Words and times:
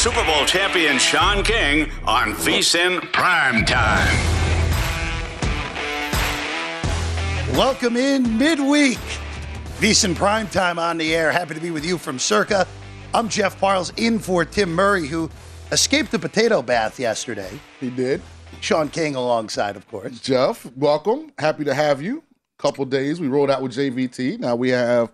Super 0.00 0.24
Bowl 0.24 0.46
champion 0.46 0.98
Sean 0.98 1.44
King 1.44 1.90
on 2.06 2.32
VSIN 2.32 3.12
Prime 3.12 3.66
Time. 3.66 4.16
Welcome 7.54 7.98
in 7.98 8.38
midweek. 8.38 8.96
VSIN 9.78 10.16
Prime 10.16 10.48
Time 10.48 10.78
on 10.78 10.96
the 10.96 11.14
air. 11.14 11.30
Happy 11.30 11.52
to 11.52 11.60
be 11.60 11.70
with 11.70 11.84
you 11.84 11.98
from 11.98 12.18
Circa. 12.18 12.66
I'm 13.12 13.28
Jeff 13.28 13.60
Parles 13.60 13.92
in 13.98 14.18
for 14.18 14.46
Tim 14.46 14.72
Murray, 14.72 15.06
who 15.06 15.28
escaped 15.70 16.12
the 16.12 16.18
potato 16.18 16.62
bath 16.62 16.98
yesterday. 16.98 17.60
He 17.78 17.90
did. 17.90 18.22
Sean 18.62 18.88
King 18.88 19.16
alongside, 19.16 19.76
of 19.76 19.86
course. 19.86 20.18
Jeff, 20.18 20.64
welcome. 20.76 21.30
Happy 21.38 21.64
to 21.64 21.74
have 21.74 22.00
you. 22.00 22.22
Couple 22.56 22.86
days 22.86 23.20
we 23.20 23.28
rolled 23.28 23.50
out 23.50 23.60
with 23.60 23.72
JVT. 23.72 24.38
Now 24.38 24.56
we 24.56 24.70
have 24.70 25.12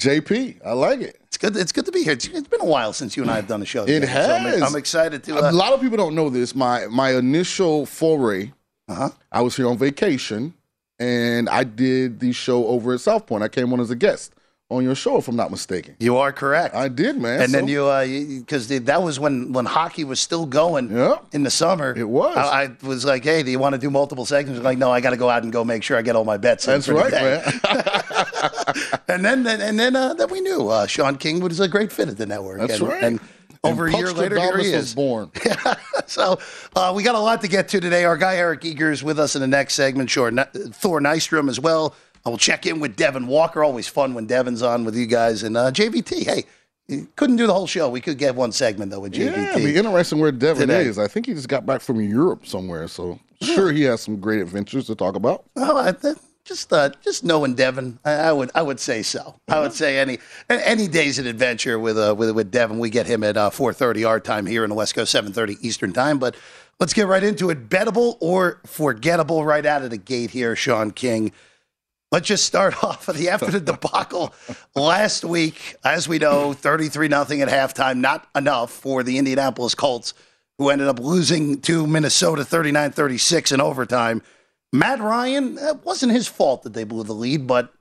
JP. 0.00 0.60
I 0.64 0.72
like 0.72 1.00
it. 1.00 1.20
It's 1.24 1.36
good. 1.36 1.56
It's 1.56 1.72
good 1.72 1.86
to 1.86 1.92
be 1.92 2.02
here. 2.02 2.12
It's, 2.12 2.26
it's 2.26 2.48
been 2.48 2.60
a 2.60 2.66
while 2.66 2.92
since 2.92 3.16
you 3.16 3.22
and 3.22 3.30
I 3.30 3.36
have 3.36 3.46
done 3.46 3.62
a 3.62 3.64
show. 3.64 3.84
It 3.84 4.00
together, 4.00 4.06
so 4.06 4.32
I'm- 4.32 4.42
has. 4.44 4.62
I'm, 4.62 4.76
excited 4.76 5.22
to. 5.24 5.36
Uh, 5.36 5.50
a 5.50 5.52
lot 5.52 5.72
of 5.72 5.80
people 5.80 5.96
don't 5.96 6.14
know 6.14 6.30
this. 6.30 6.54
My 6.54 6.86
my 6.86 7.14
initial 7.14 7.86
foray, 7.86 8.52
uh-huh. 8.88 9.10
I 9.30 9.42
was 9.42 9.56
here 9.56 9.68
on 9.68 9.78
vacation, 9.78 10.54
and 10.98 11.48
I 11.48 11.64
did 11.64 12.20
the 12.20 12.32
show 12.32 12.66
over 12.66 12.92
at 12.94 13.00
South 13.00 13.26
Point. 13.26 13.44
I 13.44 13.48
came 13.48 13.72
on 13.72 13.80
as 13.80 13.90
a 13.90 13.96
guest 13.96 14.32
on 14.76 14.84
your 14.84 14.94
show, 14.94 15.16
if 15.16 15.28
I'm 15.28 15.36
not 15.36 15.50
mistaken. 15.50 15.96
You 15.98 16.16
are 16.16 16.32
correct. 16.32 16.74
I 16.74 16.88
did, 16.88 17.20
man. 17.20 17.42
and 17.42 17.52
then 17.52 17.68
you, 17.68 18.40
because 18.40 18.68
that 18.68 19.02
was 19.02 19.20
when 19.20 19.52
when 19.52 19.64
hockey 19.64 20.04
was 20.04 20.20
still 20.20 20.46
going 20.46 20.90
in 21.32 21.42
the 21.42 21.50
summer. 21.50 21.94
It 21.96 22.08
was. 22.08 22.36
I, 22.36 22.64
I 22.64 22.86
was 22.86 23.04
like, 23.04 23.24
hey, 23.24 23.42
do 23.42 23.50
you 23.50 23.58
want 23.58 23.74
to 23.74 23.78
do 23.78 23.90
multiple 23.90 24.24
segments? 24.24 24.58
I'm 24.58 24.64
Like, 24.64 24.78
no, 24.78 24.90
I 24.90 25.00
got 25.00 25.10
to 25.10 25.16
go 25.16 25.30
out 25.30 25.42
and 25.42 25.52
go 25.52 25.64
make 25.64 25.82
sure 25.82 25.96
I 25.96 26.02
get 26.02 26.16
all 26.16 26.24
my 26.24 26.36
bets. 26.36 26.66
That's 26.66 26.88
right, 26.88 27.10
day. 27.10 27.42
and 29.08 29.24
then 29.24 29.46
and 29.46 29.78
then 29.78 29.96
uh, 29.96 30.14
then 30.14 30.28
we 30.30 30.40
knew 30.40 30.68
uh, 30.68 30.86
Sean 30.86 31.16
King 31.16 31.40
was 31.40 31.60
a 31.60 31.68
great 31.68 31.92
fit 31.92 32.08
at 32.08 32.16
the 32.16 32.26
network. 32.26 32.60
That's 32.60 32.80
and, 32.80 32.88
right. 32.88 33.04
And 33.04 33.20
over 33.64 33.86
a 33.86 33.96
year 33.96 34.12
later, 34.12 34.38
here 34.38 34.58
he 34.58 34.72
was 34.72 34.88
is. 34.88 34.94
born. 34.94 35.30
so 36.06 36.38
uh, 36.76 36.92
we 36.94 37.02
got 37.02 37.14
a 37.14 37.20
lot 37.20 37.40
to 37.40 37.48
get 37.48 37.68
to 37.68 37.80
today. 37.80 38.04
Our 38.04 38.16
guy 38.16 38.36
Eric 38.36 38.64
Eager 38.64 38.90
is 38.90 39.02
with 39.02 39.18
us 39.18 39.34
in 39.34 39.40
the 39.40 39.46
next 39.46 39.74
segment. 39.74 40.10
Sure, 40.10 40.30
Thor 40.30 41.00
Nystrom 41.00 41.48
as 41.48 41.58
well. 41.58 41.94
I 42.26 42.30
will 42.30 42.38
check 42.38 42.66
in 42.66 42.80
with 42.80 42.96
Devin 42.96 43.26
Walker. 43.26 43.62
Always 43.62 43.86
fun 43.86 44.14
when 44.14 44.26
Devin's 44.26 44.62
on 44.62 44.84
with 44.84 44.96
you 44.96 45.06
guys. 45.06 45.42
And 45.42 45.56
uh, 45.56 45.70
JVT, 45.70 46.24
hey, 46.24 47.06
couldn't 47.16 47.36
do 47.36 47.46
the 47.46 47.52
whole 47.52 47.66
show. 47.66 47.88
We 47.88 48.00
could 48.00 48.18
get 48.18 48.34
one 48.34 48.52
segment 48.52 48.90
though 48.90 49.00
with 49.00 49.12
JVT. 49.12 49.36
Yeah, 49.36 49.50
it'd 49.50 49.64
be 49.64 49.76
interesting 49.76 50.20
where 50.20 50.32
Devin 50.32 50.68
Today. 50.68 50.84
is. 50.84 50.98
I 50.98 51.06
think 51.06 51.26
he 51.26 51.34
just 51.34 51.48
got 51.48 51.66
back 51.66 51.80
from 51.80 52.00
Europe 52.00 52.46
somewhere, 52.46 52.88
so 52.88 53.18
sure 53.42 53.72
he 53.72 53.82
has 53.82 54.00
some 54.00 54.20
great 54.20 54.40
adventures 54.40 54.86
to 54.86 54.94
talk 54.94 55.16
about. 55.16 55.44
Oh, 55.56 55.76
I, 55.76 55.92
th- 55.92 56.16
just 56.44 56.72
uh, 56.72 56.90
just 57.02 57.24
knowing 57.24 57.54
Devin, 57.54 57.98
I, 58.04 58.12
I 58.12 58.32
would 58.32 58.50
I 58.54 58.62
would 58.62 58.78
say 58.78 59.02
so. 59.02 59.34
I 59.48 59.60
would 59.60 59.72
say 59.72 59.98
any 59.98 60.18
any 60.48 60.88
days 60.88 61.18
an 61.18 61.26
adventure 61.26 61.78
with 61.78 61.98
uh, 61.98 62.14
with 62.16 62.30
with 62.32 62.50
Devin. 62.50 62.78
We 62.78 62.90
get 62.90 63.06
him 63.06 63.24
at 63.24 63.36
uh, 63.36 63.50
four 63.50 63.72
thirty 63.72 64.04
our 64.04 64.20
time 64.20 64.46
here 64.46 64.62
in 64.62 64.70
the 64.70 64.76
West 64.76 64.94
Coast, 64.94 65.10
seven 65.10 65.32
thirty 65.32 65.56
Eastern 65.66 65.92
time. 65.92 66.18
But 66.18 66.36
let's 66.80 66.92
get 66.92 67.06
right 67.06 67.22
into 67.22 67.48
it. 67.50 67.68
Bettable 67.70 68.18
or 68.20 68.60
forgettable 68.66 69.44
right 69.44 69.64
out 69.64 69.82
of 69.82 69.90
the 69.90 69.96
gate 69.96 70.30
here, 70.30 70.54
Sean 70.54 70.90
King. 70.90 71.32
Let's 72.14 72.28
just 72.28 72.44
start 72.44 72.84
off 72.84 73.08
with 73.08 73.16
the 73.16 73.28
after 73.28 73.50
the 73.50 73.58
debacle 73.58 74.32
last 74.76 75.24
week. 75.24 75.74
As 75.82 76.06
we 76.08 76.20
know, 76.20 76.52
33 76.52 77.08
nothing 77.08 77.42
at 77.42 77.48
halftime, 77.48 77.96
not 77.96 78.28
enough 78.36 78.70
for 78.70 79.02
the 79.02 79.18
Indianapolis 79.18 79.74
Colts, 79.74 80.14
who 80.56 80.68
ended 80.68 80.86
up 80.86 81.00
losing 81.00 81.60
to 81.62 81.88
Minnesota 81.88 82.44
39 82.44 82.92
36 82.92 83.50
in 83.50 83.60
overtime. 83.60 84.22
Matt 84.72 85.00
Ryan, 85.00 85.58
it 85.58 85.84
wasn't 85.84 86.12
his 86.12 86.28
fault 86.28 86.62
that 86.62 86.72
they 86.72 86.84
blew 86.84 87.02
the 87.02 87.12
lead, 87.12 87.48
but 87.48 87.74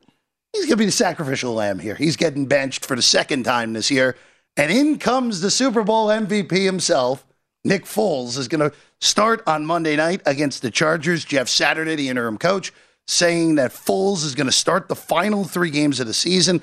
he's 0.51 0.63
going 0.63 0.77
to 0.77 0.77
be 0.77 0.85
the 0.87 0.91
sacrificial 0.91 1.53
lamb 1.53 1.77
here. 1.77 1.93
He's 1.93 2.17
getting 2.17 2.47
benched 2.47 2.87
for 2.87 2.95
the 2.95 3.03
second 3.03 3.43
time 3.43 3.73
this 3.73 3.91
year. 3.91 4.17
And 4.57 4.71
in 4.71 4.97
comes 4.97 5.41
the 5.41 5.51
Super 5.51 5.83
Bowl 5.83 6.07
MVP 6.07 6.65
himself. 6.65 7.23
Nick 7.63 7.85
Foles 7.85 8.39
is 8.39 8.47
going 8.47 8.67
to 8.67 8.75
start 8.99 9.43
on 9.45 9.67
Monday 9.67 9.95
night 9.95 10.23
against 10.25 10.63
the 10.63 10.71
Chargers. 10.71 11.23
Jeff 11.23 11.47
Saturday, 11.47 11.95
the 11.95 12.09
interim 12.09 12.39
coach, 12.39 12.73
saying 13.07 13.55
that 13.55 13.71
Foles 13.71 14.23
is 14.23 14.35
going 14.35 14.47
to 14.47 14.53
start 14.53 14.87
the 14.87 14.95
final 14.95 15.43
three 15.43 15.69
games 15.69 15.99
of 15.99 16.07
the 16.07 16.13
season. 16.13 16.61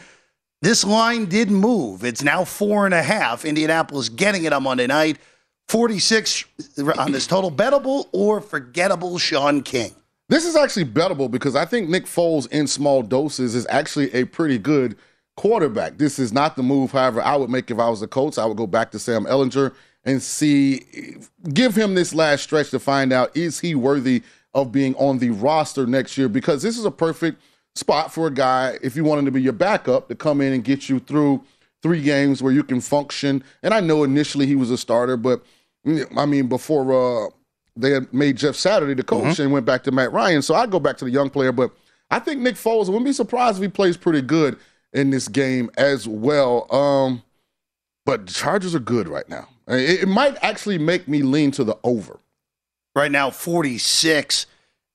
This 0.63 0.85
line 0.85 1.27
did 1.27 1.51
move. 1.51 2.05
It's 2.05 2.23
now 2.23 2.45
four 2.45 2.85
and 2.85 2.95
a 2.95 3.03
half. 3.03 3.45
Indianapolis 3.45 4.09
getting 4.09 4.45
it 4.45 4.53
on 4.53 4.63
Monday 4.63 4.87
night. 4.87 5.19
46 5.69 6.45
on 6.99 7.13
this 7.13 7.27
total. 7.27 7.51
Bettable 7.51 8.09
or 8.13 8.41
forgettable 8.41 9.19
Sean 9.19 9.63
King? 9.63 9.95
This 10.29 10.45
is 10.45 10.57
actually 10.57 10.85
bettable 10.85 11.31
because 11.31 11.57
I 11.57 11.65
think 11.65 11.89
Nick 11.89 12.05
Foles 12.05 12.51
in 12.53 12.67
small 12.67 13.03
doses 13.03 13.55
is 13.55 13.67
actually 13.71 14.13
a 14.13 14.25
pretty 14.25 14.59
good 14.59 14.97
quarterback. 15.37 15.99
This 15.99 16.19
is 16.19 16.33
not 16.33 16.57
the 16.57 16.63
move, 16.63 16.93
however, 16.93 17.23
I 17.23 17.37
would 17.37 17.51
make 17.51 17.71
if 17.71 17.79
I 17.79 17.89
was 17.89 18.01
the 18.01 18.07
coach. 18.07 18.39
I 18.39 18.45
would 18.45 18.57
go 18.57 18.67
back 18.67 18.91
to 18.93 18.99
Sam 18.99 19.25
Ehlinger 19.25 19.73
and 20.05 20.23
see, 20.23 21.17
give 21.53 21.75
him 21.75 21.95
this 21.95 22.15
last 22.15 22.43
stretch 22.43 22.71
to 22.71 22.79
find 22.79 23.13
out 23.13 23.37
is 23.37 23.61
he 23.61 23.75
worthy 23.75 24.23
of 24.55 24.73
being 24.73 24.95
on 24.97 25.19
the 25.19 25.31
roster 25.31 25.87
next 25.87 26.19
year 26.19 26.29
because 26.29 26.63
this 26.63 26.79
is 26.79 26.85
a 26.85 26.91
perfect 26.91 27.41
spot 27.75 28.13
for 28.13 28.27
a 28.27 28.31
guy, 28.31 28.79
if 28.83 28.97
you 28.97 29.05
want 29.05 29.21
him 29.21 29.25
to 29.27 29.31
be 29.31 29.43
your 29.43 29.53
backup, 29.53 30.09
to 30.09 30.15
come 30.15 30.41
in 30.41 30.53
and 30.53 30.65
get 30.65 30.89
you 30.89 30.99
through 30.99 31.43
three 31.83 32.03
games 32.03 32.43
where 32.43 32.53
you 32.53 32.63
can 32.63 32.81
function. 32.81 33.43
And 33.63 33.73
I 33.73 33.81
know 33.81 34.03
initially 34.05 34.47
he 34.47 34.57
was 34.57 34.71
a 34.71 34.79
starter, 34.79 35.17
but 35.17 35.43
I 36.17 36.27
mean, 36.27 36.49
before 36.49 37.27
uh, 37.27 37.31
they 37.77 37.91
had 37.91 38.13
made 38.13 38.37
Jeff 38.37 38.57
Saturday 38.57 38.95
the 38.95 39.03
coach 39.03 39.39
and 39.39 39.53
went 39.53 39.67
back 39.67 39.85
to 39.85 39.93
Matt 39.93 40.13
Ryan. 40.13 40.43
So 40.43 40.55
I'd 40.55 40.71
go 40.71 40.81
back 40.81 40.99
to 40.99 41.05
the 41.05 41.11
young 41.11 41.31
player, 41.31 41.53
but 41.53 41.71
I 42.11 42.19
think 42.19 42.41
Nick 42.41 42.57
Foles, 42.57 42.87
wouldn't 42.87 43.05
be 43.05 43.13
surprised 43.13 43.59
if 43.59 43.63
he 43.63 43.69
plays 43.69 43.97
pretty 43.97 44.23
good 44.23 44.59
in 44.93 45.11
this 45.11 45.29
game 45.29 45.71
as 45.77 46.09
well. 46.09 46.73
Um, 46.75 47.23
but 48.05 48.27
the 48.27 48.33
Chargers 48.33 48.75
are 48.75 48.81
good 48.81 49.09
right 49.09 49.29
now. 49.29 49.49
It, 49.69 50.03
it 50.03 50.09
might 50.09 50.37
actually 50.43 50.79
make 50.79 51.07
me 51.07 51.23
lean 51.23 51.53
to 51.53 51.65
the 51.65 51.79
over. 51.85 52.19
Right 52.95 53.11
now, 53.11 53.31
46 53.31 54.47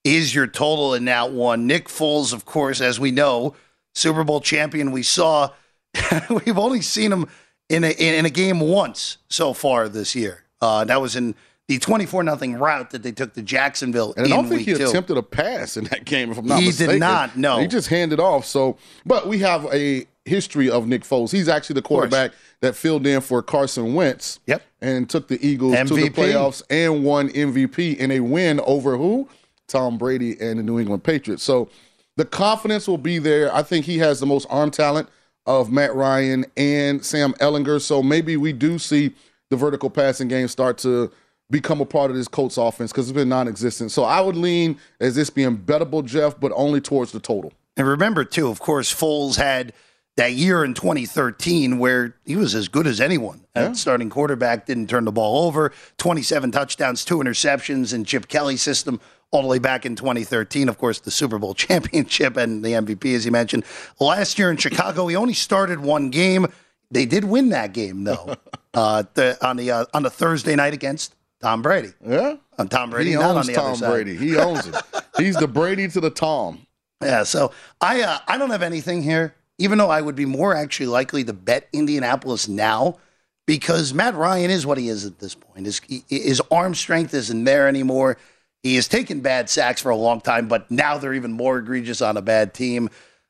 is 0.04 0.36
your 0.36 0.48
total 0.48 0.94
in 0.94 1.06
that 1.06 1.32
one. 1.32 1.66
Nick 1.66 1.88
Foles, 1.88 2.34
of 2.34 2.46
course, 2.46 2.82
as 2.82 3.00
we 3.00 3.12
know, 3.12 3.56
Super 3.94 4.24
Bowl 4.24 4.42
champion. 4.42 4.92
We 4.92 5.04
saw, 5.04 5.52
we've 6.30 6.58
only 6.58 6.82
seen 6.82 7.12
him 7.12 7.28
in 7.70 7.84
a, 7.84 7.90
in 7.92 8.26
a 8.26 8.30
game 8.30 8.60
once 8.60 9.18
so 9.30 9.54
far 9.54 9.88
this 9.90 10.16
year. 10.16 10.44
Uh, 10.62 10.84
that 10.86 11.02
was 11.02 11.16
in 11.16 11.36
the 11.68 11.80
24 11.80 12.24
nothing 12.24 12.56
route 12.56 12.92
that 12.92 13.02
they 13.04 13.12
took 13.12 13.34
to 13.34 13.42
Jacksonville. 13.42 14.14
And 14.18 14.26
I 14.26 14.30
don't 14.30 14.48
think 14.48 14.62
he 14.62 14.74
two. 14.76 14.88
attempted 14.88 15.18
a 15.18 15.24
pass 15.24 15.78
in 15.78 15.86
that 15.86 16.06
game, 16.06 16.32
if 16.32 16.38
I'm 16.38 16.46
not 16.46 16.60
he 16.60 16.68
mistaken. 16.68 16.96
did 16.96 17.00
not, 17.00 17.38
no. 17.38 17.58
He 17.58 17.68
just 17.68 17.88
handed 17.88 18.20
off. 18.20 18.46
So, 18.46 18.78
but 19.06 19.28
we 19.28 19.40
have 19.40 19.66
a 19.74 20.06
history 20.26 20.70
of 20.70 20.88
Nick 20.88 21.04
Foles. 21.04 21.32
He's 21.32 21.48
actually 21.48 21.76
the 21.76 21.82
quarterback 21.82 22.32
that 22.62 22.76
filled 22.76 23.08
in 23.08 23.22
for 23.22 23.42
Carson 23.42 23.94
Wentz. 23.94 24.40
Yep. 24.46 24.62
And 24.82 25.10
took 25.10 25.28
the 25.28 25.44
Eagles 25.46 25.74
MVP. 25.74 25.88
to 25.88 25.96
the 25.96 26.10
playoffs 26.10 26.62
and 26.70 27.04
won 27.04 27.30
MVP 27.30 27.98
in 27.98 28.12
a 28.12 28.20
win 28.20 28.60
over 28.62 28.98
who? 28.98 29.28
Tom 29.68 29.98
Brady 29.98 30.40
and 30.40 30.60
the 30.60 30.64
New 30.64 30.80
England 30.80 31.04
Patriots. 31.04 31.42
So 31.42 31.70
the 32.18 32.26
confidence 32.26 32.88
will 32.88 33.00
be 33.00 33.18
there. 33.18 33.54
I 33.54 33.64
think 33.64 33.86
he 33.86 33.98
has 33.98 34.20
the 34.20 34.28
most 34.28 34.46
arm 34.50 34.70
talent 34.70 35.10
of 35.48 35.72
Matt 35.72 35.96
Ryan 35.96 36.46
and 36.56 37.04
Sam 37.04 37.34
Ehlinger. 37.34 37.82
So 37.82 38.04
maybe 38.04 38.38
we 38.38 38.54
do 38.54 38.78
see 38.78 39.14
the 39.50 39.56
vertical 39.56 39.90
passing 39.90 40.28
game 40.28 40.48
start 40.48 40.78
to 40.80 41.12
become 41.50 41.82
a 41.82 41.86
part 41.86 42.10
of 42.10 42.18
this 42.18 42.28
Colts 42.28 42.58
offense 42.58 42.92
because 42.92 43.10
it's 43.10 43.16
been 43.16 43.30
non-existent. 43.30 43.92
So 43.92 44.04
I 44.04 44.20
would 44.22 44.36
lean 44.36 44.80
as 45.00 45.16
this 45.16 45.30
being 45.30 45.58
bettable, 45.58 46.04
Jeff, 46.04 46.40
but 46.40 46.52
only 46.56 46.82
towards 46.82 47.12
the 47.12 47.20
total. 47.20 47.54
And 47.78 47.88
remember 47.88 48.24
too, 48.24 48.48
of 48.48 48.60
course, 48.60 48.94
Foles 48.94 49.36
had 49.36 49.74
that 50.18 50.34
year 50.34 50.64
in 50.64 50.74
2013 50.74 51.78
where 51.78 52.16
he 52.26 52.36
was 52.36 52.56
as 52.56 52.68
good 52.68 52.88
as 52.88 53.02
anyone 53.02 53.42
yeah. 53.56 53.66
at 53.66 53.78
starting 53.78 54.10
quarterback, 54.10 54.66
didn't 54.66 54.90
turn 54.90 55.06
the 55.06 55.12
ball 55.12 55.46
over, 55.46 55.72
27 55.98 56.52
touchdowns, 56.52 57.04
two 57.04 57.18
interceptions 57.18 57.94
in 57.94 58.06
Chip 58.06 58.28
Kelly 58.28 58.56
system 58.58 59.00
all 59.32 59.42
the 59.42 59.48
way 59.48 59.60
back 59.60 59.86
in 59.86 59.96
2013. 59.96 60.70
Of 60.70 60.78
course, 60.78 61.00
the 61.00 61.12
Super 61.12 61.38
Bowl 61.38 61.54
championship 61.54 62.38
and 62.38 62.64
the 62.64 62.72
MVP, 62.72 63.14
as 63.14 63.26
you 63.26 63.32
mentioned. 63.32 63.66
Last 64.00 64.40
year 64.40 64.50
in 64.50 64.58
Chicago, 64.58 65.08
he 65.08 65.16
only 65.16 65.34
started 65.34 65.80
one 65.80 66.10
game. 66.10 66.48
They 66.92 67.06
did 67.06 67.26
win 67.26 67.50
that 67.50 67.74
game 67.74 68.04
though, 68.06 68.36
uh, 68.74 69.04
the, 69.16 69.38
on 69.46 69.58
the 69.58 69.72
uh, 69.72 69.86
on 69.94 70.04
the 70.04 70.10
Thursday 70.10 70.56
night 70.56 70.74
against 70.74 71.16
Tom 71.42 71.62
Brady. 71.62 71.94
Yeah, 72.06 72.36
on 72.58 72.68
Tom 72.70 72.90
Brady. 72.90 73.12
He 73.12 73.18
owns 73.18 73.50
Tom 73.50 73.80
Brady. 73.80 74.16
He 74.16 74.38
owns 74.38 74.68
it. 74.68 74.76
He's 75.18 75.36
the 75.36 75.48
Brady 75.48 75.88
to 75.90 76.00
the 76.00 76.10
Tom. 76.10 76.66
Yeah. 77.02 77.24
So 77.24 77.52
I 77.82 78.02
uh, 78.02 78.20
I 78.28 78.38
don't 78.38 78.50
have 78.50 78.64
anything 78.64 79.04
here, 79.04 79.36
even 79.58 79.78
though 79.78 79.90
I 79.90 80.02
would 80.02 80.16
be 80.16 80.26
more 80.26 80.56
actually 80.56 80.88
likely 80.88 81.24
to 81.26 81.34
bet 81.34 81.68
Indianapolis 81.74 82.48
now 82.48 82.98
because 83.46 83.94
Matt 83.94 84.16
Ryan 84.16 84.50
is 84.50 84.66
what 84.66 84.78
he 84.78 84.90
is 84.90 85.06
at 85.06 85.20
this 85.20 85.36
point. 85.36 85.66
His 85.66 85.82
his 86.10 86.42
arm 86.52 86.74
strength 86.76 87.14
isn't 87.14 87.44
there 87.44 87.68
anymore. 87.68 88.18
He 88.64 88.76
has 88.76 88.88
taken 88.88 89.22
bad 89.22 89.48
sacks 89.50 89.82
for 89.82 89.92
a 89.92 89.96
long 89.96 90.22
time, 90.22 90.48
but 90.48 90.72
now 90.72 90.98
they're 90.98 91.14
even 91.14 91.32
more 91.32 91.60
egregious 91.60 92.02
on 92.02 92.18
a 92.18 92.22
bad 92.22 92.54
team. 92.54 92.90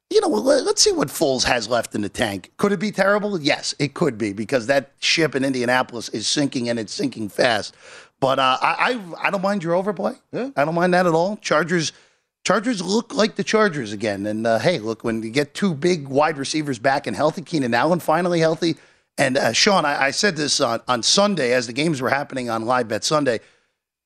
You 0.10 0.22
know, 0.22 0.28
let's 0.28 0.81
see 0.81 0.92
what 0.92 1.07
Foles 1.07 1.44
has 1.46 1.68
left 1.68 1.96
in 1.96 2.02
the 2.02 2.10
tank. 2.10 2.52
Could 2.57 2.72
it 2.72 2.80
be 2.80 2.92
terrible? 2.92 3.40
Yes, 3.42 3.74
it 3.80 3.94
could 3.94 4.18
be 4.18 4.34
because 4.34 4.68
that 4.68 4.92
ship 5.00 5.36
in 5.36 5.44
Indianapolis 5.44 6.10
is 6.10 6.28
sinking 6.28 6.69
and 6.69 6.80
it's 6.80 6.94
sinking 6.94 7.30
fast. 7.30 7.75
But 8.19 8.40
uh, 8.40 8.57
I, 8.62 9.00
I, 9.19 9.28
I 9.28 9.31
don't 9.31 9.42
mind 9.42 9.63
your 9.63 9.74
overplay. 9.74 10.13
Yeah. 10.31 10.52
I 10.56 10.63
don't 10.63 10.75
mind 10.75 10.94
that 10.94 11.06
at 11.06 11.13
all. 11.13 11.38
Chargers, 11.38 11.92
Chargers 12.46 12.81
look 12.81 13.13
like 13.13 13.36
the 13.36 13.44
Chargers 13.44 13.92
again. 13.92 14.25
And 14.28 14.46
uh, 14.46 14.60
hey, 14.60 14.78
look, 14.78 15.04
when 15.04 15.24
you 15.24 15.31
get 15.31 15.54
two 15.54 15.74
big 15.74 16.07
wide 16.07 16.38
receivers 16.38 16.78
back 16.78 17.07
and 17.07 17.16
healthy, 17.16 17.42
Keenan 17.42 17.74
Allen 17.74 18.00
finally 18.00 18.40
healthy, 18.40 18.75
and 19.18 19.38
uh, 19.38 19.54
Sean, 19.54 19.86
I, 19.86 20.06
I, 20.06 20.12
said 20.12 20.36
this 20.36 20.62
on, 20.62 20.81
on 20.88 21.02
Sunday 21.02 21.54
as 21.54 21.68
the 21.68 21.74
games 21.74 22.02
were 22.02 22.10
happening 22.10 22.50
on 22.50 22.66
Live 22.66 22.88
Bet 22.88 23.04
Sunday 23.04 23.40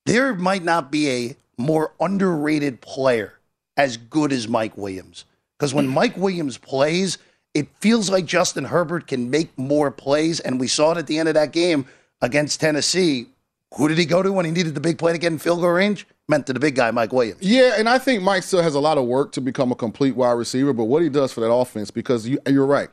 there 0.10 0.34
might 0.34 0.64
not 0.64 0.92
be 0.92 1.10
a 1.10 1.36
more 1.58 1.94
underrated 2.00 2.82
player 2.82 3.34
as 3.78 3.98
good 3.98 4.32
as 4.32 4.48
Mike 4.48 4.76
Williams. 4.76 5.26
Because 5.60 5.74
when 5.74 5.88
Mike 5.88 6.16
Williams 6.16 6.58
plays, 6.58 7.18
it 7.54 7.68
feels 7.82 8.10
like 8.10 8.26
Justin 8.26 8.64
Herbert 8.64 9.08
can 9.08 9.30
make 9.30 9.58
more 9.58 9.92
plays. 9.92 10.40
And 10.40 10.60
we 10.60 10.68
saw 10.68 10.94
it 10.94 10.98
at 10.98 11.08
the 11.08 11.20
end 11.20 11.28
of 11.28 11.36
that 11.36 11.52
game 11.52 11.86
against 12.22 12.62
Tennessee. 12.62 13.28
Who 13.76 13.90
did 13.90 13.98
he 13.98 14.06
go 14.06 14.24
to 14.24 14.32
when 14.32 14.46
he 14.46 14.52
needed 14.52 14.74
the 14.74 14.82
big 14.82 14.98
play 14.98 15.12
to 15.12 15.18
get 15.18 15.34
in 15.34 15.38
field 15.38 15.60
goal 15.60 15.72
range? 15.72 16.08
Meant 16.28 16.48
to 16.48 16.54
the 16.54 16.60
big 16.60 16.76
guy, 16.76 16.92
Mike 16.92 17.12
Williams. 17.12 17.42
Yeah, 17.42 17.74
and 17.78 17.90
I 17.90 18.00
think 18.00 18.24
Mike 18.24 18.44
still 18.44 18.62
has 18.62 18.76
a 18.76 18.80
lot 18.80 18.98
of 18.98 19.06
work 19.06 19.32
to 19.34 19.42
become 19.42 19.72
a 19.72 19.76
complete 19.76 20.16
wide 20.16 20.32
receiver. 20.32 20.74
But 20.74 20.86
what 20.86 21.04
he 21.04 21.10
does 21.10 21.34
for 21.34 21.42
that 21.42 21.52
offense, 21.52 21.92
because 21.92 22.28
you, 22.28 22.40
you're 22.48 22.66
right, 22.66 22.90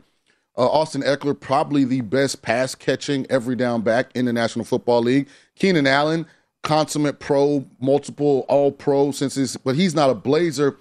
uh, 0.58 0.66
Austin 0.66 1.02
Ekeler, 1.02 1.38
probably 1.38 1.84
the 1.84 2.00
best 2.00 2.42
pass 2.42 2.74
catching 2.74 3.26
every 3.30 3.56
down 3.56 3.82
back 3.82 4.10
in 4.14 4.24
the 4.24 4.32
National 4.32 4.64
Football 4.64 5.02
League. 5.02 5.28
Keenan 5.54 5.86
Allen, 5.86 6.26
consummate 6.62 7.20
pro, 7.20 7.64
multiple 7.78 8.44
all 8.48 8.72
pro 8.72 9.12
since 9.12 9.34
he's, 9.34 9.56
but 9.58 9.76
he's 9.76 9.94
not 9.94 10.10
a 10.10 10.14
blazer. 10.14 10.78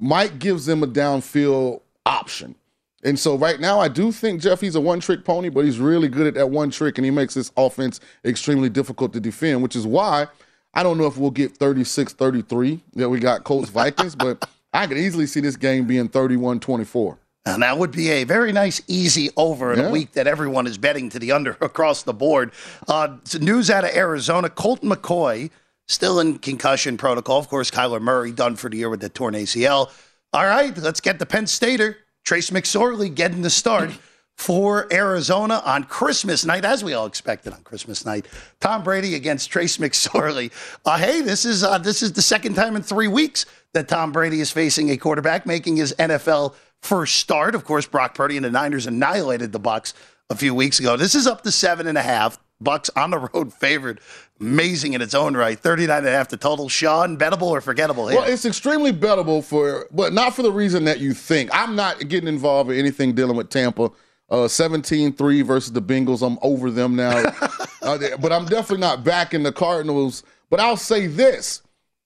Mike 0.00 0.38
gives 0.38 0.66
them 0.66 0.82
a 0.82 0.86
downfield 0.86 1.80
option. 2.06 2.54
And 3.02 3.18
so 3.18 3.36
right 3.36 3.58
now, 3.60 3.80
I 3.80 3.88
do 3.88 4.12
think 4.12 4.42
Jeff, 4.42 4.60
he's 4.60 4.74
a 4.74 4.80
one 4.80 5.00
trick 5.00 5.24
pony, 5.24 5.48
but 5.48 5.64
he's 5.64 5.78
really 5.78 6.08
good 6.08 6.26
at 6.26 6.34
that 6.34 6.50
one 6.50 6.70
trick, 6.70 6.98
and 6.98 7.04
he 7.04 7.10
makes 7.10 7.34
this 7.34 7.50
offense 7.56 8.00
extremely 8.24 8.68
difficult 8.68 9.12
to 9.14 9.20
defend, 9.20 9.62
which 9.62 9.74
is 9.74 9.86
why 9.86 10.26
I 10.74 10.82
don't 10.82 10.98
know 10.98 11.06
if 11.06 11.16
we'll 11.16 11.30
get 11.30 11.56
36 11.56 12.12
33 12.12 12.80
that 12.94 13.08
we 13.08 13.18
got 13.18 13.44
Colts 13.44 13.70
Vikings, 13.70 14.14
but 14.14 14.48
I 14.72 14.86
could 14.86 14.98
easily 14.98 15.26
see 15.26 15.40
this 15.40 15.56
game 15.56 15.86
being 15.86 16.08
31 16.08 16.60
24. 16.60 17.18
And 17.46 17.62
that 17.62 17.78
would 17.78 17.90
be 17.90 18.10
a 18.10 18.24
very 18.24 18.52
nice, 18.52 18.82
easy 18.86 19.30
over 19.36 19.72
in 19.72 19.78
yeah. 19.78 19.86
a 19.86 19.90
week 19.90 20.12
that 20.12 20.26
everyone 20.26 20.66
is 20.66 20.76
betting 20.76 21.08
to 21.10 21.18
the 21.18 21.32
under 21.32 21.52
across 21.60 22.02
the 22.02 22.12
board. 22.12 22.52
Uh, 22.86 23.16
news 23.40 23.70
out 23.70 23.84
of 23.84 23.90
Arizona 23.96 24.50
Colt 24.50 24.82
McCoy 24.82 25.50
still 25.90 26.20
in 26.20 26.38
concussion 26.38 26.96
protocol. 26.96 27.38
Of 27.38 27.48
course, 27.48 27.70
Kyler 27.70 28.00
Murray 28.00 28.32
done 28.32 28.56
for 28.56 28.70
the 28.70 28.76
year 28.76 28.88
with 28.88 29.00
the 29.00 29.08
torn 29.08 29.34
ACL. 29.34 29.90
All 30.32 30.44
right, 30.44 30.76
let's 30.78 31.00
get 31.00 31.18
the 31.18 31.26
Penn 31.26 31.46
Stater. 31.46 31.98
Trace 32.24 32.50
McSorley 32.50 33.12
getting 33.12 33.42
the 33.42 33.50
start 33.50 33.90
for 34.36 34.86
Arizona 34.92 35.60
on 35.64 35.84
Christmas 35.84 36.44
night, 36.44 36.64
as 36.64 36.84
we 36.84 36.94
all 36.94 37.06
expected 37.06 37.52
on 37.52 37.62
Christmas 37.62 38.06
night. 38.06 38.26
Tom 38.60 38.84
Brady 38.84 39.16
against 39.16 39.50
Trace 39.50 39.78
McSorley. 39.78 40.52
Uh, 40.86 40.96
hey, 40.96 41.22
this 41.22 41.44
is 41.44 41.64
uh, 41.64 41.78
this 41.78 42.02
is 42.02 42.12
the 42.12 42.22
second 42.22 42.54
time 42.54 42.76
in 42.76 42.82
three 42.82 43.08
weeks 43.08 43.46
that 43.74 43.88
Tom 43.88 44.12
Brady 44.12 44.40
is 44.40 44.50
facing 44.50 44.90
a 44.90 44.96
quarterback 44.96 45.44
making 45.44 45.76
his 45.76 45.92
NFL 45.98 46.54
first 46.80 47.16
start. 47.16 47.54
Of 47.54 47.64
course, 47.64 47.86
Brock 47.86 48.14
Purdy 48.14 48.36
and 48.36 48.44
the 48.44 48.50
Niners 48.50 48.86
annihilated 48.86 49.52
the 49.52 49.60
Bucs 49.60 49.92
a 50.30 50.36
few 50.36 50.54
weeks 50.54 50.78
ago. 50.78 50.96
This 50.96 51.14
is 51.14 51.26
up 51.26 51.42
to 51.42 51.50
seven 51.50 51.86
and 51.86 51.98
a 51.98 52.02
half. 52.02 52.38
Bucs 52.62 52.90
on 52.96 53.10
the 53.10 53.18
road 53.18 53.52
favored. 53.60 54.00
Amazing 54.40 54.94
in 54.94 55.02
its 55.02 55.14
own 55.14 55.36
right. 55.36 55.58
39 55.58 55.98
and 55.98 56.06
a 56.06 56.10
half 56.10 56.28
to 56.28 56.36
total. 56.36 56.68
Sean, 56.68 57.18
bettable 57.18 57.48
or 57.50 57.60
forgettable 57.60 58.08
here? 58.08 58.20
Well, 58.20 58.30
it's 58.30 58.44
extremely 58.44 58.92
bettable 58.92 59.44
for, 59.44 59.86
but 59.90 60.12
not 60.12 60.34
for 60.34 60.42
the 60.42 60.52
reason 60.52 60.84
that 60.84 61.00
you 61.00 61.14
think. 61.14 61.50
I'm 61.52 61.76
not 61.76 62.08
getting 62.08 62.28
involved 62.28 62.70
in 62.70 62.78
anything 62.78 63.14
dealing 63.14 63.36
with 63.36 63.50
Tampa. 63.50 63.90
Uh, 64.30 64.46
17-3 64.46 65.44
versus 65.44 65.72
the 65.72 65.82
Bengals. 65.82 66.24
I'm 66.24 66.38
over 66.42 66.70
them 66.70 66.94
now. 66.94 67.18
uh, 67.82 67.98
but 68.20 68.32
I'm 68.32 68.46
definitely 68.46 68.78
not 68.78 69.04
backing 69.04 69.42
the 69.42 69.52
Cardinals. 69.52 70.22
But 70.48 70.60
I'll 70.60 70.76
say 70.76 71.06
this. 71.06 71.62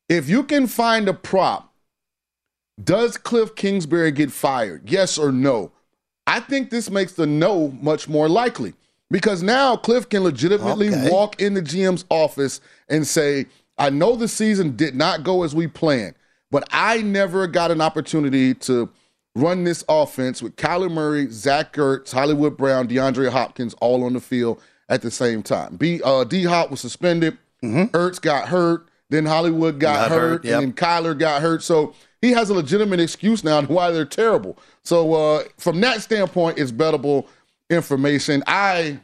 If 0.08 0.28
you 0.28 0.42
can 0.42 0.66
find 0.66 1.08
a 1.08 1.14
prop 1.14 1.74
does 2.82 3.16
Cliff 3.16 3.54
Kingsbury 3.54 4.10
get 4.10 4.32
fired? 4.32 4.90
Yes 4.90 5.16
or 5.16 5.30
no? 5.30 5.70
I 6.26 6.40
think 6.40 6.70
this 6.70 6.90
makes 6.90 7.12
the 7.12 7.26
no 7.26 7.68
much 7.80 8.08
more 8.08 8.28
likely 8.28 8.74
because 9.14 9.44
now 9.44 9.76
Cliff 9.76 10.08
can 10.08 10.24
legitimately 10.24 10.88
okay. 10.88 11.08
walk 11.08 11.40
in 11.40 11.54
the 11.54 11.62
GM's 11.62 12.04
office 12.10 12.60
and 12.88 13.06
say, 13.06 13.46
I 13.78 13.88
know 13.88 14.16
the 14.16 14.26
season 14.26 14.74
did 14.74 14.96
not 14.96 15.22
go 15.22 15.44
as 15.44 15.54
we 15.54 15.68
planned, 15.68 16.16
but 16.50 16.66
I 16.72 17.00
never 17.02 17.46
got 17.46 17.70
an 17.70 17.80
opportunity 17.80 18.54
to 18.54 18.90
run 19.36 19.62
this 19.62 19.84
offense 19.88 20.42
with 20.42 20.56
Kyler 20.56 20.90
Murray, 20.90 21.28
Zach 21.30 21.74
Ertz, 21.74 22.12
Hollywood 22.12 22.56
Brown, 22.56 22.88
DeAndre 22.88 23.30
Hopkins 23.30 23.72
all 23.74 24.02
on 24.02 24.14
the 24.14 24.20
field 24.20 24.60
at 24.88 25.00
the 25.00 25.12
same 25.12 25.44
time. 25.44 25.76
B 25.76 26.00
uh, 26.04 26.24
D 26.24 26.42
Hop 26.42 26.72
was 26.72 26.80
suspended, 26.80 27.38
mm-hmm. 27.62 27.96
Ertz 27.96 28.20
got 28.20 28.48
hurt, 28.48 28.88
then 29.10 29.26
Hollywood 29.26 29.78
got, 29.78 30.08
got 30.08 30.10
hurt, 30.10 30.18
hurt 30.18 30.44
yep. 30.44 30.54
and 30.54 30.62
then 30.64 30.72
Kyler 30.72 31.16
got 31.16 31.40
hurt. 31.40 31.62
So 31.62 31.94
he 32.20 32.32
has 32.32 32.50
a 32.50 32.54
legitimate 32.54 32.98
excuse 32.98 33.44
now 33.44 33.58
on 33.58 33.66
why 33.68 33.92
they're 33.92 34.04
terrible. 34.04 34.58
So 34.82 35.14
uh, 35.14 35.44
from 35.56 35.80
that 35.82 36.02
standpoint, 36.02 36.58
it's 36.58 36.72
bettable 36.72 37.28
information. 37.70 38.42
I 38.46 39.00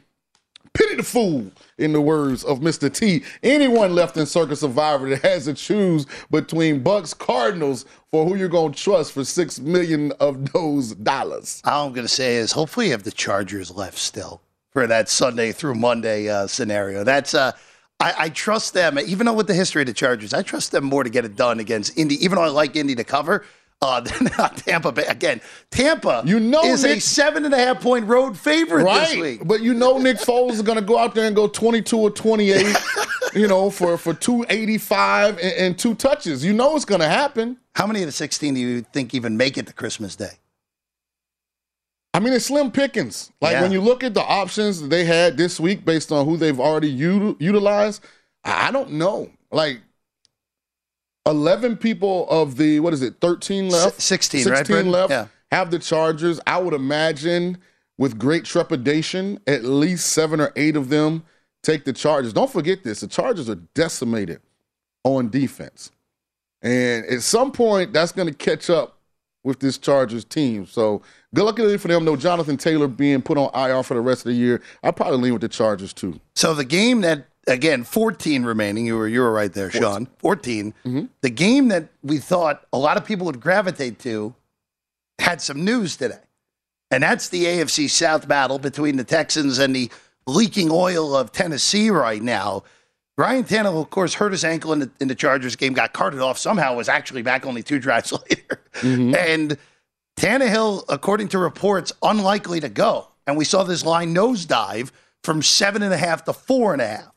pity 0.73 0.95
the 0.95 1.03
fool, 1.03 1.51
in 1.77 1.93
the 1.93 2.01
words 2.01 2.43
of 2.43 2.59
Mr. 2.59 2.93
T. 2.93 3.23
Anyone 3.43 3.95
left 3.95 4.15
in 4.17 4.25
Circa 4.25 4.55
Survivor 4.55 5.09
that 5.09 5.21
has 5.21 5.45
to 5.45 5.53
choose 5.53 6.05
between 6.29 6.83
Bucs 6.83 7.17
Cardinals 7.17 7.85
for 8.09 8.25
who 8.25 8.35
you're 8.35 8.49
to 8.49 8.71
trust 8.71 9.11
for 9.13 9.25
six 9.25 9.59
million 9.59 10.11
of 10.19 10.51
those 10.53 10.93
dollars. 10.95 11.61
All 11.65 11.87
I'm 11.87 11.93
to 11.93 12.07
say 12.07 12.35
is 12.35 12.51
hopefully 12.51 12.87
you 12.87 12.91
have 12.91 13.03
the 13.03 13.11
Chargers 13.11 13.71
left 13.71 13.97
still 13.97 14.41
for 14.71 14.87
that 14.87 15.09
Sunday 15.09 15.51
through 15.51 15.75
Monday 15.75 16.29
uh, 16.29 16.47
scenario. 16.47 17.03
That's 17.03 17.33
uh, 17.33 17.51
I, 17.99 18.13
I, 18.17 18.29
trust 18.29 18.73
them, 18.73 18.97
even 18.97 19.25
though 19.25 19.33
with 19.33 19.47
the 19.47 19.53
history 19.53 19.81
of 19.81 19.87
the 19.87 19.93
Chargers, 19.93 20.33
I 20.33 20.41
trust 20.41 20.71
them 20.71 20.85
more 20.85 21.03
to 21.03 21.09
get 21.09 21.25
it 21.25 21.35
done 21.35 21.59
against 21.59 21.97
Indy. 21.97 22.15
Even 22.23 22.37
though 22.37 22.43
I 22.43 22.47
like 22.47 22.75
Indy 22.75 22.95
to 22.95 23.03
cover, 23.03 23.45
Uh, 23.83 24.05
not 24.37 24.57
Tampa 24.57 24.91
Bay 24.91 25.05
again. 25.05 25.41
Tampa, 25.71 26.21
You 26.25 26.39
know 26.39 26.63
is 26.63 26.85
a 26.85 26.99
seven 26.99 27.45
and 27.45 27.53
a 27.53 27.57
half 27.57 27.81
point 27.81 28.05
road 28.05 28.37
favorite 28.37 28.83
this 28.85 29.15
week. 29.15 29.41
But 29.47 29.61
you 29.61 29.73
know 29.73 29.97
Nick 29.97 30.17
Foles 30.17 30.51
is 30.51 30.61
going 30.61 30.77
to 30.77 30.83
go 30.83 30.99
out 30.99 31.15
there 31.15 31.25
and 31.25 31.35
go 31.35 31.47
22 31.47 31.97
or 31.97 32.11
28, 32.11 32.77
you 33.33 33.47
know, 33.47 33.71
for, 33.71 33.97
for 33.97 34.13
285 34.13 35.39
and, 35.39 35.53
and 35.53 35.79
two 35.79 35.95
touches. 35.95 36.45
You 36.45 36.53
know 36.53 36.75
it's 36.75 36.85
going 36.85 37.01
to 37.01 37.07
happen. 37.09 37.57
How 37.73 37.87
many 37.87 38.01
of 38.01 38.05
the 38.05 38.11
16 38.11 38.53
do 38.53 38.59
you 38.59 38.81
think 38.93 39.15
even 39.15 39.35
make 39.35 39.57
it 39.57 39.65
to 39.65 39.73
Christmas 39.73 40.15
Day? 40.15 40.31
I 42.13 42.19
mean, 42.19 42.33
it's 42.33 42.45
slim 42.45 42.71
pickings. 42.71 43.31
Like 43.41 43.53
Yeah. 43.53 43.61
when 43.63 43.71
you 43.71 43.81
look 43.81 44.03
at 44.03 44.13
the 44.13 44.21
options 44.21 44.81
that 44.81 44.89
they 44.89 45.05
had 45.05 45.37
this 45.37 45.59
week 45.59 45.85
based 45.85 46.11
on 46.11 46.25
who 46.25 46.37
they've 46.37 46.59
already 46.59 46.95
util- 46.95 47.37
utilized, 47.39 48.03
I 48.43 48.69
don't 48.71 48.91
know. 48.91 49.31
Like 49.51 49.81
11 51.25 51.77
people 51.77 52.27
of 52.29 52.57
the, 52.57 52.79
what 52.79 52.93
is 52.93 53.01
it, 53.01 53.15
13 53.21 53.69
left? 53.69 53.97
S- 53.99 54.03
16, 54.03 54.47
right, 54.49 54.65
16 54.65 54.91
left 54.91 55.11
Yeah. 55.11 55.27
have 55.51 55.71
the 55.71 55.79
Chargers. 55.79 56.39
I 56.47 56.57
would 56.59 56.73
imagine 56.73 57.57
with 57.97 58.17
great 58.17 58.45
trepidation, 58.45 59.39
at 59.45 59.63
least 59.63 60.07
seven 60.13 60.39
or 60.41 60.51
eight 60.55 60.75
of 60.75 60.89
them 60.89 61.23
take 61.63 61.85
the 61.85 61.93
Chargers. 61.93 62.33
Don't 62.33 62.49
forget 62.51 62.83
this 62.83 63.01
the 63.01 63.07
Chargers 63.07 63.49
are 63.49 63.55
decimated 63.75 64.41
on 65.03 65.29
defense. 65.29 65.91
And 66.63 67.05
at 67.05 67.21
some 67.21 67.51
point, 67.51 67.93
that's 67.93 68.11
going 68.11 68.27
to 68.27 68.33
catch 68.33 68.69
up 68.69 68.97
with 69.43 69.59
this 69.59 69.77
Chargers 69.79 70.23
team. 70.23 70.65
So 70.67 71.01
good 71.33 71.43
luck 71.43 71.57
for 71.79 71.87
them. 71.87 72.05
No 72.05 72.15
Jonathan 72.15 72.57
Taylor 72.57 72.87
being 72.87 73.21
put 73.23 73.37
on 73.37 73.49
IR 73.55 73.81
for 73.83 73.95
the 73.95 74.01
rest 74.01 74.21
of 74.21 74.31
the 74.31 74.37
year. 74.37 74.61
I 74.83 74.91
probably 74.91 75.17
lean 75.17 75.33
with 75.33 75.41
the 75.41 75.49
Chargers 75.49 75.93
too. 75.93 76.19
So 76.35 76.53
the 76.53 76.65
game 76.65 77.01
that 77.01 77.25
again, 77.47 77.83
14 77.83 78.43
remaining. 78.43 78.85
You 78.85 78.97
were 78.97 79.07
you 79.07 79.21
were 79.21 79.31
right 79.31 79.51
there, 79.51 79.71
Sean. 79.71 80.07
14. 80.17 80.73
Mm-hmm. 80.85 81.05
The 81.21 81.29
game 81.29 81.69
that 81.69 81.89
we 82.03 82.17
thought 82.17 82.65
a 82.71 82.77
lot 82.77 82.97
of 82.97 83.05
people 83.05 83.25
would 83.25 83.39
gravitate 83.39 83.99
to 83.99 84.35
had 85.19 85.41
some 85.41 85.63
news 85.63 85.95
today. 85.95 86.19
And 86.89 87.03
that's 87.03 87.29
the 87.29 87.45
AFC 87.45 87.89
South 87.89 88.27
battle 88.27 88.59
between 88.59 88.97
the 88.97 89.03
Texans 89.03 89.59
and 89.59 89.75
the 89.75 89.89
leaking 90.27 90.69
oil 90.71 91.15
of 91.15 91.31
Tennessee 91.31 91.89
right 91.89 92.21
now. 92.21 92.63
Ryan 93.17 93.43
Tannehill, 93.43 93.81
of 93.81 93.89
course, 93.89 94.13
hurt 94.13 94.31
his 94.31 94.43
ankle 94.43 94.73
in 94.73 94.79
the, 94.79 94.91
in 94.99 95.07
the 95.07 95.15
Chargers 95.15 95.55
game, 95.55 95.73
got 95.73 95.93
carted 95.93 96.19
off, 96.19 96.37
somehow 96.37 96.75
was 96.75 96.89
actually 96.89 97.21
back 97.21 97.45
only 97.45 97.63
two 97.63 97.79
drives 97.87 98.11
later. 98.11 98.61
Mm-hmm. 98.75 99.15
And 99.15 99.57
Tannehill, 100.17 100.83
according 100.89 101.29
to 101.29 101.37
reports, 101.37 101.93
unlikely 102.01 102.59
to 102.61 102.69
go. 102.69 103.07
And 103.27 103.37
we 103.37 103.45
saw 103.45 103.63
this 103.63 103.85
line 103.85 104.13
nosedive 104.13 104.91
from 105.23 105.41
seven 105.41 105.83
and 105.83 105.93
a 105.93 105.97
half 105.97 106.23
to 106.25 106.33
four 106.33 106.73
and 106.73 106.81
a 106.81 106.87
half. 106.87 107.10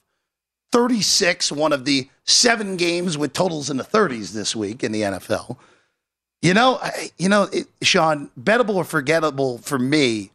36, 0.75 1.53
one 1.53 1.73
of 1.73 1.85
the 1.85 2.09
seven 2.25 2.77
games 2.77 3.17
with 3.17 3.33
totals 3.33 3.71
in 3.71 3.77
the 3.77 3.85
30s 3.85 4.33
this 4.33 4.57
week 4.57 4.83
in 4.83 4.91
the 4.91 5.03
NFL. 5.03 5.57
You 6.43 6.53
know, 6.53 6.81
I, 6.83 7.13
you 7.17 7.29
know, 7.29 7.45
it, 7.53 7.69
Sean, 7.81 8.29
bettable 8.37 8.75
or 8.75 8.83
forgettable 8.83 9.59
for 9.59 9.79
me. 9.79 10.33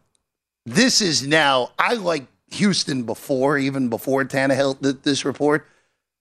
This 0.66 1.02
is 1.02 1.28
now. 1.28 1.72
I 1.78 1.96
like 1.96 2.26
Houston 2.52 3.04
before, 3.04 3.58
even 3.58 3.90
before 3.90 4.24
Tannehill 4.24 4.80
did 4.80 5.04
this 5.04 5.26
report. 5.26 5.68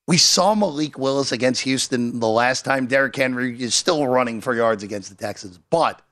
We 0.09 0.19
saw 0.19 0.57
Malik 0.57 0.99
Willis 0.99 1.31
against 1.31 1.63
Houston 1.63 2.19
the 2.19 2.27
last 2.27 2.65
time. 2.65 2.89
Derrick 2.89 3.15
Henry 3.15 3.63
is 3.63 3.77
still 3.77 4.09
running 4.09 4.41
for 4.41 4.53
yards 4.53 4.83
against 4.83 5.11
the 5.11 5.15
Texans, 5.15 5.61
but 5.71 6.03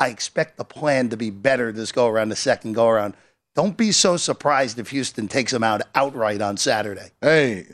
I 0.00 0.08
expect 0.08 0.56
the 0.56 0.64
plan 0.64 1.08
to 1.10 1.16
be 1.16 1.30
better 1.30 1.70
this 1.70 1.92
go 1.92 2.08
around, 2.08 2.30
the 2.30 2.36
second 2.36 2.72
go 2.72 2.88
around. 2.88 3.14
Don't 3.54 3.76
be 3.76 3.92
so 3.92 4.16
surprised 4.16 4.78
if 4.78 4.90
Houston 4.90 5.28
takes 5.28 5.52
them 5.52 5.62
out 5.62 5.82
outright 5.94 6.40
on 6.40 6.56
Saturday. 6.56 7.10
Hey, 7.20 7.66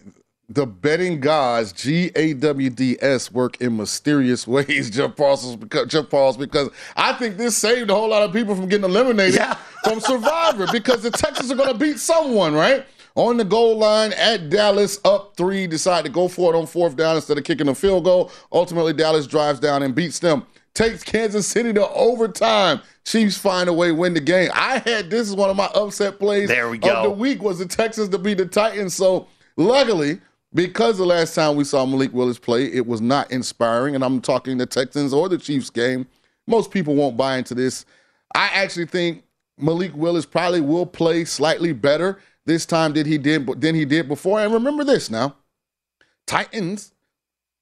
the 0.49 0.67
betting 0.67 1.21
gods, 1.21 1.73
G 1.73 2.11
A 2.17 2.35
W 2.35 2.69
D 2.71 2.99
S, 3.01 3.33
work 3.33 3.61
in 3.63 3.77
mysterious 3.79 4.47
ways, 4.47 4.91
Jeff 4.91 5.17
Parles, 5.17 5.57
because, 5.57 5.87
Jeff 5.87 6.11
Parles, 6.11 6.37
because 6.37 6.69
I 6.97 7.15
think 7.15 7.37
this 7.39 7.57
saved 7.57 7.89
a 7.91 7.95
whole 7.95 8.11
lot 8.11 8.23
of 8.25 8.33
people 8.33 8.55
from 8.55 8.69
getting 8.69 8.85
eliminated 8.85 9.37
Yeah. 9.37 9.55
from 9.85 10.01
Survivor 10.01 10.67
because 10.71 11.03
the 11.03 11.11
Texans 11.11 11.51
are 11.51 11.55
going 11.57 11.73
to 11.73 11.79
beat 11.79 11.99
someone, 11.99 12.53
right? 12.55 12.85
On 13.15 13.37
the 13.37 13.45
goal 13.45 13.77
line 13.79 14.13
at 14.13 14.51
Dallas, 14.51 15.01
up 15.05 15.35
three, 15.37 15.67
decide 15.67 16.05
to 16.05 16.11
go 16.11 16.29
for 16.29 16.55
it 16.55 16.57
on 16.59 16.67
fourth 16.67 16.95
down 16.95 17.17
instead 17.17 17.39
of 17.39 17.45
kicking 17.45 17.69
a 17.69 17.75
field 17.75 18.05
goal. 18.05 18.31
Ultimately, 18.53 18.93
Dallas 18.93 19.27
drives 19.27 19.59
down 19.59 19.83
and 19.83 19.95
beats 19.95 20.19
them. 20.21 20.47
Takes 20.75 21.03
Kansas 21.03 21.47
City 21.47 21.73
to 21.73 21.89
overtime. 21.91 22.81
Chiefs 23.05 23.37
find 23.37 23.69
a 23.69 23.73
way 23.73 23.93
win 23.93 24.15
the 24.15 24.21
game. 24.21 24.51
I 24.55 24.79
had 24.79 25.11
this 25.11 25.29
is 25.29 25.35
one 25.35 25.51
of 25.51 25.57
my 25.57 25.67
upset 25.75 26.19
plays 26.19 26.49
There 26.49 26.71
we 26.71 26.77
of 26.77 26.83
go. 26.83 27.03
the 27.03 27.11
week 27.11 27.43
was 27.43 27.59
the 27.59 27.67
Texans 27.67 28.09
to 28.11 28.19
beat 28.19 28.39
the 28.39 28.47
Titans. 28.47 28.95
So 28.95 29.27
luckily, 29.57 30.21
because 30.55 30.99
the 30.99 31.05
last 31.07 31.35
time 31.35 31.57
we 31.57 31.65
saw 31.65 31.85
Malik 31.85 32.13
Willis 32.13 32.39
play, 32.39 32.67
it 32.67 32.87
was 32.87 33.01
not 33.01 33.31
inspiring. 33.33 33.95
And 33.95 34.05
I'm 34.05 34.21
talking 34.21 34.59
the 34.59 34.67
Texans 34.67 35.13
or 35.13 35.29
the 35.29 35.39
Chiefs 35.39 35.71
game. 35.71 36.07
Most 36.47 36.71
people 36.71 36.95
won't 36.95 37.17
buy 37.17 37.37
into 37.39 37.55
this. 37.55 37.85
I 38.35 38.47
actually 38.55 38.87
think 38.87 39.25
Malik 39.59 39.93
Willis 39.95 40.25
probably 40.25 40.61
will 40.61 40.87
play 40.87 41.25
slightly 41.25 41.73
better 41.73 42.21
this 42.47 42.65
time 42.65 42.93
than 42.93 43.07
he 43.07 43.19
did 43.19 43.47
than 43.61 43.75
he 43.75 43.85
did 43.85 44.09
before. 44.09 44.41
And 44.41 44.53
remember 44.53 44.85
this 44.85 45.11
now. 45.11 45.37
Titans, 46.27 46.93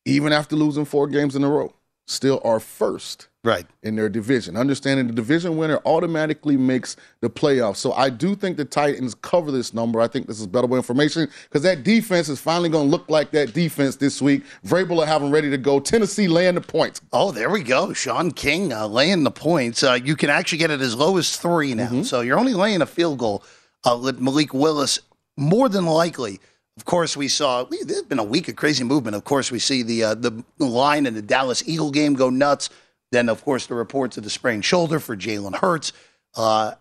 even 0.04 0.32
after 0.32 0.56
losing 0.56 0.84
four 0.84 1.06
games 1.08 1.34
in 1.34 1.42
a 1.42 1.48
row, 1.48 1.74
still 2.08 2.40
are 2.42 2.58
first 2.58 3.28
Right. 3.44 3.66
in 3.82 3.94
their 3.96 4.08
division. 4.08 4.56
Understanding 4.56 5.06
the 5.06 5.12
division 5.12 5.56
winner 5.56 5.80
automatically 5.86 6.56
makes 6.56 6.96
the 7.20 7.30
playoffs. 7.30 7.76
So 7.76 7.92
I 7.92 8.10
do 8.10 8.34
think 8.34 8.56
the 8.56 8.64
Titans 8.64 9.14
cover 9.14 9.50
this 9.50 9.72
number. 9.72 10.00
I 10.00 10.08
think 10.08 10.26
this 10.26 10.40
is 10.40 10.46
bettable 10.46 10.76
information 10.76 11.28
because 11.44 11.62
that 11.62 11.82
defense 11.84 12.28
is 12.28 12.40
finally 12.40 12.68
going 12.68 12.86
to 12.86 12.90
look 12.90 13.08
like 13.08 13.30
that 13.30 13.54
defense 13.54 13.96
this 13.96 14.20
week. 14.20 14.42
Vrabel 14.66 14.88
will 14.96 15.04
have 15.04 15.22
them 15.22 15.30
ready 15.30 15.48
to 15.50 15.56
go. 15.58 15.80
Tennessee 15.80 16.28
laying 16.28 16.56
the 16.56 16.60
points. 16.60 17.00
Oh, 17.12 17.30
there 17.30 17.48
we 17.48 17.62
go. 17.62 17.92
Sean 17.92 18.32
King 18.32 18.72
uh, 18.72 18.86
laying 18.86 19.22
the 19.22 19.30
points. 19.30 19.82
Uh, 19.82 19.98
you 20.02 20.16
can 20.16 20.30
actually 20.30 20.58
get 20.58 20.70
it 20.70 20.80
as 20.80 20.94
low 20.96 21.16
as 21.16 21.36
three 21.36 21.74
now. 21.74 22.02
So 22.02 22.20
you're 22.22 22.38
only 22.38 22.54
laying 22.54 22.82
a 22.82 22.86
field 22.86 23.18
goal 23.18 23.44
uh, 23.84 23.98
with 24.02 24.20
Malik 24.20 24.52
Willis. 24.52 24.98
More 25.36 25.68
than 25.68 25.86
likely, 25.86 26.40
of 26.78 26.84
course, 26.84 27.16
we 27.16 27.26
saw 27.26 27.64
there's 27.64 28.02
been 28.02 28.20
a 28.20 28.24
week 28.24 28.48
of 28.48 28.54
crazy 28.54 28.84
movement. 28.84 29.16
Of 29.16 29.24
course, 29.24 29.50
we 29.50 29.58
see 29.58 29.82
the 29.82 30.04
uh, 30.04 30.14
the 30.14 30.44
line 30.58 31.06
in 31.06 31.14
the 31.14 31.22
Dallas 31.22 31.62
Eagle 31.66 31.90
game 31.90 32.14
go 32.14 32.30
nuts. 32.30 32.70
Then, 33.10 33.28
of 33.28 33.42
course, 33.44 33.66
the 33.66 33.74
reports 33.74 34.16
of 34.16 34.22
the 34.24 34.30
sprained 34.30 34.64
shoulder 34.64 35.00
for 35.00 35.16
Jalen 35.16 35.56
Hurts. 35.56 35.92
Uh, 36.36 36.72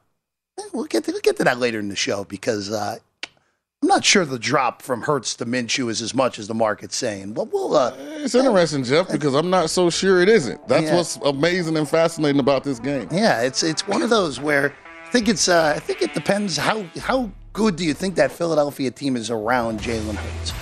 we'll 0.72 0.86
get 0.86 1.06
to, 1.06 1.12
we'll 1.12 1.22
get 1.22 1.38
to 1.38 1.44
that 1.46 1.58
later 1.58 1.80
in 1.80 1.88
the 1.90 1.96
show 1.96 2.26
because 2.26 2.70
uh, 2.72 2.98
I'm 3.82 3.88
not 3.88 4.06
sure 4.06 4.24
the 4.26 4.38
drop 4.38 4.82
from 4.84 5.02
Hurts 5.02 5.34
to 5.38 5.46
Minshew 5.46 5.90
is 5.90 6.02
as 6.02 6.14
much 6.14 6.38
as 6.38 6.48
the 6.48 6.54
market's 6.54 6.96
saying. 6.96 7.34
But 7.34 7.52
we'll 7.52 7.76
uh, 7.76 7.94
It's 7.98 8.36
interesting, 8.36 8.84
Jeff, 8.84 9.10
because 9.10 9.34
I'm 9.34 9.50
not 9.50 9.70
so 9.72 9.90
sure 9.90 10.22
it 10.22 10.30
isn't. 10.30 10.68
That's 10.68 10.84
Yeah. 10.88 10.96
what's 10.98 11.16
amazing 11.18 11.76
and 11.78 11.88
fascinating 11.90 12.40
about 12.40 12.64
this 12.64 12.78
game. 12.80 13.08
Yeah, 13.12 13.42
it's 13.42 13.64
it's 13.64 13.88
one 13.88 14.02
of 14.04 14.10
those 14.12 14.40
where 14.40 14.74
I 15.08 15.10
think 15.10 15.30
it's 15.30 15.48
uh, 15.48 15.74
I 15.76 15.80
think 15.80 16.02
it 16.04 16.14
depends 16.14 16.58
how 16.58 16.84
how 17.00 17.32
good 17.58 17.76
do 17.76 17.84
you 17.84 17.96
think 17.96 18.14
that 18.14 18.32
Philadelphia 18.32 18.92
team 18.92 19.16
is 19.16 19.32
around 19.32 19.80
Jalen 19.80 20.14
Hurts. 20.14 20.54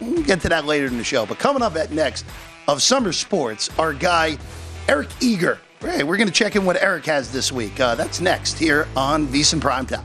We'll 0.00 0.22
get 0.22 0.40
to 0.42 0.48
that 0.50 0.66
later 0.66 0.86
in 0.86 0.96
the 0.96 1.02
show. 1.02 1.26
But 1.26 1.40
coming 1.40 1.62
up 1.62 1.74
at 1.74 1.90
next 1.90 2.24
of 2.68 2.80
Sumer 2.80 3.10
Sports, 3.12 3.68
our 3.76 3.92
guy 3.92 4.38
Eric 4.86 5.08
Eager. 5.20 5.58
Hey, 5.80 6.04
we're 6.04 6.16
going 6.16 6.28
to 6.28 6.32
check 6.32 6.54
in 6.54 6.64
what 6.64 6.80
Eric 6.80 7.06
has 7.06 7.32
this 7.32 7.50
week. 7.50 7.80
Uh, 7.80 7.96
that's 7.96 8.20
next 8.20 8.56
here 8.56 8.86
on 8.96 9.26
VSiN 9.26 9.58
Primetime. 9.58 10.04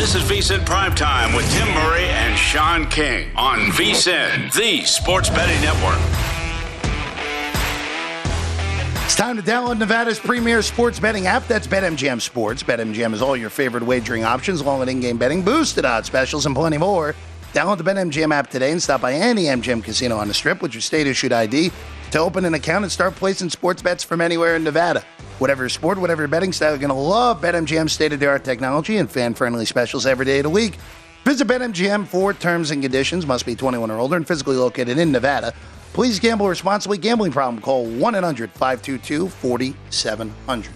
This 0.00 0.14
is 0.14 0.22
VSIN 0.22 0.60
Primetime 0.60 1.36
with 1.36 1.46
Tim 1.52 1.68
Murray 1.74 2.04
and 2.04 2.34
Sean 2.34 2.86
King 2.86 3.28
on 3.36 3.58
VSIN, 3.72 4.50
the 4.54 4.82
sports 4.86 5.28
betting 5.28 5.60
network. 5.60 6.00
It's 9.04 9.14
time 9.14 9.36
to 9.36 9.42
download 9.42 9.76
Nevada's 9.76 10.18
premier 10.18 10.62
sports 10.62 10.98
betting 10.98 11.26
app. 11.26 11.46
That's 11.46 11.66
BetMGM 11.66 12.22
Sports. 12.22 12.62
BetMGM 12.62 13.12
is 13.12 13.20
all 13.20 13.36
your 13.36 13.50
favorite 13.50 13.82
wagering 13.82 14.24
options, 14.24 14.62
along 14.62 14.80
with 14.80 14.88
in-game 14.88 15.18
betting, 15.18 15.42
boosted 15.42 15.84
odds 15.84 16.06
specials, 16.06 16.46
and 16.46 16.56
plenty 16.56 16.78
more. 16.78 17.14
Download 17.52 17.76
the 17.76 17.84
BetMGM 17.84 18.32
app 18.32 18.48
today 18.48 18.72
and 18.72 18.82
stop 18.82 19.02
by 19.02 19.12
any 19.12 19.44
MGM 19.44 19.84
casino 19.84 20.16
on 20.16 20.28
the 20.28 20.34
Strip 20.34 20.62
with 20.62 20.72
your 20.72 20.80
state-issued 20.80 21.30
ID 21.30 21.70
to 22.10 22.18
open 22.18 22.44
an 22.44 22.52
account 22.54 22.84
and 22.84 22.92
start 22.92 23.14
placing 23.14 23.50
sports 23.50 23.82
bets 23.82 24.04
from 24.04 24.20
anywhere 24.20 24.56
in 24.56 24.64
Nevada. 24.64 25.04
Whatever 25.38 25.68
sport, 25.68 25.98
whatever 25.98 26.22
your 26.22 26.28
betting 26.28 26.52
style, 26.52 26.70
you're 26.70 26.78
going 26.78 26.90
to 26.90 26.94
love 26.94 27.40
BetMGM's 27.40 27.92
state-of-the-art 27.92 28.44
technology 28.44 28.98
and 28.98 29.10
fan-friendly 29.10 29.64
specials 29.64 30.06
every 30.06 30.26
day 30.26 30.40
of 30.40 30.44
the 30.44 30.50
week. 30.50 30.78
Visit 31.24 31.48
BetMGM 31.48 32.06
for 32.06 32.32
terms 32.32 32.70
and 32.70 32.82
conditions. 32.82 33.26
Must 33.26 33.44
be 33.46 33.54
21 33.54 33.90
or 33.90 33.98
older 33.98 34.16
and 34.16 34.26
physically 34.26 34.56
located 34.56 34.98
in 34.98 35.12
Nevada. 35.12 35.52
Please 35.92 36.20
gamble 36.20 36.48
responsibly. 36.48 36.98
Gambling 36.98 37.32
problem? 37.32 37.62
Call 37.62 37.86
1-800-522-4700. 37.86 40.68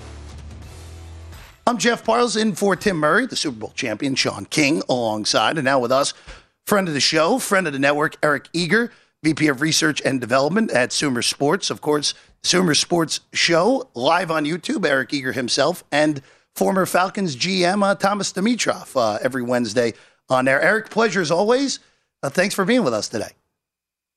I'm 1.67 1.79
Jeff 1.79 2.05
Parles 2.05 2.37
in 2.37 2.55
for 2.55 2.77
Tim 2.77 2.99
Murray, 2.99 3.27
the 3.27 3.37
Super 3.37 3.59
Bowl 3.59 3.73
champion, 3.75 4.15
Sean 4.15 4.45
King, 4.45 4.83
alongside. 4.89 5.57
And 5.57 5.65
now 5.65 5.79
with 5.79 5.93
us, 5.93 6.13
friend 6.67 6.89
of 6.89 6.95
the 6.95 7.01
show, 7.01 7.39
friend 7.39 7.67
of 7.67 7.73
the 7.73 7.79
network, 7.79 8.17
Eric 8.23 8.49
Eager, 8.53 8.93
VP 9.25 9.49
of 9.49 9.63
Research 9.63 10.03
and 10.05 10.21
Development 10.21 10.71
at 10.71 10.93
Sumer 10.93 11.23
Sports. 11.23 11.71
Of 11.71 11.81
course, 11.81 12.13
Sumer 12.43 12.75
Sports 12.75 13.21
Show, 13.33 13.89
live 13.95 14.31
on 14.31 14.45
YouTube, 14.45 14.87
Eric 14.87 15.15
Eager 15.15 15.33
himself, 15.33 15.83
and 15.91 16.21
former 16.55 16.85
Falcons 16.85 17.35
GM 17.35 17.83
uh, 17.83 17.95
Thomas 17.95 18.33
Dimitroff 18.33 18.95
uh, 18.95 19.19
every 19.23 19.43
Wednesday 19.43 19.95
on 20.29 20.45
there. 20.45 20.61
Eric, 20.61 20.91
pleasure 20.91 21.23
as 21.23 21.31
always. 21.31 21.81
Uh, 22.23 22.29
thanks 22.29 22.55
for 22.55 22.67
being 22.67 22.85
with 22.85 22.93
us 22.93 23.09
today. 23.09 23.31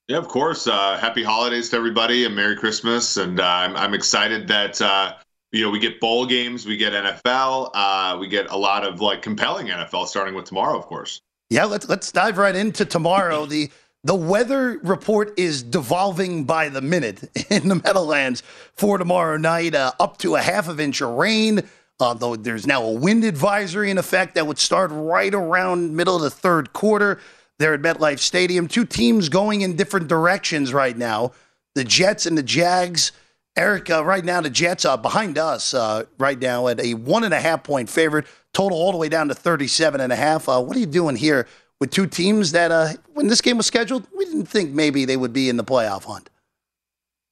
Yeah, 0.10 0.18
of 0.18 0.28
course. 0.28 0.68
Uh, 0.68 0.98
happy 0.98 1.24
holidays 1.24 1.70
to 1.70 1.78
everybody 1.78 2.26
and 2.26 2.36
Merry 2.36 2.58
Christmas. 2.58 3.16
And 3.16 3.40
uh, 3.40 3.46
I'm, 3.46 3.76
I'm 3.78 3.94
excited 3.94 4.48
that, 4.50 4.82
uh, 4.82 5.16
you 5.54 5.64
know, 5.64 5.70
we 5.70 5.80
get 5.80 6.02
bowl 6.02 6.26
games, 6.26 6.66
we 6.66 6.76
get 6.76 6.92
NFL, 6.92 7.72
uh, 7.74 8.18
we 8.20 8.28
get 8.28 8.50
a 8.50 8.58
lot 8.58 8.86
of 8.86 9.00
like 9.00 9.22
compelling 9.22 9.68
NFL 9.68 10.08
starting 10.08 10.36
with 10.36 10.46
tomorrow, 10.46 10.78
of 10.78 10.86
course. 10.86 11.22
Yeah, 11.50 11.64
let's 11.64 11.88
let's 11.88 12.12
dive 12.12 12.38
right 12.38 12.56
into 12.56 12.84
tomorrow. 12.84 13.46
the 13.46 13.72
The 14.04 14.16
weather 14.16 14.80
report 14.84 15.38
is 15.38 15.64
devolving 15.64 16.46
by 16.46 16.70
the 16.70 16.82
minute 16.82 17.30
in 17.50 17.68
the 17.68 17.76
Meadowlands 17.76 18.44
for 18.74 18.98
tomorrow 18.98 19.38
night. 19.38 19.76
Uh, 19.76 19.92
up 20.00 20.18
to 20.20 20.36
a 20.36 20.42
half 20.42 20.68
of 20.68 20.80
inch 20.80 21.02
of 21.02 21.10
rain. 21.10 21.64
Uh, 22.00 22.14
though 22.14 22.36
there's 22.36 22.68
now 22.68 22.84
a 22.84 22.92
wind 22.92 23.24
advisory 23.24 23.90
in 23.90 23.98
effect 23.98 24.36
that 24.36 24.46
would 24.46 24.60
start 24.60 24.92
right 24.94 25.34
around 25.34 25.96
middle 25.96 26.16
of 26.16 26.22
the 26.22 26.30
third 26.30 26.72
quarter 26.72 27.20
there 27.58 27.74
at 27.74 27.82
MetLife 27.82 28.20
Stadium. 28.20 28.68
Two 28.68 28.86
teams 28.86 29.30
going 29.30 29.62
in 29.62 29.76
different 29.76 30.08
directions 30.08 30.72
right 30.72 30.96
now. 30.96 31.32
The 31.74 31.84
Jets 31.84 32.28
and 32.28 32.38
the 32.38 32.44
Jags. 32.44 33.12
Eric, 33.56 33.90
uh, 33.90 34.06
right 34.06 34.24
now 34.24 34.42
the 34.42 34.52
Jets 34.52 34.86
are 34.86 35.00
behind 35.00 35.40
us 35.40 35.74
uh, 35.74 36.04
right 36.20 36.40
now 36.40 36.68
at 36.68 36.80
a 36.80 36.94
one 36.94 37.24
and 37.24 37.34
a 37.34 37.42
half 37.42 37.64
point 37.64 37.90
favorite. 37.90 38.28
Total 38.54 38.78
all 38.78 38.92
the 38.92 38.98
way 38.98 39.10
down 39.10 39.28
to 39.30 39.36
37 39.36 40.00
and 40.00 40.14
a 40.14 40.16
half. 40.16 40.48
Uh, 40.48 40.62
what 40.62 40.78
are 40.78 40.80
you 40.80 40.86
doing 40.86 41.16
here 41.16 41.48
with 41.80 41.92
two 41.92 42.08
teams 42.08 42.52
that, 42.52 42.72
uh, 42.72 42.90
when 43.14 43.28
this 43.28 43.42
game 43.42 43.58
was 43.58 43.66
scheduled, 43.66 44.08
we 44.18 44.26
didn't 44.26 44.46
think 44.48 44.72
maybe 44.72 45.06
they 45.06 45.18
would 45.18 45.34
be 45.34 45.50
in 45.50 45.58
the 45.58 45.64
playoff 45.64 46.04
hunt? 46.04 46.30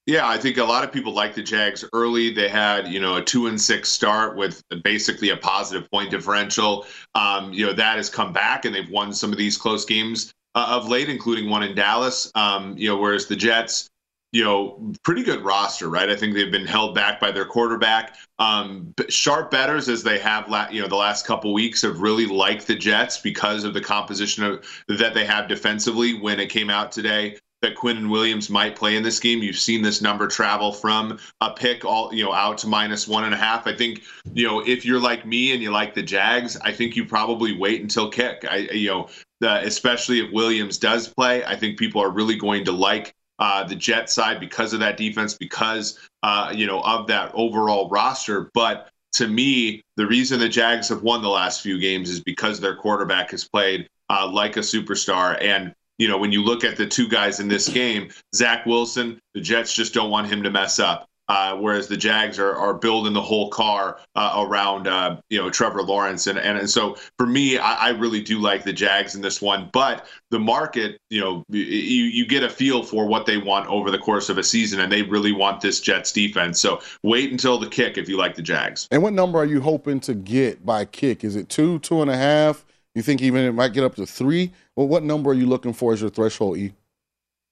Yeah, 0.05 0.27
I 0.27 0.37
think 0.37 0.57
a 0.57 0.63
lot 0.63 0.83
of 0.83 0.91
people 0.91 1.13
like 1.13 1.33
the 1.33 1.41
Jags 1.41 1.83
early. 1.91 2.31
They 2.31 2.47
had, 2.47 2.87
you 2.87 2.99
know, 2.99 3.15
a 3.15 3.23
two 3.23 3.47
and 3.47 3.59
six 3.59 3.89
start 3.89 4.37
with 4.37 4.63
basically 4.83 5.31
a 5.31 5.37
positive 5.37 5.89
point 5.89 6.11
differential. 6.11 6.85
Um, 7.15 7.51
you 7.51 7.65
know, 7.65 7.73
that 7.73 7.97
has 7.97 8.07
come 8.07 8.31
back 8.31 8.65
and 8.65 8.75
they've 8.75 8.89
won 8.89 9.13
some 9.13 9.31
of 9.31 9.39
these 9.39 9.57
close 9.57 9.83
games 9.83 10.31
uh, 10.53 10.67
of 10.69 10.87
late, 10.87 11.09
including 11.09 11.49
one 11.49 11.63
in 11.63 11.73
Dallas. 11.73 12.31
Um, 12.35 12.77
you 12.77 12.87
know, 12.87 12.97
whereas 12.97 13.25
the 13.25 13.35
Jets, 13.35 13.89
you 14.35 14.43
know, 14.43 14.91
pretty 15.03 15.23
good 15.23 15.45
roster, 15.45 15.87
right? 15.87 16.09
I 16.09 16.15
think 16.17 16.33
they've 16.33 16.51
been 16.51 16.65
held 16.65 16.93
back 16.93 17.21
by 17.21 17.31
their 17.31 17.45
quarterback. 17.45 18.17
Um, 18.37 18.93
sharp 19.07 19.49
betters, 19.49 19.87
as 19.87 20.03
they 20.03 20.19
have, 20.19 20.49
la- 20.49 20.67
you 20.69 20.81
know, 20.81 20.89
the 20.89 20.95
last 20.97 21.25
couple 21.25 21.53
weeks 21.53 21.81
have 21.83 22.01
really 22.01 22.25
liked 22.25 22.67
the 22.67 22.75
Jets 22.75 23.17
because 23.17 23.63
of 23.63 23.73
the 23.73 23.79
composition 23.79 24.43
of, 24.43 24.65
that 24.89 25.13
they 25.13 25.23
have 25.23 25.47
defensively. 25.47 26.19
When 26.19 26.41
it 26.41 26.49
came 26.49 26.69
out 26.69 26.91
today, 26.91 27.37
that 27.61 27.77
Quinnen 27.77 28.09
Williams 28.09 28.49
might 28.49 28.75
play 28.75 28.97
in 28.97 29.03
this 29.03 29.21
game. 29.21 29.41
You've 29.41 29.57
seen 29.57 29.81
this 29.81 30.01
number 30.01 30.27
travel 30.27 30.73
from 30.73 31.17
a 31.39 31.51
pick 31.51 31.85
all 31.85 32.13
you 32.13 32.25
know 32.25 32.33
out 32.33 32.57
to 32.57 32.67
minus 32.67 33.07
one 33.07 33.23
and 33.23 33.33
a 33.33 33.37
half. 33.37 33.67
I 33.67 33.73
think 33.73 34.01
you 34.33 34.45
know 34.45 34.59
if 34.59 34.85
you're 34.85 34.99
like 34.99 35.25
me 35.25 35.53
and 35.53 35.63
you 35.63 35.71
like 35.71 35.93
the 35.93 36.03
Jags, 36.03 36.57
I 36.57 36.73
think 36.73 36.97
you 36.97 37.05
probably 37.05 37.57
wait 37.57 37.81
until 37.81 38.09
kick. 38.09 38.43
I 38.51 38.57
you 38.57 38.89
know 38.89 39.07
the, 39.39 39.65
especially 39.65 40.19
if 40.19 40.29
Williams 40.33 40.77
does 40.77 41.07
play, 41.07 41.45
I 41.45 41.55
think 41.55 41.79
people 41.79 42.01
are 42.01 42.09
really 42.09 42.35
going 42.35 42.65
to 42.65 42.73
like 42.73 43.15
uh, 43.39 43.63
the 43.63 43.75
Jet 43.75 44.09
side 44.09 44.39
because 44.39 44.73
of 44.73 44.79
that 44.79 44.97
defense, 44.97 45.35
because 45.35 45.99
uh, 46.23 46.51
you 46.55 46.67
know 46.67 46.81
of 46.81 47.07
that 47.07 47.31
overall 47.33 47.89
roster. 47.89 48.49
But 48.53 48.89
to 49.13 49.27
me, 49.27 49.81
the 49.95 50.07
reason 50.07 50.39
the 50.39 50.49
Jags 50.49 50.89
have 50.89 51.03
won 51.03 51.21
the 51.21 51.29
last 51.29 51.61
few 51.61 51.79
games 51.79 52.09
is 52.09 52.21
because 52.21 52.59
their 52.59 52.75
quarterback 52.75 53.31
has 53.31 53.47
played 53.47 53.87
uh, 54.09 54.29
like 54.31 54.57
a 54.57 54.61
superstar 54.61 55.41
and 55.41 55.73
you 55.97 56.07
know, 56.07 56.17
when 56.17 56.31
you 56.31 56.43
look 56.43 56.63
at 56.63 56.75
the 56.75 56.85
two 56.85 57.07
guys 57.07 57.39
in 57.39 57.47
this 57.47 57.69
game, 57.69 58.09
Zach 58.35 58.65
Wilson, 58.65 59.19
the 59.33 59.41
Jets 59.41 59.73
just 59.73 59.93
don't 59.93 60.09
want 60.09 60.27
him 60.27 60.43
to 60.43 60.51
mess 60.51 60.79
up. 60.79 61.07
Uh, 61.27 61.55
whereas 61.57 61.87
the 61.87 61.97
Jags 61.97 62.37
are, 62.37 62.55
are 62.55 62.73
building 62.73 63.13
the 63.13 63.21
whole 63.21 63.49
car 63.49 63.99
uh, 64.15 64.45
around 64.47 64.87
uh, 64.87 65.19
you 65.29 65.41
know 65.41 65.49
Trevor 65.49 65.81
Lawrence. 65.81 66.27
And, 66.27 66.37
and 66.37 66.69
so 66.69 66.97
for 67.17 67.25
me 67.25 67.57
I, 67.57 67.87
I, 67.87 67.89
really 67.89 68.21
do 68.21 68.39
like 68.39 68.63
the 68.63 68.73
Jags 68.73 69.15
in 69.15 69.21
this 69.21 69.41
one 69.41 69.69
but 69.71 70.05
the 70.29 70.37
market 70.37 70.99
you 71.09 71.19
know 71.21 71.43
you, 71.49 71.61
you 71.63 72.27
get 72.27 72.43
a 72.43 72.49
feel 72.49 72.83
for 72.83 73.07
what 73.07 73.25
they 73.25 73.37
want 73.37 73.67
over 73.67 73.89
the 73.89 73.97
course 73.97 74.29
of 74.29 74.37
a 74.37 74.43
season 74.43 74.79
and 74.79 74.91
they 74.91 75.01
really 75.01 75.31
want 75.31 75.61
this 75.61 75.81
Jets 75.81 76.11
defense. 76.11 76.59
So 76.59 76.81
wait 77.03 77.31
until 77.31 77.57
the 77.57 77.67
kick 77.67 77.97
if 77.97 78.07
you 78.07 78.17
like 78.17 78.35
the 78.35 78.43
Jags. 78.43 78.87
And 78.91 79.01
what 79.01 79.13
number 79.13 79.39
are 79.39 79.45
you 79.45 79.61
hoping 79.61 79.99
to 80.01 80.13
get 80.13 80.63
by 80.63 80.85
kick? 80.85 81.23
Is 81.23 81.35
it 81.35 81.49
two 81.49 81.79
two 81.79 82.01
and 82.01 82.11
a 82.11 82.17
half? 82.17 82.65
You 82.93 83.01
think 83.01 83.21
even 83.21 83.43
it 83.43 83.53
might 83.53 83.73
get 83.73 83.83
up 83.83 83.95
to 83.95 84.05
three? 84.05 84.51
Well, 84.75 84.87
what 84.87 85.03
number 85.03 85.31
are 85.31 85.33
you 85.33 85.47
looking 85.47 85.73
for 85.73 85.93
as 85.93 86.01
your 86.01 86.09
threshold, 86.09 86.57
E? 86.57 86.73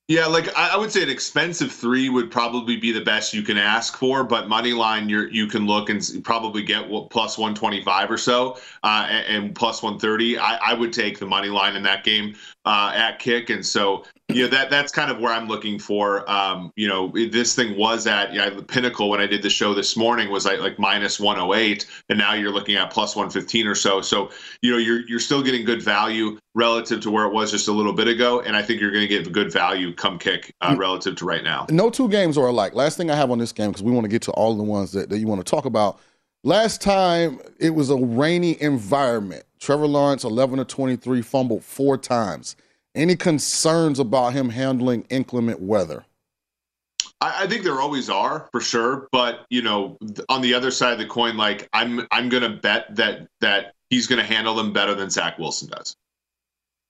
Yeah, 0.09 0.25
like 0.25 0.53
I 0.57 0.75
would 0.75 0.91
say 0.91 1.01
an 1.01 1.09
expensive 1.09 1.71
three 1.71 2.09
would 2.09 2.29
probably 2.29 2.75
be 2.75 2.91
the 2.91 2.99
best 2.99 3.33
you 3.33 3.41
can 3.41 3.57
ask 3.57 3.95
for, 3.95 4.25
but 4.25 4.49
money 4.49 4.73
line 4.73 5.07
you 5.07 5.29
you 5.31 5.47
can 5.47 5.65
look 5.65 5.89
and 5.89 6.03
probably 6.25 6.61
get 6.61 6.89
plus 7.09 7.37
125 7.37 8.11
or 8.11 8.17
so, 8.17 8.57
uh, 8.83 9.07
and, 9.09 9.45
and 9.45 9.55
plus 9.55 9.81
130. 9.81 10.37
I, 10.37 10.55
I 10.57 10.73
would 10.73 10.91
take 10.91 11.19
the 11.19 11.25
money 11.25 11.47
line 11.47 11.77
in 11.77 11.83
that 11.83 12.03
game. 12.03 12.35
Uh, 12.65 12.91
at 12.95 13.19
kick, 13.19 13.49
and 13.49 13.65
so 13.65 14.03
you 14.29 14.43
know 14.43 14.47
that 14.49 14.69
that's 14.69 14.91
kind 14.91 15.11
of 15.11 15.19
where 15.19 15.33
I'm 15.33 15.47
looking 15.47 15.77
for. 15.77 16.29
Um, 16.29 16.71
you 16.75 16.87
know, 16.87 17.11
this 17.11 17.55
thing 17.55 17.77
was 17.77 18.07
at 18.07 18.33
yeah, 18.33 18.49
the 18.49 18.63
pinnacle 18.63 19.09
when 19.09 19.19
I 19.19 19.27
did 19.27 19.41
the 19.41 19.49
show 19.49 19.73
this 19.73 19.97
morning 19.97 20.29
was 20.31 20.45
like 20.45 20.59
like 20.59 20.79
minus 20.79 21.19
108, 21.19 21.85
and 22.09 22.17
now 22.17 22.33
you're 22.33 22.51
looking 22.51 22.75
at 22.75 22.91
plus 22.91 23.15
115 23.15 23.67
or 23.67 23.75
so. 23.75 24.01
So 24.01 24.31
you 24.61 24.71
know 24.71 24.77
you're 24.77 25.07
you're 25.07 25.19
still 25.19 25.43
getting 25.43 25.65
good 25.65 25.81
value 25.81 26.37
relative 26.55 27.01
to 27.01 27.11
where 27.11 27.25
it 27.25 27.33
was 27.33 27.51
just 27.51 27.67
a 27.67 27.71
little 27.71 27.93
bit 27.93 28.07
ago, 28.07 28.41
and 28.41 28.55
I 28.55 28.61
think 28.61 28.79
you're 28.79 28.91
going 28.91 29.07
to 29.07 29.07
get 29.07 29.31
good 29.31 29.51
value 29.51 29.93
come 29.93 30.17
kick 30.17 30.53
uh, 30.61 30.75
relative 30.77 31.15
to 31.17 31.25
right 31.25 31.43
now. 31.43 31.65
No 31.69 31.89
two 31.89 32.07
games 32.07 32.37
are 32.37 32.47
alike. 32.47 32.75
Last 32.75 32.95
thing 32.95 33.11
I 33.11 33.15
have 33.15 33.31
on 33.31 33.39
this 33.39 33.51
game 33.51 33.71
because 33.71 33.83
we 33.83 33.91
want 33.91 34.05
to 34.05 34.09
get 34.09 34.21
to 34.23 34.31
all 34.31 34.55
the 34.55 34.63
ones 34.63 34.91
that, 34.93 35.09
that 35.09 35.19
you 35.19 35.27
want 35.27 35.45
to 35.45 35.49
talk 35.49 35.65
about. 35.65 35.99
Last 36.45 36.81
time 36.81 37.39
it 37.57 37.69
was 37.69 37.89
a 37.89 37.95
rainy 37.95 38.61
environment. 38.61 39.45
Trevor 39.59 39.87
Lawrence, 39.87 40.25
11 40.25 40.57
to 40.57 40.65
23, 40.65 41.21
fumbled 41.21 41.63
four 41.63 41.97
times. 41.97 42.57
Any 42.95 43.15
concerns 43.15 43.97
about 43.97 44.33
him 44.33 44.49
handling 44.49 45.05
inclement 45.09 45.61
weather? 45.61 46.05
I, 47.21 47.43
I 47.43 47.47
think 47.47 47.63
there 47.63 47.79
always 47.79 48.09
are 48.09 48.49
for 48.51 48.59
sure, 48.59 49.07
but 49.13 49.45
you 49.49 49.61
know, 49.61 49.97
on 50.27 50.41
the 50.41 50.53
other 50.53 50.69
side 50.69 50.91
of 50.91 50.99
the 50.99 51.05
coin, 51.05 51.37
like 51.37 51.69
I'm, 51.71 52.05
I'm 52.11 52.27
to 52.43 52.59
bet 52.59 52.93
that 52.97 53.29
that 53.39 53.73
he's 53.89 54.05
to 54.19 54.27
handle 54.27 54.53
them 54.53 54.73
better 54.73 54.93
than 54.93 55.09
Zach 55.09 55.39
Wilson 55.39 55.69
does. 55.69 55.95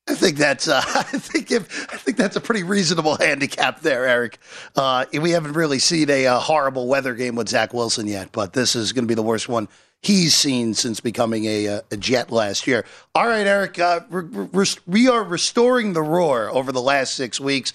I 0.07 0.15
think 0.15 0.37
that's 0.37 0.67
uh, 0.67 0.81
I 0.87 1.03
think 1.03 1.51
if 1.51 1.93
I 1.93 1.97
think 1.97 2.17
that's 2.17 2.35
a 2.35 2.41
pretty 2.41 2.63
reasonable 2.63 3.15
handicap 3.15 3.81
there, 3.81 4.05
Eric. 4.05 4.37
Uh, 4.75 5.05
we 5.13 5.31
haven't 5.31 5.53
really 5.53 5.79
seen 5.79 6.09
a, 6.09 6.25
a, 6.25 6.39
horrible 6.39 6.87
weather 6.87 7.15
game 7.15 7.35
with 7.35 7.49
Zach 7.49 7.73
Wilson 7.73 8.07
yet, 8.07 8.29
but 8.31 8.53
this 8.53 8.75
is 8.75 8.91
going 8.91 9.05
to 9.05 9.07
be 9.07 9.15
the 9.15 9.23
worst 9.23 9.47
one 9.47 9.69
he's 10.03 10.35
seen 10.35 10.73
since 10.73 10.99
becoming 10.99 11.45
a, 11.45 11.81
a 11.89 11.97
Jet 11.97 12.31
last 12.31 12.67
year. 12.67 12.85
All 13.15 13.25
right, 13.25 13.47
Eric, 13.47 13.79
uh, 13.79 14.01
we 14.85 15.07
are 15.07 15.23
restoring 15.23 15.93
the 15.93 16.01
roar 16.01 16.49
over 16.49 16.71
the 16.71 16.81
last 16.81 17.15
six 17.15 17.39
weeks. 17.39 17.73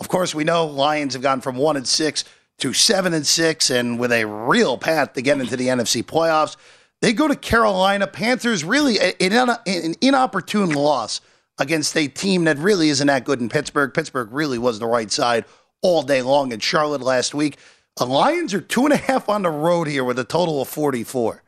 Of 0.00 0.08
course, 0.08 0.34
we 0.34 0.44
know 0.44 0.66
Lions 0.66 1.14
have 1.14 1.22
gone 1.22 1.40
from 1.40 1.56
one 1.56 1.76
and 1.76 1.86
six 1.86 2.24
to 2.58 2.72
seven 2.72 3.14
and 3.14 3.26
six, 3.26 3.70
and 3.70 3.98
with 3.98 4.12
a 4.12 4.24
real 4.24 4.76
path 4.76 5.14
to 5.14 5.22
get 5.22 5.40
into 5.40 5.56
the 5.56 5.68
NFC 5.68 6.02
playoffs. 6.02 6.56
They 7.00 7.12
go 7.12 7.28
to 7.28 7.36
Carolina 7.36 8.08
Panthers. 8.08 8.64
Really, 8.64 8.98
an, 8.98 9.48
an 9.66 9.94
inopportune 10.00 10.70
loss 10.70 11.20
against 11.58 11.96
a 11.96 12.08
team 12.08 12.44
that 12.44 12.58
really 12.58 12.88
isn't 12.88 13.06
that 13.06 13.24
good 13.24 13.40
in 13.40 13.48
Pittsburgh. 13.48 13.92
Pittsburgh 13.92 14.28
really 14.30 14.58
was 14.58 14.78
the 14.78 14.86
right 14.86 15.10
side 15.10 15.44
all 15.82 16.02
day 16.02 16.22
long 16.22 16.52
in 16.52 16.60
Charlotte 16.60 17.02
last 17.02 17.34
week. 17.34 17.58
The 17.96 18.06
Lions 18.06 18.54
are 18.54 18.60
two 18.60 18.84
and 18.84 18.92
a 18.92 18.96
half 18.96 19.28
on 19.28 19.42
the 19.42 19.50
road 19.50 19.88
here 19.88 20.04
with 20.04 20.18
a 20.18 20.24
total 20.24 20.62
of 20.62 20.68
44. 20.68 21.42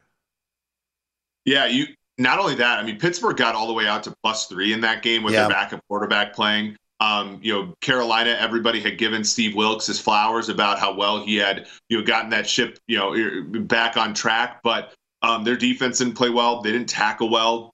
Yeah, 1.44 1.66
you 1.66 1.87
not 2.18 2.38
only 2.38 2.55
that, 2.57 2.79
I 2.79 2.83
mean, 2.83 2.99
Pittsburgh 2.99 3.37
got 3.37 3.55
all 3.55 3.66
the 3.66 3.73
way 3.73 3.87
out 3.87 4.03
to 4.05 4.14
plus 4.23 4.46
three 4.46 4.73
in 4.73 4.81
that 4.83 5.03
game 5.03 5.23
with 5.23 5.33
yeah. 5.33 5.42
their 5.42 5.51
backup 5.51 5.81
quarterback 5.88 6.35
playing. 6.35 6.77
Um, 6.99 7.38
you 7.42 7.53
know, 7.53 7.75
Carolina, 7.81 8.37
everybody 8.38 8.79
had 8.79 8.99
given 8.99 9.25
Steve 9.25 9.55
Wilks 9.55 9.87
his 9.87 9.99
flowers 9.99 10.51
about 10.51 10.79
how 10.79 10.92
well 10.92 11.25
he 11.25 11.37
had, 11.37 11.66
you 11.88 11.99
know, 11.99 12.05
gotten 12.05 12.29
that 12.31 12.46
ship, 12.46 12.79
you 12.88 12.99
know, 12.99 13.62
back 13.62 13.96
on 13.96 14.12
track. 14.12 14.61
But 14.62 14.92
um, 15.23 15.44
their 15.44 15.57
defense 15.57 15.99
didn't 15.99 16.14
play 16.14 16.29
well. 16.29 16.61
They 16.61 16.73
didn't 16.73 16.90
tackle 16.90 17.31
well 17.31 17.73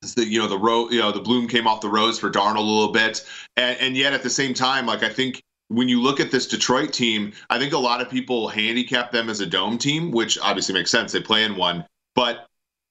the 0.00 0.26
you 0.26 0.38
know 0.38 0.46
the 0.46 0.58
road 0.58 0.92
you 0.92 1.00
know 1.00 1.12
the 1.12 1.20
bloom 1.20 1.48
came 1.48 1.66
off 1.66 1.80
the 1.80 1.88
rose 1.88 2.18
for 2.18 2.30
Darnold 2.30 2.56
a 2.56 2.60
little 2.60 2.92
bit, 2.92 3.24
and, 3.56 3.78
and 3.80 3.96
yet 3.96 4.12
at 4.12 4.22
the 4.22 4.30
same 4.30 4.54
time, 4.54 4.86
like 4.86 5.02
I 5.02 5.08
think 5.08 5.42
when 5.68 5.88
you 5.88 6.00
look 6.00 6.20
at 6.20 6.30
this 6.30 6.46
Detroit 6.46 6.92
team, 6.92 7.32
I 7.50 7.58
think 7.58 7.72
a 7.72 7.78
lot 7.78 8.00
of 8.00 8.08
people 8.08 8.48
handicap 8.48 9.12
them 9.12 9.28
as 9.28 9.40
a 9.40 9.46
dome 9.46 9.76
team, 9.76 10.10
which 10.10 10.38
obviously 10.38 10.74
makes 10.74 10.90
sense. 10.90 11.12
They 11.12 11.20
play 11.20 11.44
in 11.44 11.56
one, 11.56 11.84
but 12.14 12.46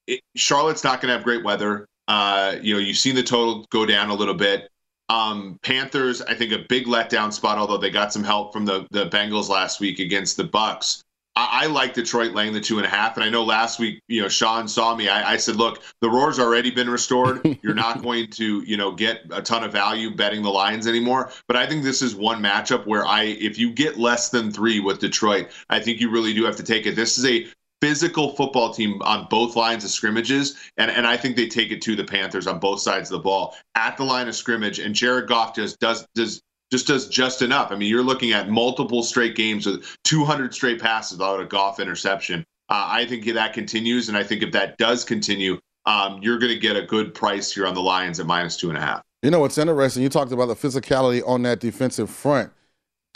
it, 0.06 0.22
Charlotte's 0.36 0.84
not 0.84 1.02
going 1.02 1.10
to 1.10 1.16
have 1.16 1.24
great 1.24 1.44
weather. 1.44 1.88
Uh, 2.08 2.56
you 2.62 2.74
know, 2.74 2.80
you've 2.80 2.98
seen 2.98 3.16
the 3.16 3.24
total 3.24 3.66
go 3.72 3.86
down 3.86 4.10
a 4.10 4.14
little 4.14 4.34
bit. 4.34 4.70
Um, 5.10 5.58
Panthers, 5.64 6.22
I 6.22 6.34
think 6.36 6.52
a 6.52 6.66
big 6.70 6.86
letdown 6.86 7.32
spot, 7.32 7.58
although 7.58 7.78
they 7.78 7.90
got 7.90 8.12
some 8.12 8.24
help 8.24 8.52
from 8.52 8.66
the 8.66 8.86
the 8.92 9.10
Bengals 9.10 9.50
last 9.50 9.80
week 9.80 10.00
against 10.00 10.38
the 10.38 10.44
Bucs. 10.44 11.02
I, 11.38 11.64
I, 11.64 11.66
like 11.68 11.94
Detroit 11.94 12.34
laying 12.34 12.52
the 12.52 12.60
two 12.60 12.78
and 12.78 12.86
a 12.86 12.90
half. 12.90 13.16
And 13.16 13.24
I 13.24 13.30
know 13.30 13.44
last 13.44 13.80
week, 13.80 14.02
you 14.08 14.24
know, 14.24 14.28
Sean 14.28 14.68
saw 14.68 14.96
me. 14.96 15.08
I, 15.08 15.34
I 15.34 15.38
said, 15.38 15.56
look, 15.56 15.84
the 16.02 16.10
roar's 16.10 16.40
already 16.40 16.72
been 16.72 16.90
restored. 16.90 17.60
You're 17.62 17.76
not 17.76 18.02
going 18.02 18.32
to, 18.32 18.64
you 18.66 18.76
know, 18.76 18.92
get 18.92 19.22
a 19.30 19.42
ton 19.42 19.64
of 19.64 19.72
value 19.72 20.16
betting 20.16 20.42
the 20.42 20.50
Lions 20.50 20.88
anymore. 20.88 21.32
But 21.48 21.56
I 21.56 21.68
think 21.68 21.84
this 21.84 22.02
is 22.02 22.16
one 22.16 22.42
matchup 22.42 22.88
where 22.88 23.06
I, 23.06 23.24
if 23.24 23.60
you 23.60 23.72
get 23.72 24.00
less 24.00 24.30
than 24.30 24.52
three 24.52 24.80
with 24.80 25.00
Detroit, 25.00 25.50
I 25.70 25.80
think 25.80 26.00
you 26.02 26.10
really 26.10 26.34
do 26.34 26.44
have 26.44 26.56
to 26.56 26.64
take 26.64 26.88
it. 26.88 26.96
This 26.96 27.20
is 27.20 27.26
a 27.26 27.48
physical 27.82 28.36
football 28.36 28.74
team 28.74 29.00
on 29.04 29.28
both 29.30 29.56
lines 29.56 29.84
of 29.84 29.92
scrimmages. 29.92 30.58
And, 30.78 30.90
and 30.90 31.06
I 31.06 31.18
think 31.18 31.36
they 31.36 31.48
take 31.48 31.72
it 31.72 31.84
to 31.84 31.96
the 31.96 32.04
Panthers 32.04 32.48
on 32.48 32.58
both 32.58 32.80
sides 32.80 33.12
of 33.12 33.18
the 33.20 33.24
ball 33.24 33.56
at 33.76 33.96
the 33.96 34.04
line 34.04 34.28
of 34.28 34.36
scrimmage. 34.36 34.80
And 34.80 34.96
Jared 34.96 35.28
Goff 35.28 35.54
just 35.56 35.80
does 35.80 36.08
does 36.16 36.42
just 36.72 36.88
does 36.88 37.08
just 37.08 37.42
enough. 37.42 37.72
I 37.72 37.76
mean, 37.76 37.90
you're 37.90 38.04
looking 38.04 38.34
at 38.34 38.50
multiple 38.50 39.04
straight 39.04 39.36
games 39.36 39.66
with 39.66 39.86
200 40.04 40.54
straight 40.54 40.82
passes 40.82 41.18
without 41.18 41.40
a 41.40 41.46
Goff 41.46 41.80
interception. 41.80 42.44
Uh, 42.70 42.88
I 42.92 43.06
think 43.06 43.26
that 43.26 43.54
continues, 43.54 44.10
and 44.10 44.18
I 44.18 44.24
think 44.24 44.44
if 44.44 44.52
that 44.52 44.78
does 44.78 45.06
continue, 45.06 45.60
um, 45.86 46.20
you're 46.22 46.38
going 46.38 46.52
to 46.52 46.60
get 46.60 46.76
a 46.76 46.82
good 46.82 47.14
price 47.14 47.54
here 47.54 47.66
on 47.66 47.74
the 47.74 47.82
Lions 47.82 48.20
at 48.20 48.26
minus 48.26 48.58
two 48.58 48.70
and 48.70 48.78
a 48.78 48.82
half. 48.82 49.02
You 49.24 49.32
know 49.32 49.40
what's 49.40 49.58
interesting? 49.58 50.04
You 50.04 50.10
talked 50.10 50.32
about 50.32 50.48
the 50.48 50.56
physicality 50.56 51.26
on 51.26 51.44
that 51.44 51.60
defensive 51.60 52.10
front 52.10 52.52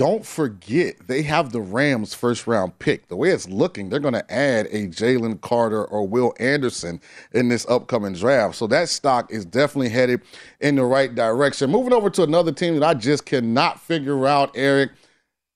don't 0.02 0.26
forget 0.26 0.96
they 1.06 1.22
have 1.22 1.52
the 1.52 1.62
Rams 1.62 2.16
first 2.16 2.48
round 2.48 2.80
pick. 2.80 3.08
The 3.08 3.16
way 3.16 3.30
it's 3.30 3.48
looking, 3.48 3.88
they're 3.88 4.00
going 4.00 4.16
to 4.16 4.34
add 4.34 4.66
a 4.72 4.88
Jalen 4.88 5.42
Carter 5.42 5.86
or 5.86 6.08
Will 6.08 6.34
Anderson 6.40 7.00
in 7.34 7.50
this 7.50 7.68
upcoming 7.70 8.14
draft. 8.14 8.56
So 8.56 8.66
that 8.66 8.90
stock 8.90 9.32
is 9.32 9.46
definitely 9.46 9.90
headed 9.90 10.22
in 10.60 10.74
the 10.74 10.86
right 10.86 11.14
direction. 11.14 11.70
Moving 11.70 11.94
over 11.94 12.10
to 12.10 12.24
another 12.24 12.52
team 12.52 12.80
that 12.80 12.84
I 12.84 12.96
just 12.96 13.28
cannot 13.28 13.80
figure 13.80 14.26
out, 14.26 14.50
Eric. 14.56 14.90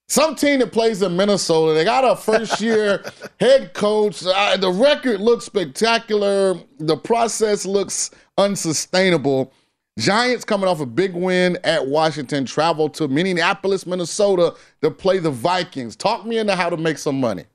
Some 0.09 0.35
team 0.35 0.59
that 0.59 0.71
plays 0.71 1.01
in 1.01 1.17
Minnesota, 1.17 1.73
they 1.73 1.83
got 1.83 2.03
a 2.03 2.15
first 2.15 2.61
year 2.61 3.03
head 3.39 3.73
coach. 3.73 4.19
The 4.19 4.71
record 4.71 5.21
looks 5.21 5.45
spectacular. 5.45 6.53
The 6.77 6.97
process 6.97 7.65
looks 7.65 8.11
unsustainable. 8.37 9.51
Giants 9.97 10.43
coming 10.43 10.67
off 10.67 10.81
a 10.81 10.85
big 10.85 11.13
win 11.13 11.57
at 11.63 11.87
Washington, 11.87 12.43
travel 12.45 12.89
to 12.89 13.07
Minneapolis, 13.07 13.85
Minnesota 13.85 14.53
to 14.81 14.91
play 14.91 15.19
the 15.19 15.31
Vikings. 15.31 15.95
Talk 15.95 16.25
me 16.25 16.37
into 16.37 16.55
how 16.55 16.69
to 16.69 16.75
make 16.75 16.97
some 16.97 17.19
money. 17.19 17.45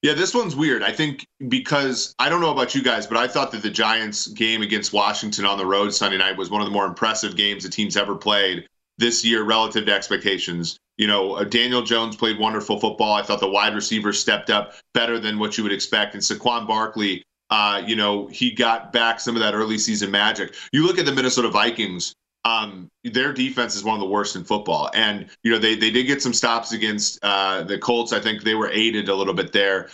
Yeah, 0.00 0.14
this 0.14 0.34
one's 0.34 0.56
weird. 0.56 0.82
I 0.82 0.92
think 0.92 1.26
because 1.48 2.14
I 2.18 2.28
don't 2.28 2.40
know 2.40 2.52
about 2.52 2.74
you 2.74 2.82
guys, 2.82 3.06
but 3.06 3.18
I 3.18 3.28
thought 3.28 3.50
that 3.52 3.62
the 3.62 3.70
Giants 3.70 4.28
game 4.28 4.62
against 4.62 4.92
Washington 4.92 5.44
on 5.44 5.58
the 5.58 5.66
road 5.66 5.92
Sunday 5.92 6.16
night 6.16 6.38
was 6.38 6.48
one 6.48 6.62
of 6.62 6.66
the 6.66 6.72
more 6.72 6.86
impressive 6.86 7.36
games 7.36 7.64
the 7.64 7.70
team's 7.70 7.96
ever 7.96 8.14
played 8.14 8.66
this 8.98 9.24
year 9.24 9.42
relative 9.42 9.84
to 9.86 9.92
expectations. 9.92 10.78
You 10.96 11.06
know, 11.06 11.34
uh, 11.34 11.44
Daniel 11.44 11.82
Jones 11.82 12.16
played 12.16 12.38
wonderful 12.38 12.80
football. 12.80 13.12
I 13.12 13.22
thought 13.22 13.40
the 13.40 13.48
wide 13.48 13.74
receivers 13.74 14.18
stepped 14.18 14.48
up 14.48 14.74
better 14.94 15.18
than 15.18 15.38
what 15.38 15.58
you 15.58 15.64
would 15.64 15.72
expect. 15.72 16.14
And 16.14 16.22
Saquon 16.22 16.66
Barkley 16.66 17.22
uh, 17.50 17.82
you 17.86 17.96
know, 17.96 18.26
he 18.28 18.50
got 18.50 18.92
back 18.92 19.20
some 19.20 19.36
of 19.36 19.42
that 19.42 19.54
early 19.54 19.78
season 19.78 20.10
magic. 20.10 20.54
You 20.72 20.86
look 20.86 20.98
at 20.98 21.06
the 21.06 21.12
Minnesota 21.12 21.48
Vikings, 21.48 22.14
um, 22.44 22.88
their 23.02 23.32
defense 23.32 23.74
is 23.74 23.82
one 23.82 23.94
of 23.94 24.00
the 24.00 24.06
worst 24.06 24.36
in 24.36 24.44
football. 24.44 24.90
And, 24.94 25.26
you 25.42 25.50
know, 25.50 25.58
they, 25.58 25.74
they 25.74 25.90
did 25.90 26.06
get 26.06 26.22
some 26.22 26.32
stops 26.32 26.72
against 26.72 27.18
uh, 27.22 27.64
the 27.64 27.78
Colts. 27.78 28.12
I 28.12 28.20
think 28.20 28.42
they 28.42 28.54
were 28.54 28.70
aided 28.70 29.08
a 29.08 29.14
little 29.14 29.34
bit 29.34 29.52
there. 29.52 29.88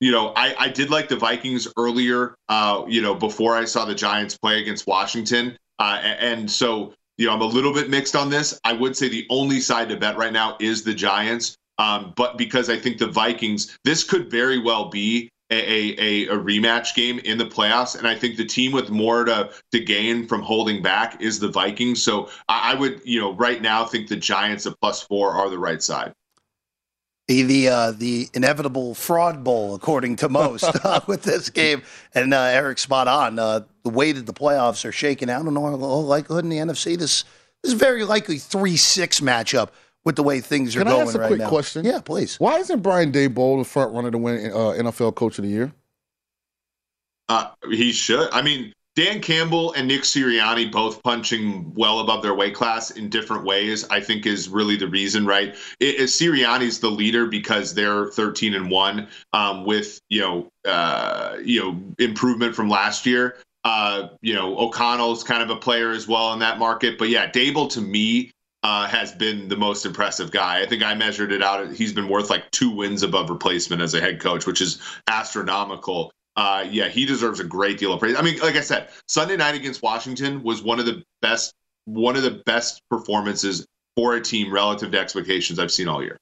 You 0.00 0.10
know, 0.10 0.32
I, 0.34 0.54
I 0.58 0.68
did 0.68 0.88
like 0.88 1.08
the 1.08 1.16
Vikings 1.16 1.68
earlier, 1.76 2.34
uh, 2.48 2.84
you 2.88 3.02
know, 3.02 3.14
before 3.14 3.54
I 3.54 3.66
saw 3.66 3.84
the 3.84 3.94
Giants 3.94 4.38
play 4.38 4.60
against 4.60 4.86
Washington. 4.86 5.58
Uh, 5.78 6.00
and 6.02 6.50
so, 6.50 6.94
you 7.18 7.26
know, 7.26 7.34
I'm 7.34 7.42
a 7.42 7.46
little 7.46 7.74
bit 7.74 7.90
mixed 7.90 8.16
on 8.16 8.30
this. 8.30 8.58
I 8.64 8.72
would 8.72 8.96
say 8.96 9.10
the 9.10 9.26
only 9.28 9.60
side 9.60 9.90
to 9.90 9.96
bet 9.96 10.16
right 10.16 10.32
now 10.32 10.56
is 10.58 10.82
the 10.82 10.94
Giants. 10.94 11.54
Um, 11.78 12.14
but 12.16 12.38
because 12.38 12.70
I 12.70 12.78
think 12.78 12.96
the 12.96 13.08
Vikings, 13.08 13.78
this 13.84 14.04
could 14.04 14.30
very 14.30 14.58
well 14.58 14.88
be 14.88 15.28
a, 15.50 16.00
a, 16.00 16.28
a 16.28 16.38
rematch 16.38 16.94
game 16.94 17.18
in 17.20 17.38
the 17.38 17.44
playoffs. 17.44 17.96
And 17.96 18.06
I 18.06 18.14
think 18.14 18.36
the 18.36 18.44
team 18.44 18.72
with 18.72 18.90
more 18.90 19.24
to, 19.24 19.50
to 19.72 19.80
gain 19.80 20.26
from 20.26 20.42
holding 20.42 20.82
back 20.82 21.20
is 21.20 21.40
the 21.40 21.48
Vikings. 21.48 22.02
So 22.02 22.28
I, 22.48 22.72
I 22.72 22.74
would, 22.74 23.00
you 23.04 23.20
know, 23.20 23.34
right 23.34 23.60
now 23.60 23.84
think 23.84 24.08
the 24.08 24.16
Giants 24.16 24.66
at 24.66 24.80
plus 24.80 25.02
four 25.02 25.32
are 25.32 25.50
the 25.50 25.58
right 25.58 25.82
side. 25.82 26.12
The 27.26 27.42
the, 27.42 27.68
uh, 27.68 27.90
the 27.92 28.28
inevitable 28.34 28.94
fraud 28.94 29.44
bowl, 29.44 29.74
according 29.74 30.16
to 30.16 30.28
most, 30.28 30.64
uh, 30.84 31.00
with 31.06 31.22
this 31.22 31.50
game. 31.50 31.82
And 32.14 32.34
uh, 32.34 32.42
Eric, 32.42 32.78
spot 32.78 33.08
on. 33.08 33.38
Uh, 33.38 33.60
the 33.82 33.90
way 33.90 34.12
that 34.12 34.26
the 34.26 34.32
playoffs 34.32 34.84
are 34.84 34.92
shaking 34.92 35.30
out, 35.30 35.46
in 35.46 35.56
all 35.56 36.04
likelihood 36.04 36.44
in 36.44 36.50
the 36.50 36.58
NFC, 36.58 36.98
this, 36.98 37.24
this 37.62 37.72
is 37.72 37.78
very 37.78 38.04
likely 38.04 38.38
three 38.38 38.76
six 38.76 39.20
matchup 39.20 39.70
with 40.04 40.16
the 40.16 40.22
way 40.22 40.40
things 40.40 40.74
are 40.76 40.80
Can 40.80 40.88
going 40.88 41.00
I 41.00 41.04
ask 41.04 41.14
a 41.14 41.18
right 41.18 41.28
quick 41.28 41.40
now. 41.40 41.48
question? 41.48 41.84
Yeah, 41.84 42.00
please. 42.00 42.38
Why 42.40 42.58
isn't 42.58 42.82
Brian 42.82 43.12
Daboll 43.12 43.58
the 43.58 43.64
front 43.64 43.92
runner 43.92 44.10
to 44.10 44.18
win 44.18 44.50
uh, 44.50 44.74
NFL 44.78 45.14
Coach 45.14 45.38
of 45.38 45.44
the 45.44 45.50
Year? 45.50 45.72
Uh, 47.28 47.50
he 47.70 47.92
should. 47.92 48.28
I 48.32 48.42
mean, 48.42 48.72
Dan 48.96 49.20
Campbell 49.20 49.72
and 49.74 49.86
Nick 49.86 50.02
Sirianni 50.02 50.70
both 50.70 51.02
punching 51.02 51.72
well 51.74 52.00
above 52.00 52.22
their 52.22 52.34
weight 52.34 52.54
class 52.54 52.90
in 52.90 53.08
different 53.08 53.44
ways, 53.44 53.88
I 53.88 54.00
think 54.00 54.26
is 54.26 54.48
really 54.48 54.76
the 54.76 54.88
reason, 54.88 55.24
right? 55.26 55.54
It, 55.78 56.00
it, 56.00 56.02
Sirianni's 56.04 56.80
the 56.80 56.90
leader 56.90 57.26
because 57.26 57.72
they're 57.72 58.06
13 58.08 58.54
and 58.54 58.70
one 58.70 59.06
um, 59.32 59.64
with 59.64 60.00
you 60.08 60.20
know 60.20 60.48
uh, 60.68 61.36
you 61.44 61.60
know 61.60 61.80
improvement 61.98 62.54
from 62.54 62.68
last 62.68 63.06
year. 63.06 63.36
Uh, 63.62 64.08
you 64.22 64.34
know, 64.34 64.58
O'Connell's 64.58 65.22
kind 65.22 65.42
of 65.42 65.50
a 65.50 65.56
player 65.56 65.90
as 65.90 66.08
well 66.08 66.32
in 66.32 66.38
that 66.40 66.58
market. 66.58 66.98
But 66.98 67.10
yeah, 67.10 67.30
Daboll 67.30 67.70
to 67.70 67.80
me 67.80 68.32
uh, 68.62 68.86
has 68.86 69.12
been 69.12 69.48
the 69.48 69.56
most 69.56 69.86
impressive 69.86 70.30
guy. 70.30 70.60
I 70.60 70.66
think 70.66 70.82
I 70.82 70.94
measured 70.94 71.32
it 71.32 71.42
out. 71.42 71.72
He's 71.72 71.92
been 71.92 72.08
worth 72.08 72.30
like 72.30 72.50
two 72.50 72.70
wins 72.70 73.02
above 73.02 73.30
replacement 73.30 73.80
as 73.80 73.94
a 73.94 74.00
head 74.00 74.20
coach, 74.20 74.46
which 74.46 74.60
is 74.60 74.80
astronomical. 75.06 76.12
Uh, 76.36 76.66
yeah, 76.70 76.88
he 76.88 77.06
deserves 77.06 77.40
a 77.40 77.44
great 77.44 77.78
deal 77.78 77.92
of 77.92 78.00
praise. 78.00 78.16
I 78.16 78.22
mean, 78.22 78.38
like 78.40 78.56
I 78.56 78.60
said, 78.60 78.88
Sunday 79.08 79.36
night 79.36 79.54
against 79.54 79.82
Washington 79.82 80.42
was 80.42 80.62
one 80.62 80.78
of 80.78 80.86
the 80.86 81.02
best, 81.22 81.54
one 81.86 82.16
of 82.16 82.22
the 82.22 82.42
best 82.46 82.82
performances 82.90 83.66
for 83.96 84.14
a 84.14 84.20
team 84.20 84.52
relative 84.52 84.92
to 84.92 84.98
expectations 84.98 85.58
I've 85.58 85.72
seen 85.72 85.88
all 85.88 86.02
year. 86.02 86.18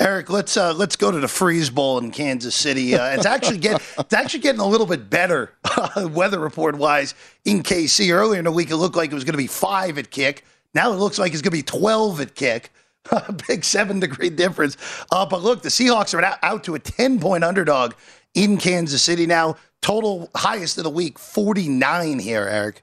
Eric, 0.00 0.30
let's 0.30 0.56
uh, 0.56 0.72
let's 0.74 0.94
go 0.94 1.10
to 1.10 1.18
the 1.18 1.26
Freeze 1.26 1.70
Bowl 1.70 1.98
in 1.98 2.12
Kansas 2.12 2.54
City. 2.54 2.94
Uh, 2.94 3.16
it's 3.16 3.26
actually 3.26 3.58
get 3.58 3.82
it's 3.98 4.14
actually 4.14 4.40
getting 4.40 4.60
a 4.60 4.66
little 4.66 4.86
bit 4.86 5.10
better 5.10 5.54
weather 5.96 6.38
report 6.38 6.76
wise 6.76 7.14
in 7.44 7.64
KC. 7.64 8.12
Earlier 8.12 8.38
in 8.38 8.44
the 8.44 8.52
week, 8.52 8.70
it 8.70 8.76
looked 8.76 8.94
like 8.94 9.10
it 9.10 9.14
was 9.14 9.24
going 9.24 9.32
to 9.32 9.38
be 9.38 9.48
five 9.48 9.98
at 9.98 10.12
kick. 10.12 10.44
Now 10.74 10.92
it 10.92 10.96
looks 10.96 11.18
like 11.18 11.32
it's 11.32 11.42
going 11.42 11.50
to 11.50 11.56
be 11.58 11.62
twelve 11.62 12.20
at 12.20 12.34
kick. 12.34 12.70
A 13.10 13.32
big 13.46 13.64
seven 13.64 14.00
degree 14.00 14.30
difference. 14.30 14.76
Uh, 15.10 15.24
but 15.24 15.42
look, 15.42 15.62
the 15.62 15.68
Seahawks 15.70 16.14
are 16.14 16.38
out, 16.42 16.64
to 16.64 16.74
a 16.74 16.78
ten 16.78 17.18
point 17.18 17.44
underdog 17.44 17.94
in 18.34 18.58
Kansas 18.58 19.02
City 19.02 19.26
now. 19.26 19.56
Total 19.80 20.28
highest 20.34 20.76
of 20.78 20.84
the 20.84 20.90
week, 20.90 21.18
forty 21.18 21.68
nine 21.68 22.18
here, 22.18 22.46
Eric. 22.46 22.82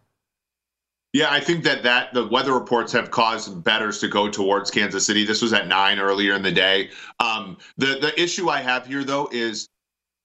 Yeah, 1.16 1.32
I 1.32 1.40
think 1.40 1.64
that 1.64 1.84
that 1.84 2.14
the 2.14 2.28
weather 2.28 2.54
reports 2.54 2.92
have 2.92 3.10
caused 3.10 3.64
betters 3.64 4.00
to 4.00 4.10
go 4.10 4.30
towards 4.30 4.70
Kansas 4.70 5.06
City. 5.06 5.26
This 5.26 5.42
was 5.42 5.54
at 5.54 5.66
nine 5.68 5.98
earlier 5.98 6.34
in 6.34 6.42
the 6.42 6.52
day. 6.52 6.90
Um, 7.22 7.58
the 7.78 7.98
the 8.02 8.22
issue 8.22 8.50
I 8.50 8.60
have 8.62 8.86
here 8.86 9.04
though 9.06 9.30
is, 9.32 9.70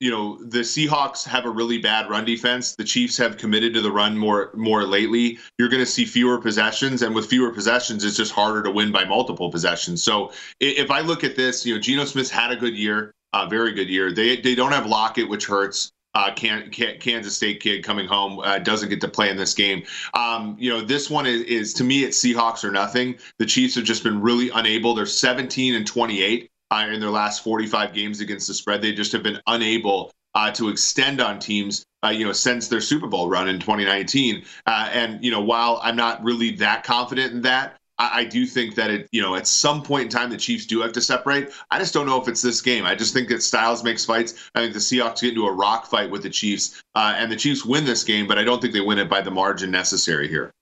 you 0.00 0.10
know, 0.10 0.42
the 0.42 0.60
Seahawks 0.60 1.24
have 1.26 1.44
a 1.44 1.50
really 1.50 1.76
bad 1.76 2.08
run 2.08 2.24
defense. 2.24 2.74
The 2.74 2.84
Chiefs 2.84 3.18
have 3.18 3.36
committed 3.36 3.74
to 3.74 3.82
the 3.82 3.92
run 3.92 4.16
more 4.16 4.50
more 4.54 4.84
lately. 4.84 5.38
You're 5.58 5.68
going 5.68 5.82
to 5.82 5.90
see 5.90 6.06
fewer 6.06 6.38
possessions, 6.38 7.02
and 7.02 7.14
with 7.14 7.26
fewer 7.26 7.52
possessions, 7.52 8.02
it's 8.02 8.16
just 8.16 8.32
harder 8.32 8.62
to 8.62 8.70
win 8.70 8.90
by 8.90 9.04
multiple 9.04 9.50
possessions. 9.50 10.02
So 10.02 10.32
if 10.58 10.90
I 10.90 11.00
look 11.00 11.22
at 11.22 11.36
this, 11.36 11.66
you 11.66 11.74
know, 11.74 11.80
Geno 11.80 12.06
Smith's 12.06 12.30
had 12.30 12.50
a 12.50 12.56
good 12.56 12.74
year, 12.74 13.12
a 13.34 13.46
very 13.46 13.72
good 13.72 13.90
year. 13.90 14.10
They 14.10 14.40
they 14.40 14.54
don't 14.54 14.72
have 14.72 14.86
Lockett, 14.86 15.28
which 15.28 15.46
hurts 15.46 15.92
uh, 16.14 16.32
can, 16.34 16.70
can, 16.70 16.98
Kansas 16.98 17.36
State 17.36 17.60
kid 17.60 17.84
coming 17.84 18.08
home 18.08 18.40
uh, 18.40 18.58
doesn't 18.58 18.88
get 18.88 19.00
to 19.02 19.08
play 19.08 19.30
in 19.30 19.36
this 19.36 19.54
game. 19.54 19.82
Um, 20.14 20.56
you 20.58 20.70
know, 20.70 20.80
this 20.80 21.08
one 21.08 21.26
is, 21.26 21.42
is, 21.42 21.74
to 21.74 21.84
me 21.84 22.02
it's 22.02 22.18
Seahawks 22.18 22.64
or 22.64 22.72
nothing. 22.72 23.16
The 23.38 23.46
Chiefs 23.46 23.76
have 23.76 23.84
just 23.84 24.02
been 24.02 24.20
really 24.20 24.50
unable. 24.50 24.94
They're 24.94 25.06
17 25.06 25.74
and 25.74 25.86
28 25.86 26.50
uh, 26.70 26.86
in 26.90 27.00
their 27.00 27.10
last 27.10 27.42
45 27.42 27.92
games 27.92 28.20
against 28.20 28.46
the 28.48 28.54
spread. 28.54 28.82
They 28.82 28.92
just 28.92 29.12
have 29.12 29.22
been 29.22 29.40
unable 29.46 30.12
uh, 30.34 30.50
to 30.52 30.68
extend 30.68 31.20
on 31.20 31.38
teams. 31.38 31.84
Uh, 32.02 32.08
you 32.08 32.24
know, 32.24 32.32
since 32.32 32.68
their 32.68 32.80
Super 32.80 33.06
Bowl 33.06 33.28
run 33.28 33.48
in 33.48 33.60
2019, 33.60 34.42
uh, 34.66 34.88
and 34.92 35.22
you 35.22 35.30
know, 35.30 35.42
while 35.42 35.80
I'm 35.82 35.96
not 35.96 36.24
really 36.24 36.50
that 36.52 36.82
confident 36.82 37.34
in 37.34 37.42
that, 37.42 37.76
I, 37.98 38.20
I, 38.20 38.24
do 38.24 38.46
think 38.46 38.74
that 38.76 38.90
it, 38.90 39.06
you 39.12 39.20
know, 39.20 39.36
at 39.36 39.46
some 39.46 39.82
point 39.82 40.04
in 40.04 40.08
time, 40.08 40.30
the 40.30 40.38
Chiefs 40.38 40.64
do 40.64 40.80
have 40.80 40.92
to 40.92 41.02
separate. 41.02 41.50
I 41.70 41.78
just 41.78 41.92
don't 41.92 42.06
know 42.06 42.20
if 42.20 42.26
it's 42.26 42.40
this 42.40 42.62
game. 42.62 42.86
I 42.86 42.94
just 42.94 43.12
think 43.12 43.28
that 43.28 43.42
Styles 43.42 43.84
makes 43.84 44.06
fights. 44.06 44.32
I 44.54 44.60
think 44.60 44.72
the 44.72 44.78
Seahawks 44.78 45.20
get 45.20 45.30
into 45.30 45.46
a 45.46 45.52
rock 45.52 45.86
fight 45.86 46.10
with 46.10 46.22
the 46.22 46.30
Chiefs, 46.30 46.82
uh, 46.94 47.14
and 47.18 47.30
the 47.30 47.36
Chiefs 47.36 47.66
win 47.66 47.84
this 47.84 48.02
game, 48.02 48.26
but 48.26 48.38
I 48.38 48.44
don't 48.44 48.62
think 48.62 48.72
they 48.72 48.80
win 48.80 48.98
it 48.98 49.10
by 49.10 49.20
the 49.20 49.30
margin 49.30 49.70
necessary 49.70 50.26
here. 50.26 50.54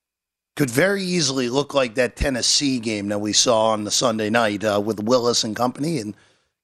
Could 0.59 0.71
very 0.71 1.05
easily 1.05 1.49
look 1.49 1.73
like 1.73 1.95
that 1.95 2.17
Tennessee 2.17 2.81
game 2.81 3.07
that 3.11 3.21
we 3.21 3.33
saw 3.33 3.67
on 3.67 3.85
the 3.85 3.93
Sunday 3.93 4.29
night 4.29 4.65
uh, 4.65 4.83
with 4.85 4.99
Willis 4.99 5.45
and 5.45 5.55
company, 5.55 5.99
and 5.99 6.17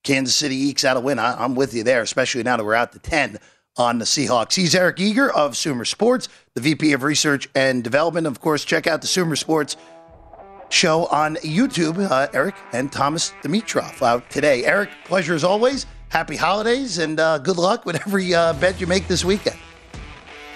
Kansas 0.03 0.35
City 0.35 0.69
ekes 0.69 0.85
out 0.85 0.97
a 0.97 1.01
win. 1.01 1.21
I, 1.21 1.41
I'm 1.41 1.55
with 1.55 1.73
you 1.75 1.85
there, 1.85 2.03
especially 2.03 2.43
now 2.43 2.57
that 2.57 2.65
we're 2.65 2.75
out 2.75 2.91
to 2.95 2.99
10 2.99 3.39
on 3.77 4.01
the 4.01 4.05
Seahawks. 4.05 4.57
He's 4.57 4.75
Eric 4.75 4.99
Eager 4.99 5.31
of 5.31 5.57
Sumer 5.57 5.85
Sports, 5.85 6.29
the 6.55 6.61
VP 6.61 6.93
of 6.93 7.05
Research 7.05 7.49
and 7.55 7.85
Development. 7.85 8.27
Of 8.27 8.41
course, 8.41 8.65
check 8.65 8.89
out 8.89 9.01
the 9.01 9.07
Sumer 9.07 9.37
Sports 9.37 9.77
show 10.71 11.07
on 11.07 11.37
YouTube. 11.37 12.05
Uh, 12.11 12.27
Eric 12.35 12.57
and 12.73 12.91
Thomas 12.91 13.33
Dimitroff 13.45 14.03
out 14.03 14.29
today. 14.29 14.65
Eric, 14.65 14.91
pleasure 15.05 15.37
as 15.37 15.45
always. 15.45 15.87
Happy 16.09 16.35
holidays 16.35 16.99
and 16.99 17.21
uh, 17.21 17.39
good 17.39 17.59
luck 17.59 17.87
with 17.87 17.95
every 18.05 18.35
uh, 18.35 18.55
bet 18.55 18.81
you 18.81 18.89
make 18.89 19.07
this 19.07 19.25
weekend. 19.25 19.57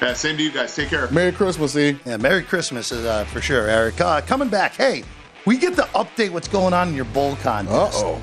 Yeah, 0.00 0.12
same 0.12 0.36
to 0.36 0.42
you 0.42 0.52
guys. 0.52 0.76
Take 0.76 0.90
care. 0.90 1.10
Merry 1.10 1.32
Christmas, 1.32 1.76
E. 1.76 1.98
Yeah, 2.04 2.18
Merry 2.18 2.42
Christmas 2.42 2.92
uh, 2.92 3.24
for 3.24 3.40
sure, 3.40 3.68
Eric. 3.68 4.00
Uh, 4.00 4.20
coming 4.20 4.48
back. 4.48 4.74
Hey, 4.74 5.02
we 5.44 5.58
get 5.58 5.74
to 5.74 5.82
update 5.82 6.30
what's 6.30 6.46
going 6.46 6.72
on 6.72 6.88
in 6.88 6.94
your 6.94 7.04
bowl 7.06 7.36
contest. 7.36 8.04
oh. 8.04 8.20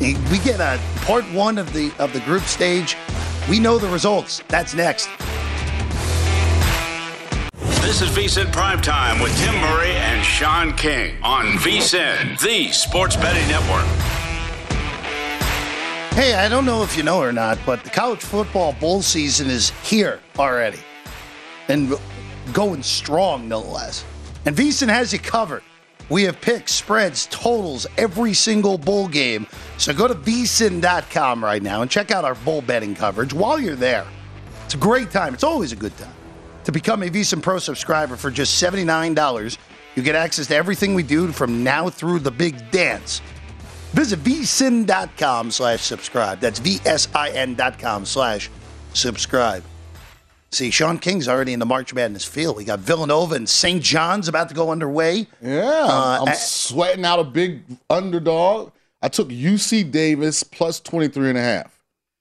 We 0.00 0.38
get 0.44 0.60
a 0.60 0.80
part 1.04 1.24
one 1.32 1.58
of 1.58 1.72
the 1.72 1.92
of 1.98 2.12
the 2.12 2.20
group 2.20 2.44
stage. 2.44 2.96
We 3.48 3.58
know 3.58 3.78
the 3.78 3.88
results. 3.88 4.42
That's 4.48 4.74
next. 4.74 5.08
This 7.82 8.02
is 8.02 8.10
VSIN 8.10 8.46
Primetime 8.52 9.22
with 9.22 9.36
Tim 9.38 9.54
Murray 9.60 9.90
and 9.90 10.24
Sean 10.24 10.72
King 10.74 11.16
on 11.22 11.46
VSIN, 11.58 12.40
the 12.40 12.70
sports 12.70 13.16
betting 13.16 13.48
network. 13.48 13.86
Hey, 16.12 16.34
I 16.34 16.48
don't 16.48 16.64
know 16.64 16.82
if 16.82 16.96
you 16.96 17.02
know 17.02 17.20
or 17.20 17.32
not, 17.32 17.58
but 17.64 17.82
the 17.82 17.90
college 17.90 18.20
football 18.20 18.74
bowl 18.74 19.02
season 19.02 19.48
is 19.48 19.70
here 19.82 20.20
already 20.38 20.78
and 21.68 21.94
going 22.52 22.82
strong, 22.82 23.48
no 23.48 23.60
less. 23.60 24.04
And 24.46 24.56
VSIN 24.56 24.88
has 24.88 25.12
you 25.12 25.18
covered. 25.18 25.62
We 26.08 26.22
have 26.22 26.40
picks, 26.40 26.72
spreads, 26.72 27.26
totals, 27.30 27.86
every 27.98 28.32
single 28.32 28.78
bowl 28.78 29.08
game. 29.08 29.46
So 29.76 29.92
go 29.92 30.08
to 30.08 30.14
vsin.com 30.14 31.44
right 31.44 31.62
now 31.62 31.82
and 31.82 31.90
check 31.90 32.10
out 32.10 32.24
our 32.24 32.34
bowl 32.34 32.62
betting 32.62 32.94
coverage 32.94 33.34
while 33.34 33.60
you're 33.60 33.76
there. 33.76 34.06
It's 34.64 34.74
a 34.74 34.78
great 34.78 35.10
time. 35.10 35.34
It's 35.34 35.44
always 35.44 35.72
a 35.72 35.76
good 35.76 35.96
time. 35.98 36.14
To 36.64 36.72
become 36.72 37.02
a 37.02 37.08
VSIN 37.08 37.42
Pro 37.42 37.58
subscriber 37.58 38.16
for 38.16 38.30
just 38.30 38.62
$79, 38.62 39.58
you 39.96 40.02
get 40.02 40.14
access 40.14 40.46
to 40.48 40.54
everything 40.54 40.94
we 40.94 41.02
do 41.02 41.32
from 41.32 41.64
now 41.64 41.90
through 41.90 42.20
the 42.20 42.30
big 42.30 42.70
dance. 42.70 43.20
Visit 43.92 44.20
vsin.com 44.20 45.50
slash 45.50 45.80
subscribe. 45.80 46.40
That's 46.40 46.58
V-S-I-N.com 46.58 48.04
slash 48.04 48.50
subscribe. 48.92 49.62
See, 50.50 50.70
Sean 50.70 50.98
King's 50.98 51.28
already 51.28 51.52
in 51.52 51.58
the 51.58 51.66
March 51.66 51.92
Madness 51.92 52.24
field. 52.24 52.56
We 52.56 52.64
got 52.64 52.78
Villanova 52.78 53.34
and 53.34 53.48
St. 53.48 53.82
John's 53.82 54.28
about 54.28 54.48
to 54.48 54.54
go 54.54 54.70
underway. 54.70 55.26
Yeah, 55.42 55.62
uh, 55.62 56.18
I'm, 56.22 56.28
I'm 56.28 56.34
sweating 56.34 57.04
out 57.04 57.18
a 57.18 57.24
big 57.24 57.62
underdog. 57.90 58.72
I 59.02 59.08
took 59.08 59.28
UC 59.28 59.90
Davis 59.90 60.42
plus 60.42 60.80
23 60.80 61.28
and 61.30 61.38
a 61.38 61.42
half 61.42 61.78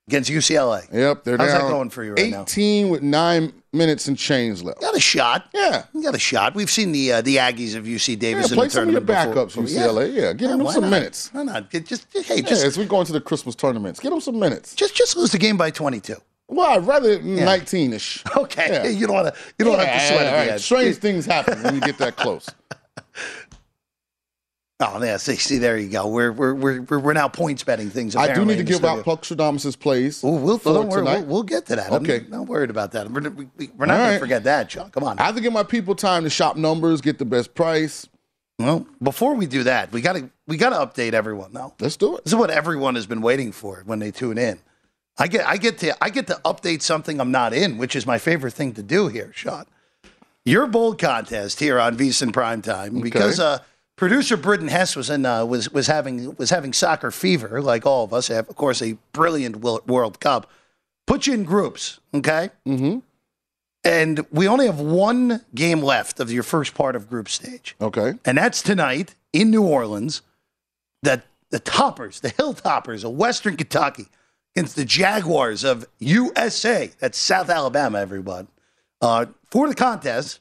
against 0.10 0.30
UCLA. 0.30 0.92
Yep, 0.94 1.24
they're 1.24 1.38
How's 1.38 1.52
down 1.52 1.62
that 1.62 1.70
going 1.72 1.90
for 1.90 2.04
you 2.04 2.12
right 2.12 2.20
18 2.20 2.32
now? 2.32 2.42
18 2.42 2.90
with 2.90 3.02
nine 3.02 3.54
minutes 3.72 4.08
and 4.10 4.18
change 4.18 4.62
left. 4.62 4.82
Got 4.82 4.96
a 4.96 5.00
shot. 5.00 5.50
Yeah, 5.54 5.86
you 5.94 6.04
got 6.04 6.14
a 6.14 6.20
shot. 6.20 6.54
We've 6.54 6.70
seen 6.70 6.92
the 6.92 7.14
uh, 7.14 7.22
the 7.22 7.38
Aggies 7.38 7.76
of 7.76 7.86
UC 7.86 8.20
Davis 8.20 8.48
yeah, 8.48 8.54
in 8.54 8.58
play 8.58 8.68
the 8.68 8.72
some 8.72 8.88
of 8.90 8.92
your 8.92 9.02
tournament 9.02 9.36
backups, 9.36 9.56
before. 9.56 9.64
UCLA. 9.64 10.14
Yeah, 10.14 10.34
give 10.34 10.50
them 10.50 10.68
some 10.68 10.84
not? 10.84 10.90
minutes. 10.90 11.30
Why 11.34 11.44
not? 11.44 11.70
Just 11.72 12.08
hey, 12.14 12.36
Yeah, 12.36 12.42
just 12.42 12.66
as 12.66 12.78
we 12.78 12.84
go 12.86 13.00
into 13.00 13.14
the 13.14 13.22
Christmas 13.22 13.56
tournaments, 13.56 14.02
get 14.02 14.10
them 14.10 14.20
some 14.20 14.38
minutes. 14.38 14.76
just 14.76 14.96
just 14.96 15.16
lose 15.16 15.32
the 15.32 15.38
game 15.38 15.56
by 15.56 15.72
twenty 15.72 16.02
two. 16.02 16.18
Well, 16.50 16.72
I'd 16.78 16.88
rather 16.88 17.22
19 17.22 17.94
ish. 17.94 18.24
Okay, 18.38 18.70
Yeah. 18.70 18.88
you 18.88 19.06
don't 19.08 19.16
want 19.16 19.34
to 19.34 19.42
you 19.60 19.66
don't 19.66 19.80
have 19.80 20.00
to 20.02 20.08
sweat 20.08 20.26
at 20.26 20.46
the 20.46 20.52
end. 20.54 20.62
Strange 20.62 20.96
things 21.08 21.26
happen 21.26 21.62
when 21.64 21.76
you 21.76 21.82
get 21.82 21.98
that 21.98 22.16
close. 22.16 22.48
Oh, 24.80 25.04
yeah. 25.04 25.18
See, 25.18 25.38
see, 25.38 25.58
there 25.58 25.76
you 25.76 25.90
go. 25.90 26.08
We're 26.08 26.32
we're 26.32 26.54
we're 26.54 27.00
we're 27.00 27.14
now 27.14 27.28
points 27.28 27.64
betting 27.64 27.90
things. 27.90 28.16
I 28.16 28.32
do 28.32 28.46
need 28.46 28.58
to 28.60 28.64
give 28.64 28.86
out 28.86 29.00
studio. 29.00 29.04
Puck 29.04 29.24
Stradamus's 29.24 29.76
plays. 29.76 30.24
Ooh, 30.24 30.30
we'll, 30.30 30.60
for 30.60 30.72
don't 30.72 30.88
worry, 30.90 31.02
tonight. 31.04 31.20
we'll, 31.22 31.28
we'll 31.28 31.44
get 31.44 31.66
to 31.68 31.78
that. 31.78 31.92
Okay. 31.92 32.18
I'm 32.18 32.30
not 32.30 32.46
worried 32.46 32.70
about 32.70 32.92
that. 32.92 33.10
We're, 33.10 33.28
we, 33.32 33.48
we're 33.76 33.88
not 33.88 33.98
going 33.98 34.10
right. 34.10 34.14
to 34.14 34.20
forget 34.20 34.44
that, 34.44 34.70
John. 34.70 34.92
Come 34.92 35.04
on. 35.04 35.18
I 35.18 35.24
have 35.24 35.36
to 35.36 35.42
give 35.42 35.52
my 35.52 35.64
people 35.64 35.96
time 35.96 36.26
to 36.26 36.30
shop 36.30 36.58
numbers, 36.58 37.02
get 37.02 37.18
the 37.18 37.26
best 37.26 37.56
price. 37.56 38.08
Well, 38.60 38.86
before 39.02 39.34
we 39.34 39.48
do 39.48 39.64
that, 39.64 39.92
we 39.92 40.02
got 40.02 40.14
to 40.14 40.30
we 40.46 40.58
got 40.58 40.70
to 40.70 40.76
update 40.76 41.14
everyone 41.14 41.54
now. 41.54 41.74
Let's 41.80 41.98
do 41.98 42.16
it. 42.18 42.26
This 42.26 42.34
is 42.34 42.38
what 42.38 42.52
everyone 42.52 42.94
has 42.94 43.08
been 43.08 43.22
waiting 43.22 43.52
for 43.52 43.82
when 43.88 43.98
they 43.98 44.12
tune 44.12 44.38
in. 44.38 44.60
I 45.18 45.28
get 45.28 45.48
I 45.48 45.58
get 45.58 45.80
to 45.80 46.04
I 46.04 46.10
get 46.10 46.28
to 46.28 46.40
update 46.46 46.82
something 46.82 47.20
I'm 47.20 47.32
not 47.32 47.54
in, 47.54 47.78
which 47.78 47.96
is 47.96 48.06
my 48.06 48.18
favorite 48.18 48.54
thing 48.54 48.74
to 48.74 48.84
do 48.84 49.08
here, 49.08 49.32
Sean. 49.34 49.66
Your 50.46 50.68
bold 50.68 51.00
contest 51.00 51.60
here 51.60 51.80
on 51.80 51.98
VSiN 51.98 52.32
Primetime 52.32 53.02
because 53.02 53.40
uh, 53.40 53.60
producer 53.96 54.38
Britton 54.38 54.70
Hess 54.70 54.96
was 54.96 55.10
in 55.10 55.26
uh, 55.26 55.44
was 55.46 55.70
was 55.72 55.88
having 55.88 56.36
was 56.36 56.50
having 56.50 56.72
soccer 56.72 57.12
fever 57.12 57.62
like 57.62 57.86
all 57.86 58.04
of 58.04 58.14
us. 58.14 58.28
Have, 58.28 58.48
of 58.48 58.56
course, 58.56 58.82
a 58.82 58.98
brilliant 59.12 59.58
World 59.58 60.20
Cup. 60.20 60.50
Put 61.06 61.26
you 61.26 61.34
in 61.34 61.44
groups, 61.44 62.00
okay? 62.14 62.50
Mm-hmm. 62.66 63.00
And 63.84 64.26
we 64.32 64.48
only 64.48 64.66
have 64.66 64.80
one 64.80 65.46
game 65.56 65.82
left 65.82 66.20
of 66.20 66.32
your 66.32 66.44
first 66.44 66.76
part 66.76 66.96
of 66.96 67.10
group 67.10 67.30
stage. 67.30 67.76
Okay. 67.80 68.16
And 68.26 68.38
that's 68.38 68.62
tonight 68.62 69.16
in 69.32 69.50
New 69.50 69.64
Orleans. 69.64 70.22
That 71.04 71.26
the 71.50 71.60
toppers, 71.60 72.20
the 72.20 72.32
Hilltoppers 72.32 73.06
of 73.06 73.12
Western 73.12 73.56
Kentucky 73.56 74.08
against 74.58 74.76
the 74.76 74.86
Jaguars 74.86 75.64
of 75.64 75.86
USA. 76.00 76.90
That's 76.98 77.20
South 77.20 77.48
Alabama, 77.48 78.00
everyone. 78.00 78.48
Uh, 79.00 79.28
for 79.52 79.70
the 79.70 79.76
contest, 79.76 80.40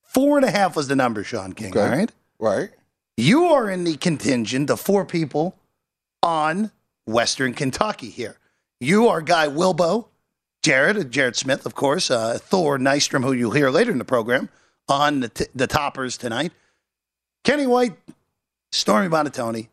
four 0.00 0.38
and 0.38 0.46
a 0.46 0.50
half 0.50 0.76
was 0.76 0.86
the 0.86 0.94
number, 0.94 1.24
Sean 1.24 1.52
King. 1.52 1.70
Okay. 1.70 1.80
All 1.80 1.88
right. 1.88 2.12
Right. 2.38 2.70
You 3.16 3.46
are 3.46 3.68
in 3.68 3.82
the 3.82 3.96
contingent 3.96 4.70
of 4.70 4.78
four 4.78 5.04
people 5.04 5.56
on 6.22 6.70
Western 7.04 7.52
Kentucky 7.52 8.10
here. 8.10 8.36
You 8.80 9.08
are 9.08 9.20
Guy 9.20 9.48
Wilbo, 9.48 10.06
Jared, 10.62 10.96
uh, 10.96 11.02
Jared 11.02 11.34
Smith, 11.34 11.66
of 11.66 11.74
course, 11.74 12.12
uh, 12.12 12.38
Thor 12.40 12.78
Nystrom, 12.78 13.24
who 13.24 13.32
you'll 13.32 13.50
hear 13.50 13.70
later 13.70 13.90
in 13.90 13.98
the 13.98 14.04
program 14.04 14.50
on 14.88 15.18
the, 15.18 15.28
t- 15.28 15.46
the 15.52 15.66
toppers 15.66 16.16
tonight, 16.16 16.52
Kenny 17.42 17.66
White, 17.66 17.96
Stormy 18.70 19.08
Buonantony, 19.08 19.66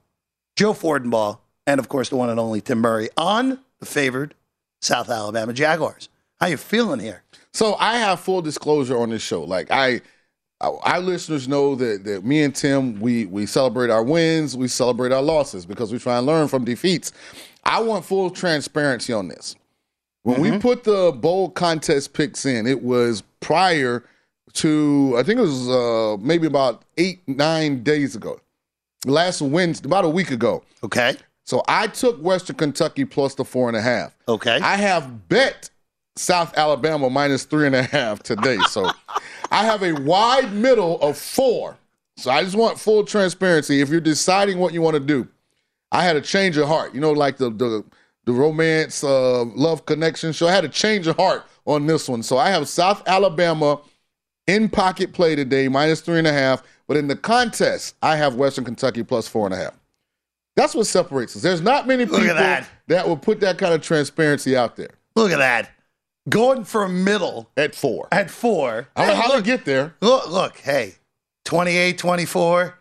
Joe 0.56 0.74
Fortenbaugh, 0.74 1.38
and 1.70 1.80
of 1.80 1.88
course 1.88 2.10
the 2.10 2.16
one 2.16 2.30
and 2.30 2.40
only 2.40 2.62
Tim 2.62 2.80
Murray 2.80 3.10
on 3.16 3.60
the 3.80 3.86
favored 3.86 4.34
South 4.82 5.10
Alabama 5.10 5.54
Jaguars. 5.54 6.10
How 6.40 6.48
you 6.48 6.58
feeling 6.58 7.00
here? 7.00 7.24
So 7.54 7.76
I 7.76 7.98
have 7.98 8.20
full 8.20 8.42
disclosure 8.42 8.98
on 8.98 9.10
this 9.12 9.22
show. 9.22 9.44
Like 9.44 9.70
I, 9.70 10.02
our 10.62 11.00
listeners 11.00 11.48
know 11.48 11.76
that, 11.76 12.04
that 12.06 12.26
me 12.26 12.42
and 12.42 12.56
Tim 12.56 13.00
we 13.00 13.26
we 13.26 13.46
celebrate 13.46 13.90
our 13.92 14.04
wins, 14.04 14.58
we 14.58 14.68
celebrate 14.68 15.12
our 15.12 15.22
losses 15.22 15.66
because 15.66 15.92
we 15.92 16.00
try 16.00 16.18
and 16.18 16.26
learn 16.26 16.48
from 16.48 16.66
defeats. 16.66 17.12
I 17.64 17.82
want 17.82 18.04
full 18.04 18.32
transparency 18.32 19.14
on 19.14 19.28
this. 19.28 19.56
When 20.24 20.42
we 20.42 20.58
put 20.58 20.84
the 20.84 21.12
bowl 21.12 21.50
contest 21.50 22.14
picks 22.14 22.46
in, 22.46 22.68
it 22.68 22.84
was 22.84 23.24
prior 23.40 24.04
to 24.54 25.16
I 25.18 25.24
think 25.24 25.38
it 25.38 25.44
was 25.44 25.70
uh, 25.70 26.18
maybe 26.20 26.48
about 26.48 26.84
eight 26.98 27.22
nine 27.28 27.84
days 27.84 28.16
ago, 28.16 28.40
last 29.06 29.42
Wednesday, 29.42 29.88
about 29.88 30.06
a 30.06 30.10
week 30.10 30.32
ago. 30.32 30.64
Okay. 30.84 31.16
So 31.50 31.64
I 31.68 31.88
took 31.88 32.22
Western 32.22 32.58
Kentucky 32.58 33.06
plus 33.06 33.34
the 33.34 33.44
four 33.44 33.70
and 33.70 33.76
a 33.76 33.82
half. 33.82 34.16
Okay. 34.28 34.60
I 34.62 34.76
have 34.76 35.28
bet 35.30 35.72
South 36.16 36.56
Alabama 36.56 37.10
minus 37.10 37.44
three 37.44 37.66
and 37.66 37.76
a 37.76 37.82
half 37.82 38.22
today. 38.22 38.60
So 38.70 38.92
I 39.52 39.66
have 39.66 39.82
a 39.82 39.94
wide 39.94 40.54
middle 40.54 41.02
of 41.02 41.18
four. 41.18 41.76
So 42.18 42.30
I 42.30 42.44
just 42.44 42.56
want 42.56 42.80
full 42.80 43.04
transparency. 43.04 43.82
If 43.82 43.90
you're 43.90 44.00
deciding 44.00 44.60
what 44.60 44.76
you 44.76 44.84
want 44.84 44.94
to 44.94 45.00
do, 45.00 45.28
I 45.92 46.04
had 46.04 46.16
a 46.16 46.22
change 46.22 46.56
of 46.58 46.68
heart. 46.68 46.94
You 46.94 47.02
know, 47.02 47.14
like 47.14 47.38
the 47.38 47.50
the 47.50 47.84
the 48.26 48.32
romance 48.32 49.04
uh, 49.04 49.44
love 49.46 49.88
connection 49.88 50.34
show. 50.34 50.48
I 50.48 50.52
had 50.52 50.66
a 50.66 50.70
change 50.70 51.08
of 51.08 51.16
heart 51.16 51.48
on 51.66 51.88
this 51.88 52.08
one. 52.08 52.22
So 52.22 52.38
I 52.38 52.52
have 52.52 52.70
South 52.70 53.02
Alabama 53.08 53.82
in 54.46 54.70
pocket 54.70 55.14
play 55.14 55.36
today, 55.36 55.68
minus 55.68 56.02
three 56.02 56.20
and 56.20 56.28
a 56.28 56.32
half. 56.32 56.62
But 56.88 56.98
in 56.98 57.08
the 57.08 57.16
contest, 57.16 57.96
I 58.04 58.18
have 58.18 58.36
Western 58.36 58.66
Kentucky 58.66 59.02
plus 59.02 59.28
four 59.28 59.48
and 59.48 59.56
a 59.56 59.58
half. 59.58 59.79
That's 60.60 60.76
what 60.76 60.88
separates 60.88 61.38
us. 61.38 61.42
There's 61.42 61.62
not 61.62 61.88
many 61.88 62.06
people 62.06 62.20
that. 62.20 62.68
that 62.88 63.08
will 63.08 63.16
put 63.16 63.40
that 63.40 63.58
kind 63.58 63.74
of 63.74 63.82
transparency 63.82 64.58
out 64.58 64.76
there. 64.76 64.90
Look 65.16 65.32
at 65.32 65.38
that. 65.38 65.72
Going 66.28 66.66
for 66.66 66.84
a 66.84 66.90
middle 66.90 67.50
at 67.56 67.74
four. 67.74 68.10
At 68.12 68.30
four. 68.30 68.90
I 68.94 69.06
don't 69.06 69.16
know 69.16 69.22
how 69.22 69.36
to 69.38 69.42
get 69.42 69.64
there. 69.64 69.96
Look, 70.02 70.30
look, 70.30 70.58
hey, 70.58 70.96
28 71.46 71.98
24, 71.98 72.78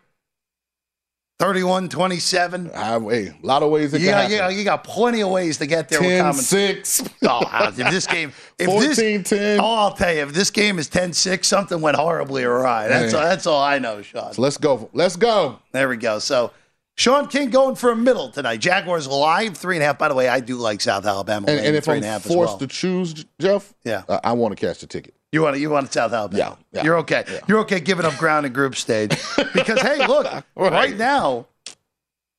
31 1.39 1.87
27. 1.87 2.71
I, 2.71 2.99
hey, 2.99 3.27
a 3.27 3.35
lot 3.45 3.63
of 3.63 3.71
ways 3.71 3.93
it 3.93 4.01
You 4.01 4.09
can 4.09 4.29
got, 4.29 4.53
you, 4.53 4.65
got, 4.65 4.83
plenty 4.83 5.21
of 5.21 5.29
ways 5.29 5.57
to 5.59 5.65
get 5.65 5.87
there 5.87 6.01
with 6.01 6.09
10 6.09 6.21
common 6.21 6.41
6. 6.41 7.03
Oh, 7.23 7.67
if 7.69 7.75
this 7.77 8.07
game, 8.07 8.33
if 8.57 8.65
14 8.65 8.87
this, 8.89 9.29
10. 9.29 9.59
Oh, 9.61 9.63
I'll 9.63 9.93
tell 9.93 10.13
you, 10.13 10.23
if 10.23 10.33
this 10.33 10.51
game 10.51 10.79
is 10.79 10.89
10 10.89 11.13
6, 11.13 11.47
something 11.47 11.79
went 11.79 11.95
horribly 11.95 12.43
awry. 12.43 12.89
That's, 12.89 13.13
all, 13.13 13.21
that's 13.21 13.47
all 13.47 13.63
I 13.63 13.79
know, 13.79 14.01
Sean. 14.01 14.33
So 14.33 14.41
let's 14.41 14.57
go. 14.57 14.89
Let's 14.91 15.15
go. 15.15 15.59
There 15.71 15.87
we 15.87 15.95
go. 15.95 16.19
So, 16.19 16.51
Sean 16.99 17.27
King 17.27 17.49
going 17.49 17.75
for 17.75 17.91
a 17.91 17.95
middle 17.95 18.29
tonight. 18.29 18.57
Jaguars 18.57 19.07
live, 19.07 19.55
three 19.55 19.77
and 19.77 19.83
a 19.83 19.85
half. 19.85 19.97
By 19.97 20.09
the 20.09 20.15
way, 20.15 20.27
I 20.27 20.41
do 20.41 20.57
like 20.57 20.81
South 20.81 21.05
Alabama. 21.05 21.47
And, 21.47 21.65
and 21.65 21.73
if 21.73 21.85
three 21.85 21.93
I'm 21.93 21.97
and 21.99 22.05
a 22.05 22.09
half 22.09 22.23
forced 22.23 22.51
well. 22.51 22.57
to 22.59 22.67
choose, 22.67 23.25
Jeff, 23.39 23.73
Yeah. 23.85 24.03
I, 24.09 24.19
I 24.25 24.31
want 24.33 24.51
to 24.57 24.65
catch 24.65 24.79
the 24.79 24.87
ticket. 24.87 25.13
You 25.31 25.41
want 25.41 25.55
to, 25.55 25.61
you 25.61 25.69
want 25.69 25.93
South 25.93 26.11
Alabama? 26.11 26.57
Yeah, 26.73 26.79
yeah. 26.79 26.83
You're 26.83 26.97
okay. 26.97 27.23
You're 27.47 27.59
okay 27.59 27.79
giving 27.79 28.03
up 28.05 28.17
ground 28.17 28.45
in 28.45 28.51
group 28.51 28.75
stage 28.75 29.11
because 29.53 29.79
hey, 29.79 30.05
look, 30.07 30.27
right. 30.57 30.97
now, 30.97 31.47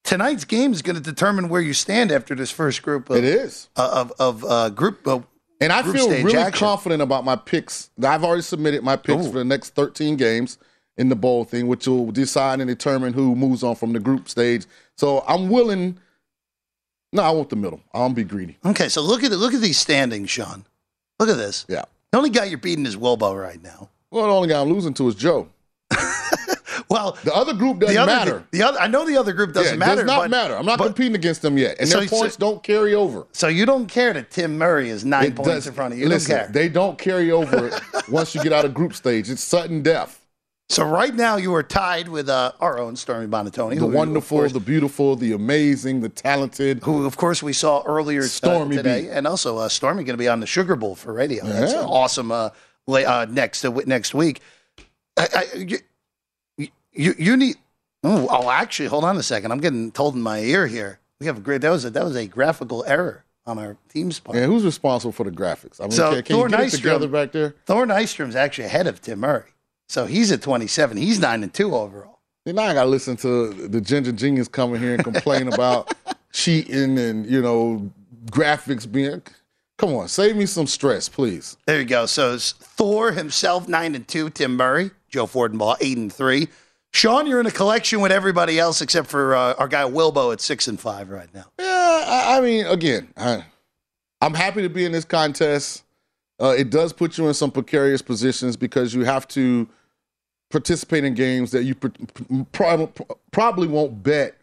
tonight's 0.05 0.45
game 0.45 0.73
is 0.75 0.83
going 0.83 0.97
to 0.97 1.03
determine 1.03 1.49
where 1.49 1.63
you 1.63 1.73
stand 1.73 2.13
after 2.13 2.35
this 2.35 2.51
first 2.51 2.83
group. 2.83 3.09
Of, 3.09 3.17
It 3.17 3.25
is. 3.25 3.71
of 3.77 4.13
of 4.19 4.45
uh, 4.45 4.69
group. 4.69 5.09
Uh, 5.09 5.21
And 5.63 5.73
I 5.73 5.83
feel 5.85 6.05
stage 6.05 6.23
really 6.25 6.37
action. 6.37 6.67
confident 6.67 7.01
about 7.01 7.25
my 7.25 7.37
picks. 7.37 7.89
I've 8.03 8.25
already 8.25 8.43
submitted 8.43 8.83
my 8.83 8.97
picks 8.97 9.27
for 9.27 9.39
the 9.39 9.45
next 9.45 9.71
13 9.75 10.17
games 10.17 10.59
in 11.01 11.09
the 11.09 11.17
bowl 11.17 11.45
thing, 11.45 11.67
which 11.67 11.87
will 11.87 12.11
decide 12.13 12.61
and 12.61 12.69
determine 12.69 13.13
who 13.15 13.35
moves 13.35 13.63
on 13.63 13.75
from 13.75 13.93
the 13.93 13.99
group 14.01 14.29
stage. 14.29 14.67
So 14.97 15.25
I'm 15.27 15.49
willing. 15.49 15.99
No, 17.13 17.23
I 17.23 17.31
want 17.31 17.49
the 17.51 17.57
middle. 17.57 17.81
I'll 17.93 18.11
be 18.11 18.23
greedy. 18.23 18.57
Okay, 18.65 18.89
so 18.89 19.01
look 19.03 19.25
at 19.25 19.31
the, 19.31 19.37
look 19.37 19.55
at 19.55 19.61
these 19.61 19.79
standings, 19.79 20.31
Sean. 20.31 20.65
Look 21.19 21.29
at 21.29 21.37
this. 21.39 21.65
Yeah. 21.69 21.85
The 22.13 22.19
only 22.19 22.31
guy 22.31 22.45
you're 22.45 22.59
beating 22.59 22.87
is 22.87 22.97
Wilbo 22.97 23.41
right 23.41 23.61
now. 23.63 23.89
Well, 24.11 24.27
the 24.27 24.33
only 24.33 24.49
guy 24.49 24.61
I'm 24.61 24.69
losing 24.73 24.95
to 24.95 25.09
is 25.09 25.15
Joe. 25.17 25.49
Well, 26.89 27.17
The 27.23 27.33
other 27.33 27.53
group 27.55 27.79
doesn't 27.79 27.95
the 27.95 28.03
other, 28.03 28.11
matter. 28.13 28.45
The, 28.51 28.63
other, 28.65 28.79
I 28.81 28.89
know 28.89 29.07
the 29.07 29.17
other 29.17 29.33
group 29.33 29.53
doesn't 29.53 29.79
matter. 29.79 30.01
yeah, 30.01 30.07
matter. 30.07 30.07
Does 30.07 30.07
not 30.09 30.23
but, 30.23 30.31
matter. 30.31 30.57
I'm 30.57 30.67
not 30.67 30.79
but- 30.79 30.87
competing 30.87 31.15
against 31.15 31.41
them 31.41 31.57
yet, 31.57 31.77
and 31.79 31.89
So- 31.89 31.99
their 32.01 32.09
so- 32.09 32.19
points 32.19 32.37
don't 32.37 32.63
carry 32.65 32.95
over. 32.95 33.27
So 33.33 33.47
you 33.47 33.65
don't 33.65 33.87
care 33.87 34.13
that 34.13 34.31
Tim 34.33 34.59
Murray 34.59 34.89
is 34.91 35.05
nine 35.05 35.27
It 35.27 35.37
points 35.37 35.49
does- 35.51 35.67
in 35.69 35.73
front 35.75 35.93
of 35.93 35.99
you. 35.99 36.05
You 36.07 36.11
Listen, 36.11 36.31
don't 36.37 36.45
care. 36.47 36.53
they 36.53 36.69
don't 36.69 36.99
carry 36.99 37.31
over 37.31 37.71
once 38.09 38.35
you 38.35 38.43
get 38.43 38.53
out 38.53 38.65
of 38.65 38.75
group 38.75 38.95
stage. 38.95 39.31
It's 39.31 39.43
sudden 39.43 39.83
death. 39.83 40.20
So 40.71 40.85
right 40.85 41.13
now 41.13 41.35
you 41.37 41.53
are 41.57 41.65
tied 41.65 42.09
with 42.09 42.29
uh, 42.29 42.53
our 42.61 42.79
own 42.79 42.95
Stormy 42.95 43.27
Buonantony, 43.27 43.77
The 43.77 43.87
wonderful, 43.87 44.39
course, 44.39 44.53
the 44.53 44.61
beautiful, 44.61 45.17
the 45.17 45.33
amazing, 45.33 46.01
the 46.01 46.09
talented. 46.09 46.81
who 46.85 47.05
of 47.07 47.17
course 47.17 47.43
we 47.43 47.53
saw 47.53 47.83
earlier 47.85 48.21
uh, 48.21 48.27
Stormy 48.27 48.77
today, 48.77 49.03
B. 49.03 49.09
and 49.09 49.27
also 49.27 49.59
uh, 49.59 49.69
Stormy 49.69 50.05
going 50.05 50.15
to 50.15 50.23
be 50.23 50.29
on 50.29 50.39
the 50.39 50.47
Sugar 50.47 50.77
Bowl 50.77 50.95
for 50.95 51.13
radio. 51.13 51.45
That's 51.45 51.75
awesome. 51.75 52.31
Uh, 52.31 52.51
uh, 52.87 53.27
next 53.29 53.65
uh, 53.65 53.71
next 53.85 54.15
week, 54.15 54.41
I, 55.19 55.27
I, 55.35 55.57
you, 55.57 55.79
you 56.93 57.15
you 57.19 57.37
need. 57.37 57.57
Oh, 58.05 58.29
oh, 58.31 58.49
actually, 58.49 58.89
hold 58.89 59.03
on 59.03 59.17
a 59.17 59.25
second. 59.25 59.51
I'm 59.51 59.59
getting 59.61 59.91
told 59.91 60.15
in 60.15 60.23
my 60.23 60.39
ear 60.39 60.69
here. 60.69 61.01
We 61.19 61.27
have 61.27 61.39
a 61.39 61.41
great. 61.41 61.63
That 61.63 61.71
was 61.71 61.85
a 61.85 61.91
that 61.91 62.05
was 62.05 62.15
a 62.15 62.29
graphical 62.29 62.85
error 62.87 63.25
on 63.45 63.59
our 63.59 63.77
team's 63.89 64.21
part. 64.21 64.39
And 64.39 64.47
who's 64.47 64.65
responsible 64.65 65.11
for 65.11 65.25
the 65.25 65.33
graphics? 65.33 65.81
I 65.81 65.85
mean, 65.85 65.91
So 65.91 66.13
can, 66.15 66.23
can 66.23 66.37
you 66.37 66.43
Thor 66.43 66.49
get 66.49 66.61
it 66.61 66.71
together 66.71 67.09
back 67.09 67.33
there? 67.33 67.57
Thor 67.67 67.87
Nystrom's 67.87 68.37
actually 68.37 68.67
ahead 68.67 68.87
of 68.87 69.01
Tim 69.03 69.19
Murray, 69.21 69.51
so 69.91 70.07
he's 70.07 70.31
at 70.31 70.41
27. 70.41 70.97
He's 70.97 71.19
nine 71.19 71.43
and 71.43 71.53
two 71.53 71.75
overall. 71.75 72.21
And 72.47 72.55
now 72.55 72.63
I 72.63 72.75
got 72.75 72.85
to 72.85 72.89
listen 72.89 73.17
to 73.17 73.53
the 73.53 73.81
Ginger 73.81 74.13
Genius 74.13 74.47
coming 74.47 74.81
here 74.81 74.95
and 74.95 75.03
complain 75.03 75.53
about 75.53 75.93
cheating 76.33 76.97
and 76.97 77.27
you 77.27 77.43
know 77.43 77.91
graphics 78.27 78.91
being. 78.91 79.21
Come 79.79 79.95
on, 79.95 80.07
save 80.07 80.37
me 80.37 80.47
some 80.47 80.69
stress, 80.69 81.09
please. 81.09 81.57
There 81.67 81.81
you 81.81 81.87
go. 81.87 82.07
So 82.07 82.35
it's 82.35 82.53
Thor 82.53 83.11
himself 83.11 83.67
nine 83.67 83.97
and 83.97 84.07
two. 84.07 84.31
Tim 84.31 84.57
Murray, 84.57 84.93
Joe 85.09 85.27
Fortenbaugh 85.27 85.79
eight 85.81 85.99
and 85.99 86.13
three. 86.13 86.47
Sean, 86.93 87.27
you're 87.27 87.41
in 87.41 87.47
a 87.47 87.51
collection 87.51 88.01
with 88.01 88.13
everybody 88.13 88.61
else 88.61 88.81
except 88.83 89.09
for 89.09 89.35
uh, 89.35 89.55
our 89.55 89.67
guy 89.67 89.83
Wilbo 89.83 90.33
at 90.33 90.41
six 90.41 90.69
and 90.69 90.79
five 90.79 91.11
right 91.11 91.35
now. 91.35 91.47
Yeah, 91.59 92.05
I, 92.07 92.39
I 92.39 92.41
mean, 92.41 92.65
again, 92.67 93.09
I, 93.17 93.45
I'm 94.21 94.35
happy 94.35 94.63
to 94.63 94.69
be 94.69 94.85
in 94.85 94.93
this 94.93 95.05
contest. 95.05 95.83
Uh, 96.41 96.55
it 96.57 96.71
does 96.71 96.93
put 96.93 97.19
you 97.19 97.27
in 97.27 97.35
some 97.35 97.51
precarious 97.51 98.03
positions 98.03 98.57
because 98.57 98.95
you 98.95 99.05
have 99.05 99.27
to 99.29 99.69
participate 100.51 101.05
in 101.05 101.15
games 101.15 101.51
that 101.53 101.65
you 101.65 101.75
pr- 101.75 101.89
pr- 101.89 102.43
prob- 102.53 103.01
probably 103.31 103.69
won't 103.69 104.03
bet 104.03 104.37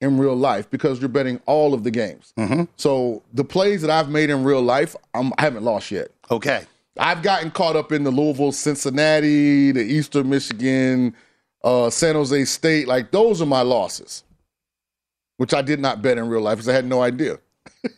in 0.00 0.18
real 0.18 0.34
life 0.34 0.68
because 0.70 0.98
you're 1.00 1.08
betting 1.08 1.40
all 1.46 1.74
of 1.74 1.84
the 1.84 1.90
games. 1.90 2.32
So 2.76 3.22
the 3.34 3.44
plays 3.44 3.82
that 3.82 3.90
I've 3.90 4.08
made 4.08 4.30
in 4.30 4.44
real 4.44 4.62
life, 4.62 4.96
I'm, 5.14 5.32
I 5.38 5.42
haven't 5.42 5.62
lost 5.64 5.90
yet. 5.90 6.08
Okay. 6.30 6.64
I've 6.98 7.22
gotten 7.22 7.50
caught 7.50 7.76
up 7.76 7.92
in 7.92 8.02
the 8.04 8.10
Louisville, 8.10 8.52
Cincinnati, 8.52 9.72
the 9.72 9.82
Eastern 9.82 10.28
Michigan, 10.30 11.14
uh, 11.62 11.90
San 11.90 12.14
Jose 12.14 12.44
State. 12.46 12.88
Like 12.88 13.10
those 13.10 13.40
are 13.42 13.46
my 13.46 13.62
losses, 13.62 14.24
which 15.36 15.54
I 15.54 15.62
did 15.62 15.80
not 15.80 16.02
bet 16.02 16.18
in 16.18 16.28
real 16.28 16.40
life 16.42 16.56
because 16.58 16.68
I 16.68 16.72
had 16.74 16.86
no 16.86 17.02
idea. 17.02 17.38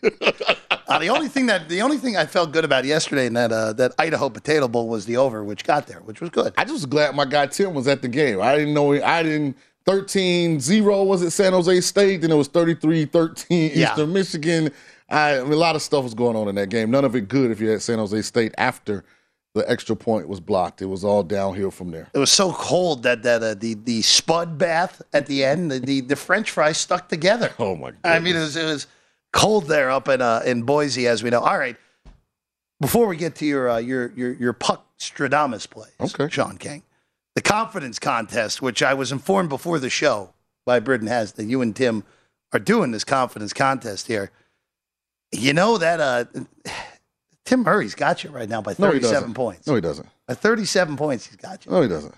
Uh, 0.96 0.98
the 0.98 1.08
only 1.08 1.28
thing 1.28 1.46
that 1.46 1.68
the 1.68 1.82
only 1.82 1.98
thing 1.98 2.16
I 2.16 2.26
felt 2.26 2.52
good 2.52 2.64
about 2.64 2.84
yesterday 2.84 3.26
in 3.26 3.34
that 3.34 3.52
uh, 3.52 3.72
that 3.74 3.92
Idaho 3.98 4.28
Potato 4.28 4.68
Bowl 4.68 4.88
was 4.88 5.06
the 5.06 5.16
over, 5.16 5.42
which 5.44 5.64
got 5.64 5.86
there, 5.86 6.00
which 6.00 6.20
was 6.20 6.30
good. 6.30 6.52
I 6.56 6.62
just 6.64 6.72
was 6.74 6.86
glad 6.86 7.14
my 7.14 7.24
guy 7.24 7.46
Tim 7.46 7.74
was 7.74 7.88
at 7.88 8.02
the 8.02 8.08
game. 8.08 8.40
I 8.40 8.56
didn't 8.56 8.74
know 8.74 8.92
I 9.02 9.22
didn't 9.22 9.56
13-0 9.86 11.06
was 11.06 11.22
at 11.22 11.32
San 11.32 11.52
Jose 11.52 11.80
State, 11.80 12.20
then 12.20 12.30
it 12.30 12.36
was 12.36 12.48
33-13 12.48 13.46
Yeah. 13.74 13.90
Eastern 13.90 14.12
Michigan. 14.12 14.70
I, 15.08 15.38
I 15.40 15.42
mean, 15.42 15.52
a 15.52 15.56
lot 15.56 15.76
of 15.76 15.82
stuff 15.82 16.04
was 16.04 16.14
going 16.14 16.36
on 16.36 16.48
in 16.48 16.54
that 16.54 16.68
game. 16.68 16.90
None 16.90 17.04
of 17.04 17.14
it 17.16 17.28
good 17.28 17.50
if 17.50 17.60
you 17.60 17.68
had 17.68 17.82
San 17.82 17.98
Jose 17.98 18.22
State 18.22 18.54
after 18.56 19.04
the 19.54 19.68
extra 19.70 19.94
point 19.94 20.28
was 20.28 20.40
blocked. 20.40 20.80
It 20.80 20.86
was 20.86 21.04
all 21.04 21.22
downhill 21.22 21.70
from 21.70 21.90
there. 21.90 22.08
It 22.14 22.18
was 22.18 22.32
so 22.32 22.52
cold 22.52 23.02
that 23.02 23.22
that 23.24 23.42
uh, 23.42 23.54
the 23.54 23.74
the 23.74 24.00
spud 24.00 24.56
bath 24.56 25.02
at 25.12 25.26
the 25.26 25.44
end, 25.44 25.70
the, 25.70 25.78
the 25.80 26.00
the 26.00 26.16
French 26.16 26.50
fries 26.50 26.78
stuck 26.78 27.08
together. 27.08 27.52
Oh 27.58 27.76
my! 27.76 27.92
I 28.02 28.18
mean, 28.20 28.36
it 28.36 28.40
was 28.40 28.56
it 28.56 28.64
was 28.64 28.86
cold 29.32 29.66
there 29.66 29.90
up 29.90 30.08
in 30.08 30.20
uh, 30.20 30.42
in 30.44 30.62
Boise, 30.62 31.06
as 31.06 31.22
we 31.22 31.30
know. 31.30 31.40
All 31.40 31.58
right, 31.58 31.76
before 32.80 33.06
we 33.06 33.16
get 33.16 33.34
to 33.36 33.46
your 33.46 33.70
uh, 33.70 33.78
your 33.78 34.12
your 34.12 34.32
your 34.34 34.52
puck 34.52 34.86
Stradamus 34.98 35.68
plays, 35.68 35.92
okay, 36.00 36.28
Sean 36.28 36.58
King, 36.58 36.82
the 37.34 37.42
confidence 37.42 37.98
contest, 37.98 38.62
which 38.62 38.82
I 38.82 38.94
was 38.94 39.12
informed 39.12 39.48
before 39.48 39.78
the 39.78 39.90
show 39.90 40.32
by 40.64 40.80
Britton 40.80 41.08
has 41.08 41.32
that 41.32 41.44
you 41.44 41.60
and 41.62 41.74
Tim 41.74 42.04
are 42.52 42.60
doing 42.60 42.90
this 42.90 43.04
confidence 43.04 43.52
contest 43.52 44.06
here. 44.06 44.30
You 45.32 45.54
know 45.54 45.78
that 45.78 46.00
uh, 46.00 46.24
Tim 47.44 47.62
Murray's 47.62 47.94
got 47.94 48.22
you 48.22 48.30
right 48.30 48.48
now 48.48 48.60
by 48.60 48.74
37 48.74 49.00
doesn't. 49.00 49.34
points. 49.34 49.66
No, 49.66 49.74
he 49.74 49.80
doesn't. 49.80 50.06
By 50.28 50.34
37 50.34 50.96
points, 50.96 51.26
he's 51.26 51.36
got 51.36 51.64
you. 51.64 51.72
No, 51.72 51.82
he 51.82 51.88
doesn't. 51.88 52.14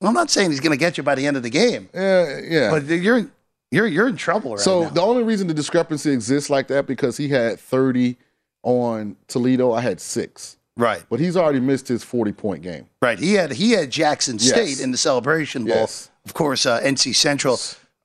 I'm 0.00 0.14
not 0.14 0.30
saying 0.30 0.50
he's 0.50 0.60
going 0.60 0.72
to 0.72 0.78
get 0.78 0.96
you 0.96 1.04
by 1.04 1.14
the 1.14 1.26
end 1.26 1.36
of 1.36 1.42
the 1.42 1.50
game. 1.50 1.88
Yeah, 1.94 2.40
yeah. 2.42 2.70
But 2.70 2.86
you're 2.86 3.30
you're 3.72 3.86
you're 3.88 4.06
in 4.08 4.16
trouble 4.16 4.52
right 4.52 4.60
so 4.60 4.84
now. 4.84 4.88
the 4.90 5.00
only 5.00 5.24
reason 5.24 5.48
the 5.48 5.54
discrepancy 5.54 6.10
exists 6.12 6.48
like 6.50 6.68
that 6.68 6.86
because 6.86 7.16
he 7.16 7.28
had 7.28 7.58
30 7.58 8.16
on 8.62 9.16
Toledo, 9.26 9.72
I 9.72 9.80
had 9.80 10.00
six. 10.00 10.56
Right. 10.76 11.02
But 11.10 11.18
he's 11.20 11.36
already 11.36 11.60
missed 11.60 11.88
his 11.88 12.04
40 12.04 12.32
point 12.32 12.62
game. 12.62 12.86
Right. 13.00 13.18
He 13.18 13.34
had 13.34 13.52
he 13.52 13.72
had 13.72 13.90
Jackson 13.90 14.36
Yes. 14.38 14.48
State 14.50 14.80
in 14.80 14.90
the 14.92 14.96
celebration 14.96 15.64
bowl. 15.64 15.74
Yes. 15.76 16.10
Of 16.24 16.34
course, 16.34 16.64
uh, 16.66 16.80
NC 16.80 17.14
Central 17.14 17.58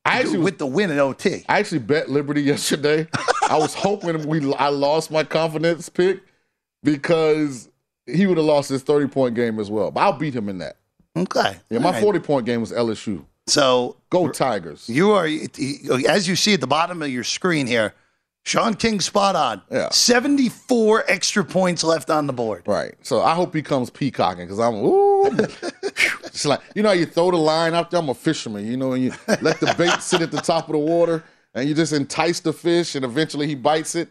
I 0.06 0.20
actually 0.20 0.40
with 0.40 0.58
the 0.58 0.66
win 0.66 0.90
in 0.90 1.00
OT. 1.00 1.46
I 1.48 1.60
actually 1.60 1.80
bet 1.80 2.10
Liberty 2.10 2.42
yesterday. 2.54 3.08
I 3.50 3.58
was 3.58 3.74
hoping 3.74 4.28
we 4.28 4.54
I 4.56 4.70
lost 4.70 5.12
my 5.12 5.24
confidence 5.24 5.90
pick 5.90 6.22
because 6.84 7.70
he 8.06 8.26
would 8.26 8.38
have 8.38 8.46
lost 8.46 8.70
his 8.70 8.84
30 8.84 9.08
point 9.08 9.36
game 9.36 9.60
as 9.60 9.70
well. 9.70 9.92
But 9.92 10.02
I'll 10.02 10.14
beat 10.14 10.34
him 10.36 10.50
in 10.50 10.58
that. 10.60 10.78
Okay. 11.16 11.58
Yeah, 11.70 11.80
my 11.80 11.88
All 11.88 11.94
right. 11.94 12.04
40 12.04 12.20
point 12.20 12.46
game 12.46 12.62
was 12.62 12.72
LSU. 12.72 13.24
So 13.48 13.98
go 14.10 14.30
Tigers. 14.30 14.88
You 14.90 15.12
are 15.12 15.26
as 16.08 16.28
you 16.28 16.36
see 16.36 16.54
at 16.54 16.62
the 16.62 16.68
bottom 16.68 17.02
of 17.02 17.10
your 17.10 17.24
screen 17.24 17.68
here. 17.68 17.94
Sean 18.44 18.76
King 18.76 19.02
spot 19.02 19.36
on. 19.36 19.62
Yeah. 19.70 19.90
74 19.90 21.04
extra 21.10 21.44
points 21.44 21.84
left 21.84 22.10
on 22.10 22.28
the 22.28 22.34
board. 22.34 22.64
Right. 22.66 22.96
So 23.02 23.22
I 23.22 23.36
hope 23.36 23.54
he 23.54 23.62
comes 23.62 23.90
peacocking 23.90 24.46
because 24.46 24.60
I'm 24.60 24.76
ooh. 24.76 25.26
it's 25.28 26.46
like 26.46 26.62
you 26.74 26.82
know 26.82 26.90
how 26.90 26.96
you 26.96 27.06
throw 27.06 27.32
the 27.32 27.38
line 27.38 27.74
out 27.74 27.92
there. 27.92 28.00
I'm 28.00 28.08
a 28.08 28.14
fisherman, 28.14 28.66
you 28.66 28.78
know, 28.78 28.94
and 28.94 29.04
you 29.04 29.12
let 29.42 29.60
the 29.60 29.76
bait 29.78 30.02
sit 30.02 30.22
at 30.22 30.32
the 30.32 30.40
top 30.40 30.68
of 30.68 30.74
the 30.74 30.80
water, 30.80 31.26
and 31.54 31.68
you 31.68 31.76
just 31.76 31.92
entice 31.92 32.40
the 32.40 32.54
fish, 32.54 32.96
and 32.96 33.04
eventually 33.04 33.48
he 33.48 33.56
bites 33.56 33.96
it. 33.96 34.10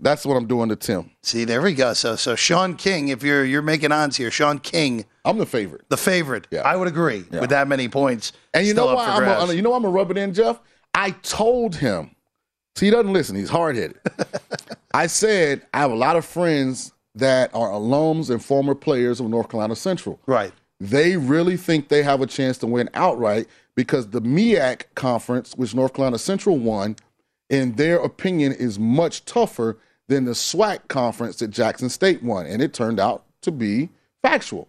That's 0.00 0.24
what 0.26 0.36
I'm 0.36 0.46
doing 0.46 0.68
to 0.68 0.76
Tim. 0.76 1.10
See, 1.22 1.44
there 1.44 1.60
we 1.62 1.74
go. 1.74 1.92
So 1.94 2.16
so 2.16 2.34
Sean 2.34 2.74
King, 2.76 3.08
if 3.08 3.22
you're 3.22 3.44
you're 3.44 3.62
making 3.62 3.92
odds 3.92 4.16
here, 4.16 4.30
Sean 4.30 4.58
King, 4.58 5.04
I'm 5.24 5.38
the 5.38 5.46
favorite. 5.46 5.82
the 5.88 5.96
favorite. 5.96 6.46
Yeah. 6.50 6.60
I 6.62 6.76
would 6.76 6.88
agree 6.88 7.24
Yeah. 7.30 7.40
with 7.40 7.50
that 7.50 7.68
many 7.68 7.88
points. 7.88 8.32
And 8.54 8.66
you 8.66 8.74
know 8.74 8.94
why 8.94 9.06
I'm 9.06 9.24
gonna, 9.24 9.52
you 9.54 9.62
know 9.62 9.70
why 9.70 9.76
I'm 9.76 9.82
gonna 9.82 9.94
rub 9.94 10.10
it 10.10 10.18
in, 10.18 10.34
Jeff? 10.34 10.60
I 10.94 11.10
told 11.22 11.76
him. 11.76 12.14
See, 12.76 12.86
he 12.86 12.90
doesn't 12.90 13.12
listen. 13.12 13.34
He's 13.36 13.50
hard 13.50 13.76
headed. 13.76 13.98
I 14.94 15.06
said 15.06 15.62
I 15.74 15.78
have 15.78 15.90
a 15.90 15.96
lot 15.96 16.16
of 16.16 16.24
friends 16.24 16.92
that 17.14 17.52
are 17.54 17.70
alums 17.70 18.30
and 18.30 18.44
former 18.44 18.74
players 18.74 19.18
of 19.20 19.28
North 19.28 19.48
Carolina 19.48 19.74
Central. 19.76 20.20
Right. 20.26 20.52
They 20.80 21.16
really 21.16 21.56
think 21.56 21.88
they 21.88 22.04
have 22.04 22.20
a 22.20 22.26
chance 22.26 22.56
to 22.58 22.66
win 22.68 22.88
outright 22.94 23.48
because 23.74 24.08
the 24.10 24.20
MEAC 24.22 24.82
conference, 24.94 25.54
which 25.56 25.74
North 25.74 25.92
Carolina 25.94 26.18
Central 26.18 26.56
won, 26.58 26.94
in 27.50 27.74
their 27.76 27.98
opinion, 27.98 28.52
is 28.52 28.78
much 28.78 29.24
tougher 29.24 29.78
than 30.08 30.24
the 30.24 30.32
SWAC 30.32 30.88
conference 30.88 31.36
that 31.36 31.48
Jackson 31.48 31.88
State 31.88 32.22
won, 32.22 32.46
and 32.46 32.62
it 32.62 32.72
turned 32.72 32.98
out 32.98 33.24
to 33.42 33.50
be 33.50 33.90
factual. 34.22 34.68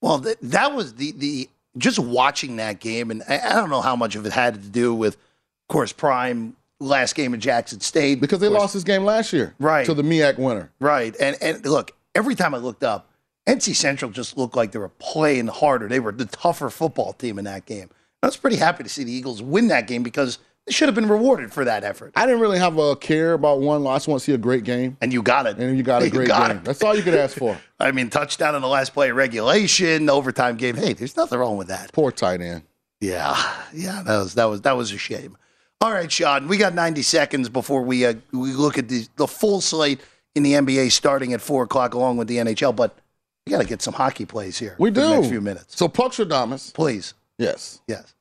Well, 0.00 0.20
th- 0.20 0.38
that 0.42 0.74
was 0.74 0.94
the 0.94 1.12
the 1.12 1.48
just 1.76 1.98
watching 1.98 2.56
that 2.56 2.80
game, 2.80 3.10
and 3.10 3.22
I, 3.28 3.38
I 3.38 3.54
don't 3.54 3.70
know 3.70 3.82
how 3.82 3.96
much 3.96 4.16
of 4.16 4.26
it 4.26 4.32
had 4.32 4.54
to 4.54 4.68
do 4.68 4.94
with, 4.94 5.14
of 5.14 5.68
course, 5.68 5.92
Prime 5.92 6.56
last 6.80 7.14
game 7.14 7.34
at 7.34 7.40
Jackson 7.40 7.80
State 7.80 8.20
because 8.20 8.40
they 8.40 8.48
lost 8.48 8.74
this 8.74 8.84
game 8.84 9.04
last 9.04 9.32
year, 9.32 9.54
right 9.58 9.84
to 9.86 9.94
the 9.94 10.02
MEAC 10.02 10.38
winner. 10.38 10.70
right. 10.80 11.14
And 11.20 11.36
and 11.42 11.64
look, 11.66 11.92
every 12.14 12.34
time 12.34 12.54
I 12.54 12.58
looked 12.58 12.82
up, 12.82 13.10
NC 13.46 13.74
Central 13.76 14.10
just 14.10 14.36
looked 14.38 14.56
like 14.56 14.72
they 14.72 14.78
were 14.78 14.88
playing 14.88 15.48
harder. 15.48 15.88
They 15.88 16.00
were 16.00 16.12
the 16.12 16.24
tougher 16.24 16.70
football 16.70 17.12
team 17.12 17.38
in 17.38 17.44
that 17.44 17.66
game. 17.66 17.90
I 18.22 18.26
was 18.26 18.36
pretty 18.36 18.56
happy 18.56 18.82
to 18.82 18.88
see 18.88 19.04
the 19.04 19.12
Eagles 19.12 19.42
win 19.42 19.68
that 19.68 19.86
game 19.86 20.02
because 20.02 20.38
should 20.72 20.88
have 20.88 20.94
been 20.94 21.08
rewarded 21.08 21.52
for 21.52 21.64
that 21.64 21.84
effort. 21.84 22.12
I 22.16 22.26
didn't 22.26 22.40
really 22.40 22.58
have 22.58 22.78
a 22.78 22.96
care 22.96 23.32
about 23.34 23.60
one. 23.60 23.82
Loss. 23.82 23.92
I 23.94 23.96
just 23.98 24.08
want 24.08 24.20
to 24.20 24.24
see 24.24 24.32
a 24.32 24.38
great 24.38 24.64
game, 24.64 24.96
and 25.00 25.12
you 25.12 25.22
got 25.22 25.46
it. 25.46 25.58
And 25.58 25.76
you 25.76 25.82
got 25.82 26.02
a 26.02 26.10
great 26.10 26.28
got 26.28 26.48
game. 26.48 26.58
it. 26.58 26.64
That's 26.64 26.82
all 26.82 26.94
you 26.96 27.02
could 27.02 27.14
ask 27.14 27.36
for. 27.36 27.58
I 27.80 27.92
mean, 27.92 28.10
touchdown 28.10 28.54
in 28.54 28.62
the 28.62 28.68
last 28.68 28.92
play 28.94 29.10
of 29.10 29.16
regulation, 29.16 30.08
overtime 30.10 30.56
game. 30.56 30.76
Hey, 30.76 30.92
there's 30.92 31.16
nothing 31.16 31.38
wrong 31.38 31.56
with 31.56 31.68
that. 31.68 31.92
Poor 31.92 32.10
tight 32.12 32.40
end. 32.40 32.62
Yeah, 33.00 33.34
yeah, 33.72 34.02
that 34.04 34.16
was 34.18 34.34
that 34.34 34.44
was 34.44 34.60
that 34.62 34.76
was 34.76 34.92
a 34.92 34.98
shame. 34.98 35.36
All 35.80 35.90
right, 35.90 36.12
Sean, 36.12 36.46
we 36.48 36.58
got 36.58 36.74
90 36.74 37.00
seconds 37.00 37.48
before 37.48 37.82
we 37.82 38.04
uh, 38.04 38.14
we 38.32 38.52
look 38.52 38.76
at 38.76 38.88
the 38.88 39.06
the 39.16 39.26
full 39.26 39.60
slate 39.62 40.00
in 40.34 40.42
the 40.42 40.52
NBA 40.52 40.92
starting 40.92 41.32
at 41.32 41.40
four 41.40 41.62
o'clock 41.64 41.94
along 41.94 42.18
with 42.18 42.28
the 42.28 42.36
NHL. 42.36 42.76
But 42.76 42.98
we 43.46 43.52
got 43.52 43.62
to 43.62 43.66
get 43.66 43.80
some 43.80 43.94
hockey 43.94 44.26
plays 44.26 44.58
here. 44.58 44.76
We 44.78 44.90
do. 44.90 45.00
the 45.00 45.14
next 45.16 45.28
few 45.28 45.40
minutes, 45.40 45.76
So 45.78 45.88
Puckstradamus, 45.88 46.74
please. 46.74 47.14
yes, 47.38 47.80
Yes. 47.88 48.14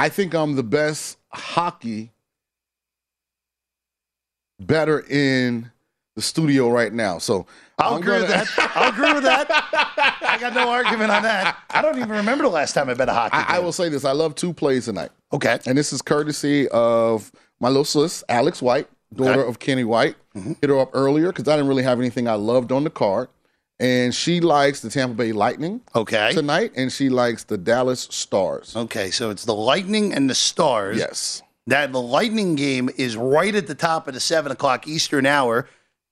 I 0.00 0.08
think 0.08 0.34
I'm 0.34 0.56
the 0.56 0.62
best 0.62 1.18
hockey 1.28 2.10
better 4.58 5.00
in 5.08 5.70
the 6.16 6.22
studio 6.22 6.70
right 6.70 6.92
now. 6.92 7.18
So 7.18 7.46
I'll 7.78 7.94
I'm 7.94 8.00
agree 8.02 8.14
with 8.20 8.28
gonna- 8.30 8.44
that. 8.44 8.72
I'll 8.76 8.92
agree 8.92 9.12
with 9.12 9.22
that. 9.24 9.46
I 10.22 10.38
got 10.38 10.54
no 10.54 10.68
argument 10.70 11.10
on 11.10 11.22
that. 11.22 11.56
I 11.70 11.82
don't 11.82 11.96
even 11.96 12.10
remember 12.10 12.44
the 12.44 12.50
last 12.50 12.72
time 12.72 12.88
I 12.88 12.94
bet 12.94 13.08
a 13.08 13.12
hockey. 13.12 13.36
I, 13.36 13.56
I 13.56 13.58
will 13.58 13.72
say 13.72 13.88
this: 13.88 14.04
I 14.04 14.12
love 14.12 14.34
two 14.34 14.52
plays 14.52 14.86
tonight. 14.86 15.10
Okay. 15.32 15.58
And 15.66 15.76
this 15.76 15.92
is 15.92 16.02
courtesy 16.02 16.68
of 16.68 17.30
my 17.60 17.68
little 17.68 17.84
sis, 17.84 18.24
Alex 18.28 18.60
White, 18.62 18.88
daughter 19.14 19.40
Okay. 19.40 19.48
of 19.48 19.58
Kenny 19.58 19.84
White. 19.84 20.16
Mm-hmm. 20.34 20.52
Hit 20.60 20.70
her 20.70 20.78
up 20.78 20.90
earlier 20.94 21.28
because 21.28 21.46
I 21.48 21.56
didn't 21.56 21.68
really 21.68 21.82
have 21.82 21.98
anything 21.98 22.26
I 22.28 22.34
loved 22.34 22.72
on 22.72 22.84
the 22.84 22.90
card. 22.90 23.28
And 23.80 24.14
she 24.14 24.40
likes 24.40 24.80
the 24.80 24.90
Tampa 24.90 25.14
Bay 25.16 25.32
Lightning 25.32 25.80
Okay. 25.96 26.32
tonight, 26.32 26.72
and 26.76 26.92
she 26.92 27.08
likes 27.08 27.44
the 27.44 27.56
Dallas 27.56 28.06
Stars. 28.10 28.76
Okay, 28.76 29.10
so 29.10 29.30
it's 29.30 29.44
the 29.46 29.54
Lightning 29.54 30.12
and 30.12 30.28
the 30.28 30.34
Stars. 30.34 30.98
Yes. 30.98 31.42
That 31.66 31.90
the 31.90 32.00
Lightning 32.00 32.56
game 32.56 32.90
is 32.98 33.16
right 33.16 33.54
at 33.54 33.66
the 33.66 33.74
top 33.74 34.06
of 34.06 34.12
the 34.14 34.20
seven 34.20 34.52
o'clock 34.52 34.86
Eastern 34.86 35.24
hour 35.24 35.66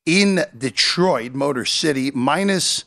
in 0.07 0.45
Detroit, 0.57 1.35
Motor 1.35 1.67
City, 1.67 2.11
minus 2.13 2.85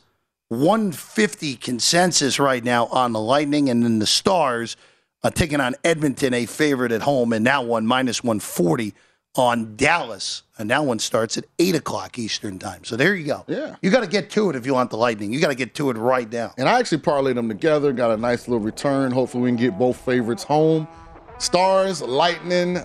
150 0.48 1.56
consensus 1.56 2.38
right 2.40 2.64
now 2.64 2.86
on 2.86 3.12
the 3.12 3.20
Lightning, 3.20 3.70
and 3.70 3.84
then 3.84 4.00
the 4.00 4.06
Stars 4.06 4.76
uh, 5.22 5.30
taking 5.30 5.60
on 5.60 5.76
Edmonton, 5.84 6.34
a 6.34 6.44
favorite 6.46 6.90
at 6.90 7.02
home, 7.02 7.32
and 7.32 7.46
that 7.46 7.64
one 7.66 7.86
minus 7.86 8.24
140 8.24 8.92
on 9.36 9.76
Dallas, 9.76 10.42
and 10.62 10.70
that 10.70 10.84
one 10.84 10.98
starts 10.98 11.36
at 11.36 11.44
eight 11.58 11.74
o'clock 11.74 12.18
Eastern 12.18 12.58
time. 12.58 12.84
So 12.84 12.96
there 12.96 13.14
you 13.14 13.26
go. 13.26 13.44
Yeah. 13.46 13.76
you 13.82 13.90
got 13.90 14.00
to 14.00 14.06
get 14.06 14.30
to 14.30 14.48
it 14.48 14.56
if 14.56 14.64
you 14.64 14.72
want 14.72 14.88
the 14.90 14.96
Lightning. 14.96 15.32
You 15.32 15.40
got 15.40 15.48
to 15.48 15.54
get 15.54 15.74
to 15.74 15.90
it 15.90 15.96
right 15.98 16.30
now. 16.32 16.54
And 16.56 16.68
I 16.68 16.78
actually 16.78 17.02
parlayed 17.02 17.34
them 17.34 17.48
together, 17.48 17.92
got 17.92 18.10
a 18.10 18.16
nice 18.16 18.48
little 18.48 18.64
return. 18.64 19.12
Hopefully, 19.12 19.42
we 19.42 19.48
can 19.50 19.56
get 19.56 19.78
both 19.78 19.98
favorites 19.98 20.44
home. 20.44 20.88
Stars, 21.38 22.00
Lightning, 22.00 22.78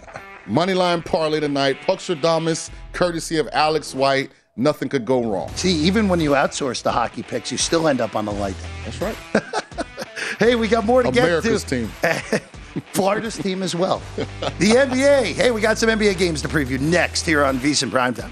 Moneyline 0.48 1.06
parlay 1.06 1.40
tonight. 1.40 1.80
Puckstradamus, 1.82 2.70
courtesy 2.92 3.38
of 3.38 3.48
Alex 3.54 3.94
White. 3.96 4.32
Nothing 4.56 4.90
could 4.90 5.06
go 5.06 5.24
wrong. 5.24 5.50
See, 5.56 5.72
even 5.72 6.10
when 6.10 6.20
you 6.20 6.32
outsource 6.32 6.82
the 6.82 6.92
hockey 6.92 7.22
picks, 7.22 7.52
you 7.52 7.58
still 7.58 7.88
end 7.88 8.02
up 8.02 8.16
on 8.16 8.26
the 8.26 8.32
Lightning. 8.32 8.70
That's 8.84 9.00
right. 9.00 9.16
Hey, 10.40 10.54
we 10.54 10.68
got 10.68 10.86
more 10.86 11.02
to 11.02 11.10
America's 11.10 11.64
get 11.64 11.70
to. 11.70 11.90
America's 12.04 12.32
team. 12.32 12.42
Florida's 12.94 13.38
team 13.38 13.64
as 13.64 13.76
well. 13.76 14.02
The 14.16 14.72
NBA. 14.72 15.34
Hey, 15.34 15.52
we 15.52 15.62
got 15.62 15.78
some 15.78 15.90
NBA 15.90 16.18
games 16.18 16.42
to 16.42 16.48
preview 16.48 16.80
next 16.80 17.26
here 17.26 17.44
on 17.44 17.60
VSiN 17.60 17.90
Primetime. 17.90 18.32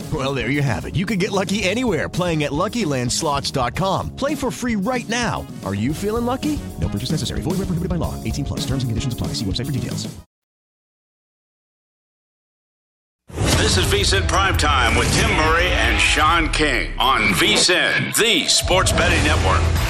Well, 0.11 0.33
there 0.33 0.49
you 0.49 0.63
have 0.63 0.85
it. 0.85 0.95
You 0.95 1.05
can 1.05 1.19
get 1.19 1.31
lucky 1.31 1.61
anywhere 1.63 2.09
playing 2.09 2.43
at 2.43 2.51
LuckyLandSlots.com. 2.51 4.15
Play 4.15 4.33
for 4.33 4.49
free 4.49 4.75
right 4.75 5.07
now. 5.07 5.45
Are 5.63 5.75
you 5.75 5.93
feeling 5.93 6.25
lucky? 6.25 6.59
No 6.79 6.89
purchase 6.89 7.11
necessary. 7.11 7.41
Void 7.41 7.59
where 7.59 7.67
prohibited 7.67 7.89
by 7.89 7.97
law. 7.97 8.21
18 8.23 8.45
plus. 8.45 8.61
Terms 8.61 8.83
and 8.83 8.89
conditions 8.89 9.13
apply. 9.13 9.27
See 9.27 9.45
website 9.45 9.67
for 9.67 9.71
details. 9.71 10.09
This 13.61 13.77
is 13.77 13.85
VSIN 13.85 14.27
Primetime 14.27 14.99
with 14.99 15.09
Tim 15.13 15.31
Murray 15.37 15.67
and 15.67 15.97
Sean 16.01 16.49
King 16.49 16.91
on 16.99 17.21
VSIN, 17.35 18.13
the 18.17 18.45
sports 18.47 18.91
betting 18.91 19.23
network. 19.23 19.80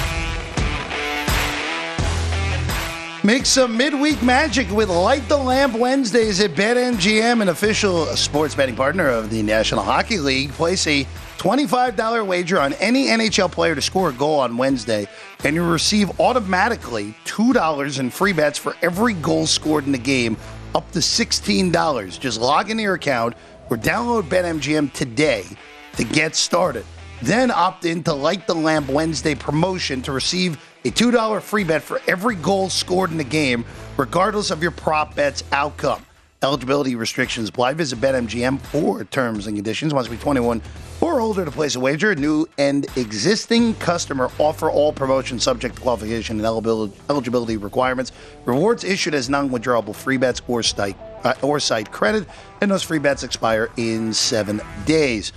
Make 3.24 3.46
some 3.46 3.76
midweek 3.76 4.20
magic 4.20 4.68
with 4.72 4.88
Light 4.88 5.28
the 5.28 5.36
Lamp 5.36 5.76
Wednesdays 5.76 6.40
at 6.40 6.56
BetMGM, 6.56 7.40
an 7.40 7.50
official 7.50 8.06
sports 8.16 8.56
betting 8.56 8.74
partner 8.74 9.06
of 9.06 9.30
the 9.30 9.44
National 9.44 9.84
Hockey 9.84 10.18
League. 10.18 10.50
Place 10.50 10.84
a 10.88 11.06
$25 11.38 12.26
wager 12.26 12.58
on 12.58 12.72
any 12.74 13.06
NHL 13.06 13.52
player 13.52 13.76
to 13.76 13.80
score 13.80 14.08
a 14.08 14.12
goal 14.12 14.40
on 14.40 14.56
Wednesday, 14.56 15.06
and 15.44 15.54
you 15.54 15.62
receive 15.62 16.18
automatically 16.18 17.14
$2 17.24 18.00
in 18.00 18.10
free 18.10 18.32
bets 18.32 18.58
for 18.58 18.74
every 18.82 19.14
goal 19.14 19.46
scored 19.46 19.86
in 19.86 19.92
the 19.92 19.98
game, 19.98 20.36
up 20.74 20.90
to 20.90 20.98
$16. 20.98 22.18
Just 22.18 22.40
log 22.40 22.70
into 22.70 22.82
your 22.82 22.94
account 22.94 23.36
or 23.70 23.76
download 23.76 24.22
BetMGM 24.24 24.92
today 24.94 25.44
to 25.92 26.02
get 26.02 26.34
started. 26.34 26.84
Then 27.22 27.52
opt 27.52 27.84
in 27.84 28.02
to 28.02 28.14
Light 28.14 28.48
the 28.48 28.54
Lamp 28.56 28.88
Wednesday 28.88 29.36
promotion 29.36 30.02
to 30.02 30.10
receive 30.10 30.58
a 30.84 30.90
$2 30.90 31.42
free 31.42 31.64
bet 31.64 31.82
for 31.82 32.00
every 32.06 32.34
goal 32.34 32.68
scored 32.68 33.10
in 33.10 33.18
the 33.18 33.24
game, 33.24 33.64
regardless 33.96 34.50
of 34.50 34.62
your 34.62 34.72
prop 34.72 35.14
bet's 35.14 35.44
outcome. 35.52 36.04
Eligibility 36.42 36.96
restrictions 36.96 37.50
apply. 37.50 37.72
Visit 37.74 38.00
BetMGM 38.00 38.60
for 38.60 39.04
terms 39.04 39.46
and 39.46 39.56
conditions. 39.56 39.94
Must 39.94 40.10
be 40.10 40.16
21 40.16 40.60
or 41.00 41.20
older 41.20 41.44
to 41.44 41.50
place 41.52 41.76
a 41.76 41.80
wager. 41.80 42.16
New 42.16 42.48
and 42.58 42.84
existing 42.96 43.74
customer 43.74 44.28
offer 44.40 44.68
all 44.68 44.92
promotions 44.92 45.44
subject 45.44 45.76
to 45.76 45.80
qualification 45.80 46.38
and 46.40 46.44
eligibility 46.44 47.56
requirements. 47.56 48.10
Rewards 48.44 48.82
issued 48.82 49.14
as 49.14 49.30
non-withdrawable 49.30 49.94
free 49.94 50.16
bets 50.16 50.42
or 50.48 50.64
site, 50.64 50.96
uh, 51.22 51.34
or 51.42 51.60
site 51.60 51.92
credit, 51.92 52.26
and 52.60 52.68
those 52.68 52.82
free 52.82 52.98
bets 52.98 53.22
expire 53.22 53.70
in 53.76 54.12
seven 54.12 54.60
days. 54.84 55.32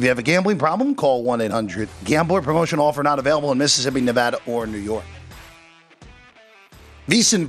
If 0.00 0.04
you 0.04 0.08
have 0.08 0.18
a 0.18 0.22
gambling 0.22 0.56
problem, 0.56 0.94
call 0.94 1.22
1 1.24 1.42
800 1.42 1.86
Gambler. 2.04 2.40
Promotion 2.40 2.78
offer 2.78 3.02
not 3.02 3.18
available 3.18 3.52
in 3.52 3.58
Mississippi, 3.58 4.00
Nevada, 4.00 4.38
or 4.46 4.66
New 4.66 4.78
York. 4.78 5.04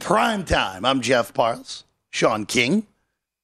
Prime 0.01 0.43
Time. 0.43 0.83
I'm 0.83 0.99
Jeff 0.99 1.33
Parles. 1.33 1.85
Sean 2.09 2.45
King 2.45 2.85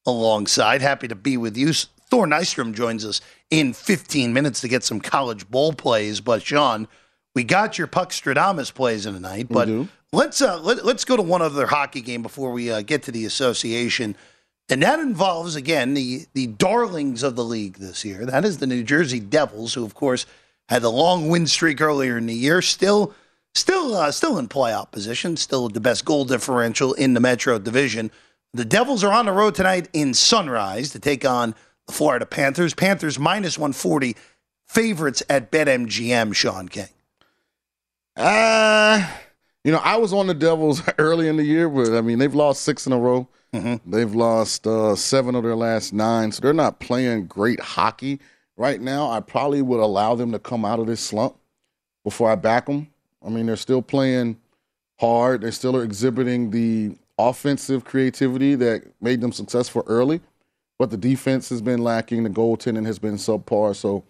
alongside. 0.05 0.81
Happy 0.81 1.07
to 1.07 1.15
be 1.15 1.37
with 1.37 1.55
you. 1.55 1.71
Thor 1.71 2.27
Nystrom 2.27 2.73
joins 2.73 3.05
us 3.05 3.21
in 3.49 3.71
15 3.71 4.33
minutes 4.33 4.59
to 4.59 4.67
get 4.67 4.83
some 4.83 4.99
college 4.99 5.49
bowl 5.49 5.71
plays. 5.71 6.19
But, 6.19 6.41
Sean, 6.41 6.89
we 7.33 7.45
got 7.45 7.77
your 7.77 7.87
Puck 7.87 8.09
Stradamus 8.09 8.73
plays 8.73 9.05
in 9.05 9.13
tonight. 9.13 9.47
But 9.49 9.69
let's 10.11 10.41
uh, 10.41 10.59
let, 10.59 10.79
us 10.79 11.05
go 11.05 11.15
to 11.15 11.23
one 11.23 11.41
other 11.41 11.67
hockey 11.67 12.01
game 12.01 12.23
before 12.23 12.51
we 12.51 12.69
uh, 12.69 12.81
get 12.81 13.03
to 13.03 13.13
the 13.13 13.23
association. 13.23 14.17
And 14.69 14.83
that 14.83 14.99
involves, 14.99 15.55
again, 15.55 15.93
the, 15.93 16.25
the 16.33 16.47
darlings 16.47 17.23
of 17.23 17.35
the 17.35 17.43
league 17.43 17.77
this 17.77 18.03
year. 18.03 18.25
That 18.25 18.43
is 18.43 18.57
the 18.57 18.67
New 18.67 18.83
Jersey 18.83 19.19
Devils, 19.19 19.73
who, 19.73 19.85
of 19.85 19.93
course, 19.93 20.25
had 20.67 20.81
the 20.81 20.91
long 20.91 21.29
win 21.29 21.47
streak 21.47 21.79
earlier 21.79 22.17
in 22.17 22.25
the 22.25 22.33
year. 22.33 22.61
Still, 22.61 23.13
still, 23.55 23.95
uh, 23.95 24.11
still 24.11 24.37
in 24.37 24.49
playoff 24.49 24.91
position. 24.91 25.37
Still 25.37 25.69
the 25.69 25.79
best 25.79 26.03
goal 26.03 26.25
differential 26.25 26.93
in 26.93 27.13
the 27.13 27.21
Metro 27.21 27.59
Division. 27.59 28.11
The 28.53 28.65
Devils 28.65 29.03
are 29.05 29.13
on 29.13 29.25
the 29.25 29.31
road 29.31 29.55
tonight 29.55 29.87
in 29.93 30.13
Sunrise 30.13 30.91
to 30.91 30.99
take 30.99 31.23
on 31.23 31.55
the 31.85 31.93
Florida 31.93 32.25
Panthers. 32.25 32.73
Panthers 32.73 33.17
minus 33.17 33.57
140 33.57 34.17
favorites 34.67 35.23
at 35.29 35.49
BetMGM, 35.49 36.35
Sean 36.35 36.67
King. 36.67 36.89
Uh, 38.17 39.07
you 39.63 39.71
know, 39.71 39.79
I 39.79 39.95
was 39.97 40.11
on 40.11 40.27
the 40.27 40.33
Devils 40.33 40.81
early 40.97 41.29
in 41.29 41.37
the 41.37 41.43
year, 41.45 41.69
but 41.69 41.93
I 41.95 42.01
mean, 42.01 42.19
they've 42.19 42.35
lost 42.35 42.63
six 42.63 42.85
in 42.85 42.91
a 42.91 42.97
row. 42.97 43.29
Mm-hmm. 43.53 43.89
They've 43.89 44.13
lost 44.13 44.67
uh, 44.67 44.95
seven 44.95 45.35
of 45.35 45.43
their 45.43 45.55
last 45.55 45.93
nine, 45.93 46.31
so 46.31 46.41
they're 46.41 46.53
not 46.53 46.79
playing 46.79 47.27
great 47.27 47.59
hockey 47.59 48.19
right 48.57 48.81
now. 48.81 49.09
I 49.09 49.21
probably 49.21 49.61
would 49.61 49.79
allow 49.79 50.15
them 50.15 50.31
to 50.33 50.39
come 50.39 50.65
out 50.65 50.79
of 50.79 50.87
this 50.87 50.99
slump 50.99 51.37
before 52.03 52.29
I 52.29 52.35
back 52.35 52.65
them. 52.65 52.87
I 53.25 53.29
mean, 53.29 53.45
they're 53.45 53.55
still 53.55 53.81
playing 53.81 54.37
hard. 54.99 55.41
They 55.41 55.51
still 55.51 55.75
are 55.75 55.83
exhibiting 55.83 56.51
the 56.51 56.97
offensive 57.17 57.85
creativity 57.85 58.55
that 58.55 58.83
made 59.01 59.21
them 59.21 59.31
successful 59.31 59.83
early, 59.87 60.21
but 60.77 60.89
the 60.89 60.97
defense 60.97 61.49
has 61.49 61.61
been 61.61 61.83
lacking. 61.83 62.23
The 62.23 62.29
goaltending 62.29 62.85
has 62.85 62.99
been 62.99 63.15
subpar. 63.15 63.75
So, 63.75 64.03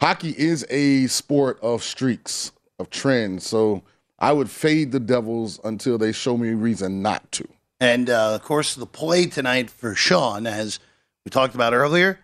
hockey 0.00 0.34
is 0.36 0.66
a 0.70 1.06
sport 1.06 1.58
of 1.62 1.82
streaks, 1.82 2.52
of 2.78 2.90
trends. 2.90 3.46
So, 3.46 3.82
I 4.18 4.32
would 4.32 4.50
fade 4.50 4.92
the 4.92 5.00
Devils 5.00 5.60
until 5.64 5.96
they 5.96 6.12
show 6.12 6.36
me 6.36 6.50
reason 6.50 7.00
not 7.00 7.30
to. 7.32 7.48
And 7.80 8.10
uh, 8.10 8.34
of 8.34 8.42
course, 8.42 8.74
the 8.74 8.86
play 8.86 9.26
tonight 9.26 9.70
for 9.70 9.94
Sean, 9.94 10.46
as 10.46 10.78
we 11.24 11.30
talked 11.30 11.54
about 11.54 11.72
earlier, 11.72 12.20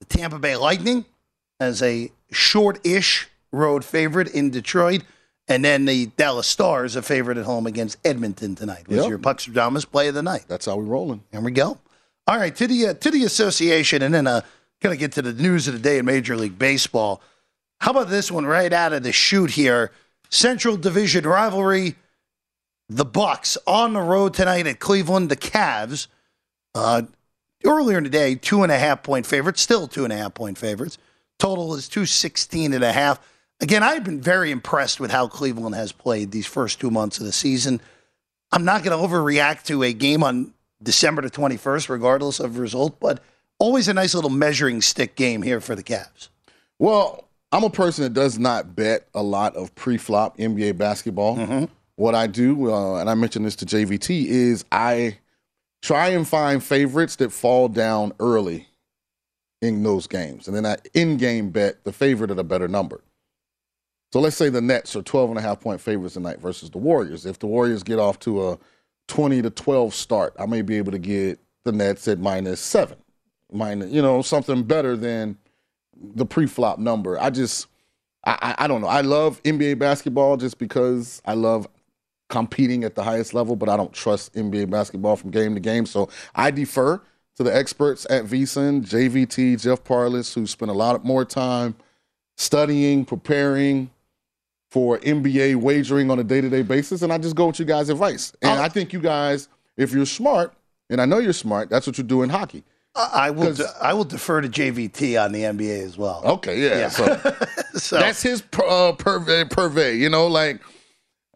the 0.00 0.06
Tampa 0.06 0.38
Bay 0.38 0.56
Lightning 0.56 1.04
as 1.60 1.82
a 1.82 2.10
short 2.32 2.84
ish 2.84 3.28
road 3.52 3.84
favorite 3.84 4.28
in 4.34 4.50
Detroit. 4.50 5.02
And 5.48 5.64
then 5.64 5.84
the 5.84 6.06
Dallas 6.16 6.48
Stars, 6.48 6.96
a 6.96 7.02
favorite 7.02 7.38
at 7.38 7.44
home 7.44 7.68
against 7.68 7.98
Edmonton 8.04 8.56
tonight. 8.56 8.88
Was 8.88 8.98
Yep. 8.98 9.08
your 9.08 9.18
Puckstradamus 9.20 9.88
play 9.88 10.08
of 10.08 10.14
the 10.14 10.22
night? 10.22 10.44
That's 10.48 10.66
how 10.66 10.74
we 10.76 10.84
rolling. 10.84 11.22
There 11.30 11.40
we 11.40 11.52
go. 11.52 11.78
All 12.26 12.36
right, 12.36 12.54
to 12.56 12.66
the 12.66 12.88
uh, 12.88 12.94
to 12.94 13.10
the 13.12 13.22
association, 13.22 14.02
and 14.02 14.12
then 14.12 14.26
uh, 14.26 14.40
gonna 14.80 14.96
get 14.96 15.12
to 15.12 15.22
the 15.22 15.32
news 15.32 15.68
of 15.68 15.74
the 15.74 15.80
day 15.80 15.98
in 15.98 16.04
Major 16.04 16.36
League 16.36 16.58
Baseball. 16.58 17.22
How 17.80 17.92
about 17.92 18.08
this 18.10 18.32
one 18.32 18.44
right 18.44 18.72
out 18.72 18.92
of 18.92 19.04
the 19.04 19.12
chute 19.12 19.50
here? 19.52 19.92
Central 20.30 20.76
Division 20.76 21.24
rivalry. 21.24 21.94
The 22.88 23.04
Bucks 23.04 23.58
on 23.66 23.94
the 23.94 24.00
road 24.00 24.34
tonight 24.34 24.66
at 24.66 24.78
Cleveland. 24.78 25.28
The 25.28 25.36
Cavs. 25.36 26.06
Uh, 26.74 27.02
earlier 27.64 27.98
in 27.98 28.04
the 28.04 28.10
day, 28.10 28.34
two 28.34 28.62
and 28.62 28.70
a 28.70 28.78
half 28.78 29.02
point 29.02 29.26
favorites, 29.26 29.62
still 29.62 29.88
two 29.88 30.04
and 30.04 30.12
a 30.12 30.16
half 30.16 30.34
point 30.34 30.58
favorites. 30.58 30.98
Total 31.38 31.74
is 31.74 31.88
216 31.88 32.72
and 32.72 32.84
a 32.84 32.92
half. 32.92 33.20
Again, 33.60 33.82
I've 33.82 34.04
been 34.04 34.20
very 34.20 34.50
impressed 34.50 35.00
with 35.00 35.10
how 35.10 35.28
Cleveland 35.28 35.74
has 35.74 35.92
played 35.92 36.30
these 36.30 36.46
first 36.46 36.80
two 36.80 36.90
months 36.90 37.18
of 37.18 37.26
the 37.26 37.32
season. 37.32 37.80
I'm 38.52 38.64
not 38.64 38.82
going 38.82 38.96
to 38.96 39.06
overreact 39.06 39.64
to 39.64 39.82
a 39.82 39.92
game 39.92 40.22
on 40.22 40.52
December 40.82 41.22
the 41.22 41.30
21st, 41.30 41.88
regardless 41.88 42.38
of 42.38 42.58
result, 42.58 43.00
but 43.00 43.22
always 43.58 43.88
a 43.88 43.94
nice 43.94 44.14
little 44.14 44.30
measuring 44.30 44.82
stick 44.82 45.16
game 45.16 45.42
here 45.42 45.60
for 45.60 45.74
the 45.74 45.82
Cavs. 45.82 46.28
Well, 46.78 47.24
I'm 47.50 47.64
a 47.64 47.70
person 47.70 48.04
that 48.04 48.12
does 48.12 48.38
not 48.38 48.76
bet 48.76 49.08
a 49.14 49.22
lot 49.22 49.56
of 49.56 49.74
pre-flop 49.74 50.36
NBA 50.36 50.76
basketball. 50.76 51.68
What 51.96 52.14
I 52.14 52.26
do, 52.26 52.72
uh, 52.72 52.96
and 52.96 53.08
I 53.08 53.14
mentioned 53.14 53.44
this 53.46 53.56
to 53.56 53.66
JVT, 53.66 54.26
is 54.26 54.64
I 54.70 55.18
try 55.82 56.08
and 56.08 56.28
find 56.28 56.62
favorites 56.62 57.16
that 57.16 57.32
fall 57.32 57.68
down 57.68 58.12
early 58.20 58.68
in 59.62 59.82
those 59.82 60.06
games, 60.06 60.46
and 60.46 60.56
then 60.56 60.66
I 60.66 60.76
in-game 60.94 61.50
bet 61.50 61.82
the 61.84 61.92
favorite 61.92 62.30
at 62.30 62.38
a 62.38 62.44
better 62.44 62.68
number. 62.68 63.00
So 64.12 64.20
let's 64.20 64.36
say 64.36 64.48
the 64.48 64.60
Nets 64.60 64.94
are 64.94 65.02
12 65.02 65.30
and 65.30 65.38
a 65.38 65.42
half 65.42 65.60
point 65.60 65.80
favorites 65.80 66.14
tonight 66.14 66.40
versus 66.40 66.70
the 66.70 66.78
Warriors. 66.78 67.26
If 67.26 67.38
the 67.38 67.46
Warriors 67.46 67.82
get 67.82 67.98
off 67.98 68.18
to 68.20 68.50
a 68.50 68.58
20 69.08 69.42
to 69.42 69.50
12 69.50 69.94
start, 69.94 70.34
I 70.38 70.46
may 70.46 70.62
be 70.62 70.76
able 70.76 70.92
to 70.92 70.98
get 70.98 71.38
the 71.64 71.72
Nets 71.72 72.06
at 72.08 72.18
minus 72.18 72.60
seven, 72.60 72.98
minus, 73.52 73.90
you 73.90 74.02
know, 74.02 74.22
something 74.22 74.62
better 74.62 74.96
than 74.96 75.36
the 75.98 76.26
pre-flop 76.26 76.78
number. 76.78 77.18
I 77.18 77.30
just, 77.30 77.66
I, 78.24 78.54
I 78.58 78.66
don't 78.66 78.80
know. 78.80 78.86
I 78.86 79.00
love 79.00 79.42
NBA 79.42 79.78
basketball 79.78 80.36
just 80.36 80.58
because 80.58 81.20
I 81.24 81.34
love 81.34 81.66
competing 82.28 82.84
at 82.84 82.94
the 82.94 83.02
highest 83.02 83.34
level, 83.34 83.56
but 83.56 83.68
I 83.68 83.76
don't 83.76 83.92
trust 83.92 84.34
NBA 84.34 84.70
basketball 84.70 85.16
from 85.16 85.30
game 85.30 85.54
to 85.54 85.60
game. 85.60 85.86
So 85.86 86.08
I 86.34 86.50
defer 86.50 87.00
to 87.36 87.42
the 87.42 87.54
experts 87.54 88.06
at 88.10 88.24
VSIN, 88.24 88.84
JVT, 88.86 89.60
Jeff 89.62 89.84
Parles, 89.84 90.32
who 90.34 90.46
spent 90.46 90.70
a 90.70 90.74
lot 90.74 91.04
more 91.04 91.24
time 91.24 91.76
studying, 92.36 93.04
preparing 93.04 93.90
for 94.70 94.98
NBA 94.98 95.56
wagering 95.56 96.10
on 96.10 96.18
a 96.18 96.24
day 96.24 96.40
to 96.40 96.48
day 96.50 96.62
basis. 96.62 97.02
And 97.02 97.12
I 97.12 97.18
just 97.18 97.36
go 97.36 97.46
with 97.46 97.58
you 97.58 97.64
guys' 97.64 97.88
advice. 97.88 98.32
And 98.42 98.58
I 98.60 98.68
think 98.68 98.92
you 98.92 99.00
guys, 99.00 99.48
if 99.76 99.92
you're 99.92 100.06
smart, 100.06 100.52
and 100.90 101.00
I 101.00 101.04
know 101.04 101.18
you're 101.18 101.32
smart, 101.32 101.68
that's 101.70 101.86
what 101.86 101.98
you 101.98 102.04
do 102.04 102.22
in 102.22 102.30
hockey. 102.30 102.62
I 102.94 103.30
will. 103.30 103.52
De- 103.52 103.68
I 103.82 103.92
will 103.92 104.04
defer 104.04 104.40
to 104.40 104.48
JVT 104.48 105.22
on 105.22 105.32
the 105.32 105.42
NBA 105.42 105.84
as 105.84 105.98
well. 105.98 106.22
Okay, 106.24 106.58
yeah. 106.60 106.88
So, 106.88 107.04
So- 107.74 107.98
that's 107.98 108.22
his 108.22 108.40
per, 108.40 108.64
uh, 108.64 108.92
purvey, 108.92 109.44
purvey. 109.44 109.96
You 109.98 110.08
know, 110.08 110.26
like 110.26 110.60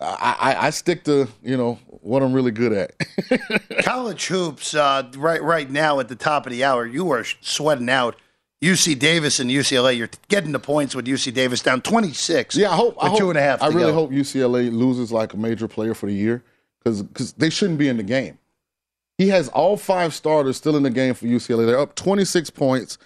I, 0.00 0.56
I, 0.66 0.70
stick 0.70 1.04
to 1.04 1.28
you 1.42 1.56
know 1.56 1.78
what 1.88 2.22
I'm 2.22 2.32
really 2.32 2.50
good 2.50 2.72
at. 2.72 2.92
College 3.84 4.26
hoops, 4.26 4.74
uh, 4.74 5.10
right 5.16 5.42
right 5.42 5.70
now 5.70 6.00
at 6.00 6.08
the 6.08 6.16
top 6.16 6.46
of 6.46 6.52
the 6.52 6.64
hour, 6.64 6.86
you 6.86 7.10
are 7.10 7.24
sweating 7.40 7.88
out. 7.90 8.16
UC 8.62 8.98
Davis 8.98 9.40
and 9.40 9.50
UCLA, 9.50 9.96
you're 9.96 10.10
getting 10.28 10.52
the 10.52 10.58
points 10.58 10.94
with 10.94 11.06
UC 11.06 11.32
Davis 11.32 11.62
down 11.62 11.80
26. 11.80 12.56
Yeah, 12.56 12.70
I 12.70 12.76
hope. 12.76 12.94
I 13.02 13.08
hope, 13.08 13.18
two 13.18 13.30
and 13.30 13.38
a 13.38 13.42
half. 13.42 13.62
I 13.62 13.68
really 13.68 13.92
go. 13.92 13.94
hope 13.94 14.10
UCLA 14.10 14.70
loses 14.70 15.10
like 15.10 15.32
a 15.32 15.38
major 15.38 15.66
player 15.66 15.94
for 15.94 16.06
the 16.06 16.12
year 16.12 16.42
because 16.78 17.02
because 17.02 17.32
they 17.34 17.48
shouldn't 17.48 17.78
be 17.78 17.88
in 17.88 17.96
the 17.96 18.02
game. 18.02 18.38
He 19.16 19.28
has 19.28 19.48
all 19.48 19.76
five 19.76 20.14
starters 20.14 20.56
still 20.56 20.76
in 20.76 20.82
the 20.82 20.90
game 20.90 21.14
for 21.14 21.26
UCLA. 21.26 21.66
They're 21.66 21.78
up 21.78 21.94
26 21.94 22.50
points, 22.50 22.96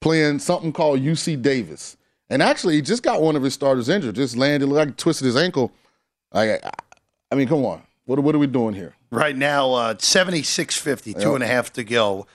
playing 0.00 0.38
something 0.38 0.72
called 0.72 1.00
UC 1.00 1.40
Davis. 1.40 1.96
And 2.28 2.42
actually, 2.42 2.74
he 2.74 2.82
just 2.82 3.02
got 3.02 3.22
one 3.22 3.36
of 3.36 3.42
his 3.42 3.54
starters 3.54 3.88
injured. 3.88 4.14
Just 4.14 4.36
landed, 4.36 4.68
like 4.68 4.96
twisted 4.96 5.26
his 5.26 5.36
ankle. 5.36 5.72
I, 6.34 6.58
I 7.30 7.34
mean, 7.34 7.48
come 7.48 7.64
on. 7.64 7.82
What, 8.04 8.18
what 8.20 8.34
are 8.34 8.38
we 8.38 8.46
doing 8.46 8.74
here? 8.74 8.94
Right 9.10 9.36
now, 9.36 9.72
uh, 9.72 9.94
76 9.98 10.76
50, 10.76 11.14
two 11.14 11.20
Yep. 11.20 11.34
and 11.34 11.42
a 11.44 11.46
half 11.46 11.72
to 11.74 11.84
go. 11.84 12.26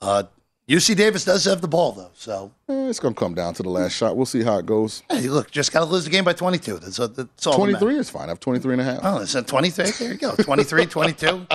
Uh, 0.00 0.24
UC 0.68 0.96
Davis 0.96 1.24
does 1.24 1.44
have 1.44 1.60
the 1.60 1.68
ball, 1.68 1.92
though. 1.92 2.10
So, 2.14 2.50
Eh, 2.68 2.88
it's 2.88 2.98
going 2.98 3.14
to 3.14 3.18
come 3.18 3.34
down 3.34 3.52
to 3.54 3.62
the 3.62 3.68
last 3.68 3.92
shot. 3.92 4.16
We'll 4.16 4.26
see 4.26 4.42
how 4.42 4.58
it 4.58 4.66
goes. 4.66 5.02
hey, 5.10 5.28
look, 5.28 5.50
just 5.50 5.72
got 5.72 5.80
to 5.80 5.84
lose 5.86 6.04
the 6.04 6.10
game 6.10 6.24
by 6.24 6.32
22. 6.32 6.78
That's, 6.78 6.96
that's 6.96 7.46
all. 7.46 7.54
23 7.56 7.86
matters. 7.92 8.06
is 8.06 8.10
fine. 8.10 8.24
I 8.24 8.28
have 8.28 8.40
23 8.40 8.72
and 8.74 8.80
a 8.80 8.84
half. 8.84 9.00
Oh, 9.02 9.18
it's 9.18 9.34
at 9.36 9.46
23. 9.46 9.90
There 9.90 10.12
you 10.12 10.18
go. 10.18 10.34
23, 10.34 10.86
22. 10.86 11.46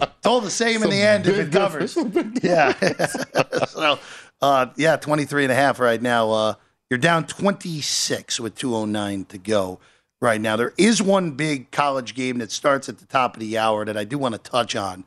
It's 0.00 0.26
all 0.26 0.40
the 0.40 0.50
same 0.50 0.82
in 0.82 0.90
the 0.90 1.00
end 1.00 1.26
if 1.26 1.38
it 1.38 1.52
covers. 1.52 1.96
Yeah. 2.42 2.72
so, 3.68 3.98
uh, 4.42 4.66
yeah, 4.76 4.96
23 4.96 5.44
and 5.44 5.52
a 5.52 5.54
half 5.54 5.78
right 5.78 6.02
now. 6.02 6.30
Uh, 6.30 6.54
you're 6.90 6.98
down 6.98 7.26
26 7.26 8.40
with 8.40 8.54
209 8.56 9.24
to 9.26 9.38
go 9.38 9.78
right 10.20 10.40
now. 10.40 10.56
There 10.56 10.74
is 10.76 11.02
one 11.02 11.32
big 11.32 11.70
college 11.70 12.14
game 12.14 12.38
that 12.38 12.50
starts 12.50 12.88
at 12.88 12.98
the 12.98 13.06
top 13.06 13.34
of 13.34 13.40
the 13.40 13.58
hour 13.58 13.84
that 13.84 13.96
I 13.96 14.04
do 14.04 14.18
want 14.18 14.34
to 14.34 14.50
touch 14.50 14.76
on 14.76 15.04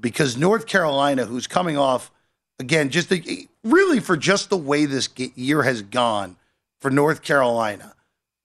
because 0.00 0.36
North 0.36 0.66
Carolina, 0.66 1.24
who's 1.24 1.46
coming 1.46 1.76
off, 1.76 2.10
again, 2.58 2.90
just 2.90 3.08
the, 3.08 3.48
really 3.64 4.00
for 4.00 4.16
just 4.16 4.50
the 4.50 4.56
way 4.56 4.86
this 4.86 5.08
year 5.34 5.62
has 5.62 5.82
gone 5.82 6.36
for 6.80 6.90
North 6.90 7.22
Carolina, 7.22 7.94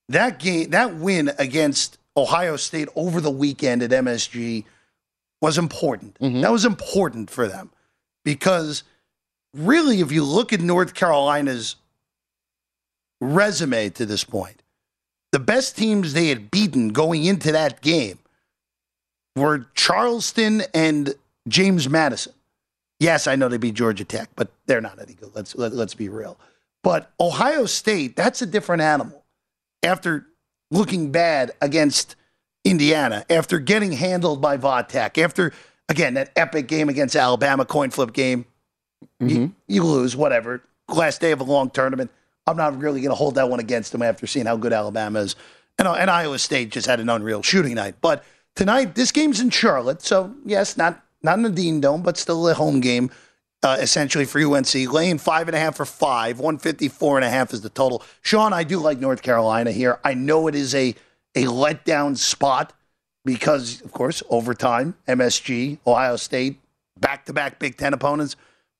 that 0.09 0.39
game, 0.39 0.71
that 0.71 0.95
win 0.95 1.31
against 1.37 1.97
Ohio 2.17 2.55
State 2.55 2.89
over 2.95 3.21
the 3.21 3.31
weekend 3.31 3.81
at 3.81 3.91
MSG 3.91 4.65
was 5.41 5.57
important. 5.57 6.17
Mm-hmm. 6.19 6.41
That 6.41 6.51
was 6.51 6.65
important 6.65 7.29
for 7.29 7.47
them 7.47 7.71
because 8.23 8.83
really, 9.53 9.99
if 9.99 10.11
you 10.11 10.23
look 10.23 10.53
at 10.53 10.61
North 10.61 10.93
Carolina's 10.93 11.75
resume 13.19 13.89
to 13.89 14.05
this 14.05 14.23
point, 14.23 14.62
the 15.33 15.39
best 15.39 15.75
teams 15.75 16.13
they 16.13 16.27
had 16.27 16.51
beaten 16.51 16.89
going 16.89 17.25
into 17.25 17.51
that 17.51 17.81
game 17.81 18.19
were 19.35 19.65
Charleston 19.73 20.61
and 20.75 21.15
James 21.47 21.89
Madison. 21.89 22.33
Yes, 22.99 23.25
I 23.25 23.35
know 23.35 23.49
they 23.49 23.57
beat 23.57 23.73
Georgia 23.73 24.05
Tech, 24.05 24.29
but 24.35 24.51
they're 24.67 24.79
not 24.79 25.01
any 25.01 25.15
good. 25.15 25.31
Let's 25.33 25.55
let, 25.55 25.73
let's 25.73 25.95
be 25.95 26.07
real. 26.07 26.37
But 26.83 27.11
Ohio 27.19 27.65
State, 27.65 28.15
that's 28.15 28.43
a 28.43 28.45
different 28.45 28.83
animal. 28.83 29.25
After 29.81 30.27
looking 30.69 31.11
bad 31.11 31.51
against 31.61 32.15
Indiana, 32.63 33.25
after 33.27 33.57
getting 33.57 33.91
handled 33.91 34.39
by 34.39 34.57
Vatech, 34.57 35.17
after 35.17 35.51
again 35.89 36.13
that 36.13 36.31
epic 36.35 36.67
game 36.67 36.89
against 36.89 37.15
Alabama, 37.15 37.65
coin 37.65 37.89
flip 37.89 38.13
game, 38.13 38.45
you, 39.19 39.27
mm-hmm. 39.27 39.53
you 39.67 39.83
lose, 39.83 40.15
whatever. 40.15 40.61
Last 40.87 41.21
day 41.21 41.31
of 41.31 41.41
a 41.41 41.43
long 41.43 41.71
tournament. 41.71 42.11
I'm 42.45 42.57
not 42.57 42.77
really 42.79 43.01
going 43.01 43.11
to 43.11 43.15
hold 43.15 43.35
that 43.35 43.49
one 43.49 43.59
against 43.59 43.91
them 43.91 44.01
after 44.01 44.27
seeing 44.27 44.45
how 44.45 44.57
good 44.57 44.73
Alabama 44.73 45.19
is. 45.19 45.35
And, 45.79 45.87
and 45.87 46.09
Iowa 46.09 46.39
State 46.39 46.71
just 46.71 46.87
had 46.87 46.99
an 46.99 47.09
unreal 47.09 47.41
shooting 47.41 47.75
night. 47.75 47.95
But 48.01 48.23
tonight, 48.55 48.95
this 48.95 49.11
game's 49.11 49.39
in 49.39 49.49
Charlotte. 49.49 50.01
So, 50.01 50.33
yes, 50.45 50.77
not, 50.77 51.01
not 51.21 51.37
in 51.37 51.43
the 51.43 51.49
Dean 51.49 51.79
Dome, 51.81 52.01
but 52.01 52.17
still 52.17 52.47
a 52.49 52.53
home 52.53 52.79
game, 52.79 53.11
uh, 53.63 53.77
essentially 53.79 54.25
for 54.25 54.39
UNC. 54.39 54.73
Laying 54.91 55.17
five 55.17 55.47
and 55.47 55.55
a 55.55 55.59
half 55.59 55.77
for 55.77 55.85
five. 55.85 56.39
154 56.39 57.17
and 57.17 57.25
a 57.25 57.29
half 57.29 57.53
is 57.53 57.61
the 57.61 57.69
total. 57.69 58.03
Sean, 58.21 58.53
I 58.53 58.63
do 58.63 58.79
like 58.79 58.99
North 58.99 59.21
Carolina 59.21 59.71
here. 59.71 59.99
I 60.03 60.13
know 60.13 60.47
it 60.47 60.55
is 60.55 60.75
a, 60.75 60.95
a 61.35 61.45
letdown 61.45 62.17
spot 62.17 62.73
because, 63.25 63.81
of 63.81 63.93
course, 63.93 64.21
overtime, 64.29 64.95
MSG, 65.07 65.79
Ohio 65.87 66.17
State, 66.17 66.59
back 66.99 67.25
to 67.25 67.33
back 67.33 67.57
Big 67.57 67.77
Ten 67.77 67.93
opponents. 67.93 68.35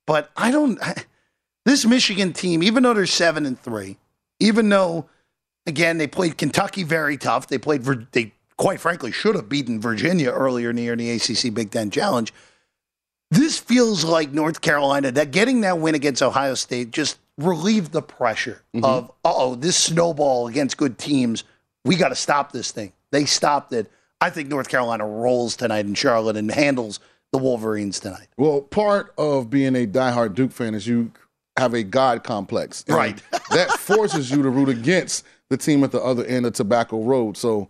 But 0.06 0.30
I 0.36 0.52
don't. 0.52 0.80
This 1.66 1.86
Michigan 1.86 2.34
team, 2.34 2.62
even 2.62 2.84
though 2.84 2.94
they're 2.94 3.06
seven 3.06 3.46
and 3.46 3.60
three, 3.60 3.98
even 4.40 4.70
though 4.70 5.08
again 5.66 5.98
they 5.98 6.08
played 6.08 6.38
Kentucky 6.38 6.84
very 6.84 7.18
tough, 7.18 7.48
they 7.48 7.58
played. 7.58 7.84
They 8.12 8.34
quite 8.58 8.80
frankly 8.80 9.12
should 9.12 9.36
have 9.36 9.50
beaten 9.50 9.80
Virginia 9.80 10.30
earlier 10.30 10.70
in 10.70 10.76
the 10.76 10.84
year 10.84 10.94
in 10.94 11.00
the 11.00 11.12
ACC 11.12 11.54
Big 11.54 11.72
Ten 11.72 11.90
Challenge. 11.90 12.34
This 13.32 13.58
feels 13.58 14.04
like 14.04 14.32
North 14.32 14.62
Carolina 14.62 15.12
that 15.12 15.32
getting 15.32 15.62
that 15.62 15.80
win 15.80 15.96
against 15.96 16.22
Ohio 16.22 16.54
State 16.54 16.92
just 16.92 17.18
relieved 17.38 17.92
the 17.92 18.02
pressure 18.02 18.62
of 18.84 19.10
uh 19.26 19.34
oh 19.34 19.56
this 19.56 19.76
snowball 19.76 20.48
against 20.48 20.78
good 20.78 20.98
teams. 20.98 21.44
We 21.86 21.96
got 21.96 22.10
to 22.10 22.16
stop 22.16 22.52
this 22.52 22.72
thing. 22.72 22.94
They 23.12 23.26
stopped 23.26 23.74
it. 23.74 23.92
I 24.22 24.30
think 24.30 24.50
North 24.50 24.70
Carolina 24.70 25.06
rolls 25.06 25.56
tonight 25.56 25.86
in 25.86 25.96
Charlotte 25.96 26.38
and 26.38 26.50
handles 26.52 27.00
the 27.32 27.40
Wolverines 27.40 28.00
tonight. 28.00 28.28
Well, 28.38 28.62
part 28.62 29.14
of 29.18 29.50
being 29.50 29.76
a 29.76 29.86
diehard 29.88 30.36
Duke 30.36 30.52
fan 30.52 30.76
is 30.76 30.88
you 30.88 31.12
have 31.58 31.74
a 31.74 31.84
God 31.84 32.24
complex. 32.24 32.84
And 32.88 32.98
Right. 32.98 33.22
that 33.52 33.72
forces 33.80 34.32
you 34.32 34.42
to 34.44 34.50
root 34.50 34.70
against 34.70 35.26
the 35.50 35.58
team 35.58 35.84
at 35.84 35.92
the 35.92 36.02
other 36.02 36.26
end 36.26 36.46
of 36.46 36.54
Tobacco 36.54 37.04
Road. 37.04 37.38
So, 37.38 37.70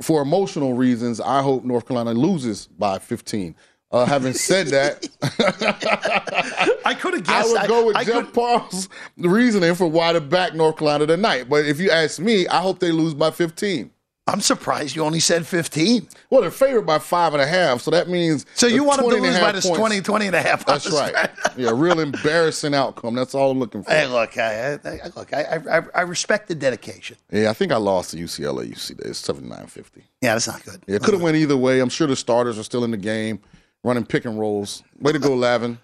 for 0.00 0.22
emotional 0.22 0.74
reasons, 0.74 1.20
I 1.20 1.42
hope 1.42 1.64
North 1.64 1.86
Carolina 1.86 2.12
loses 2.18 2.66
by 2.66 2.98
15. 2.98 3.54
Uh, 3.90 4.06
having 4.06 4.32
said 4.32 4.68
that, 4.68 5.06
I 6.84 6.94
could 6.94 7.12
have 7.14 7.24
guessed. 7.24 7.54
I 7.56 7.60
would 7.62 7.68
go 7.68 7.86
with 7.86 7.96
I 7.96 8.04
Jeff 8.04 8.32
Parles' 8.32 8.88
reasoning 9.18 9.74
for 9.74 9.86
why 9.86 10.12
to 10.14 10.20
back 10.20 10.54
North 10.54 10.78
Carolina 10.78 11.06
tonight. 11.06 11.48
But 11.50 11.66
if 11.66 11.78
you 11.78 11.90
ask 11.90 12.18
me, 12.18 12.48
I 12.48 12.60
hope 12.62 12.78
they 12.78 12.90
lose 12.90 13.12
by 13.12 13.30
15. 13.30 13.90
I'm 14.32 14.40
surprised 14.40 14.96
you 14.96 15.04
only 15.04 15.20
said 15.20 15.46
15. 15.46 16.08
Well, 16.30 16.40
they're 16.40 16.50
favored 16.50 16.86
by 16.86 16.98
five 16.98 17.34
and 17.34 17.42
a 17.42 17.46
half, 17.46 17.82
so 17.82 17.90
that 17.90 18.08
means 18.08 18.46
So 18.54 18.66
you 18.66 18.82
want 18.82 19.00
them 19.00 19.10
to 19.10 19.16
20 19.16 19.26
and 19.26 19.34
lose 19.34 19.44
by 19.44 19.52
this 19.52 19.68
20, 19.68 20.00
20 20.00 20.26
and 20.26 20.34
a 20.34 20.40
half. 20.40 20.64
That's 20.64 20.90
right. 20.90 21.30
yeah, 21.56 21.70
real 21.74 22.00
embarrassing 22.00 22.74
outcome. 22.74 23.14
That's 23.14 23.34
all 23.34 23.50
I'm 23.50 23.58
looking 23.58 23.82
for. 23.82 23.90
Hey, 23.90 24.06
look, 24.06 24.38
I, 24.38 24.72
I, 24.72 25.10
look, 25.14 25.34
I, 25.34 25.60
I, 25.70 25.82
I 25.94 26.00
respect 26.02 26.48
the 26.48 26.54
dedication. 26.54 27.18
Yeah, 27.30 27.50
I 27.50 27.52
think 27.52 27.72
I 27.72 27.76
lost 27.76 28.12
to 28.12 28.16
UCLA. 28.16 28.72
UC 28.72 29.00
It's 29.04 29.18
seventy 29.18 29.48
nine 29.48 29.66
fifty. 29.66 30.02
Yeah, 30.22 30.32
that's 30.32 30.48
not 30.48 30.64
good. 30.64 30.82
Yeah, 30.86 30.96
it 30.96 31.02
could 31.02 31.12
have 31.12 31.22
went 31.22 31.36
either 31.36 31.56
way. 31.56 31.80
I'm 31.80 31.90
sure 31.90 32.06
the 32.06 32.16
starters 32.16 32.58
are 32.58 32.62
still 32.62 32.84
in 32.84 32.90
the 32.90 32.96
game, 32.96 33.38
running 33.84 34.06
pick 34.06 34.24
and 34.24 34.40
rolls. 34.40 34.82
Way 34.98 35.12
to 35.12 35.18
go, 35.18 35.34
Lavin. 35.34 35.78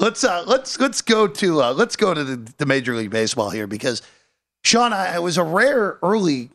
Let's 0.00 0.24
uh, 0.24 0.42
let's 0.44 0.80
let's 0.80 1.02
go 1.02 1.28
to 1.28 1.62
uh, 1.62 1.72
let's 1.72 1.94
go 1.94 2.14
to 2.14 2.24
the, 2.24 2.52
the 2.58 2.66
Major 2.66 2.96
League 2.96 3.10
Baseball 3.10 3.50
here 3.50 3.68
because 3.68 4.02
Sean, 4.64 4.92
I, 4.92 5.14
it 5.14 5.22
was 5.22 5.38
a 5.38 5.44
rare 5.44 5.98
early 6.02 6.50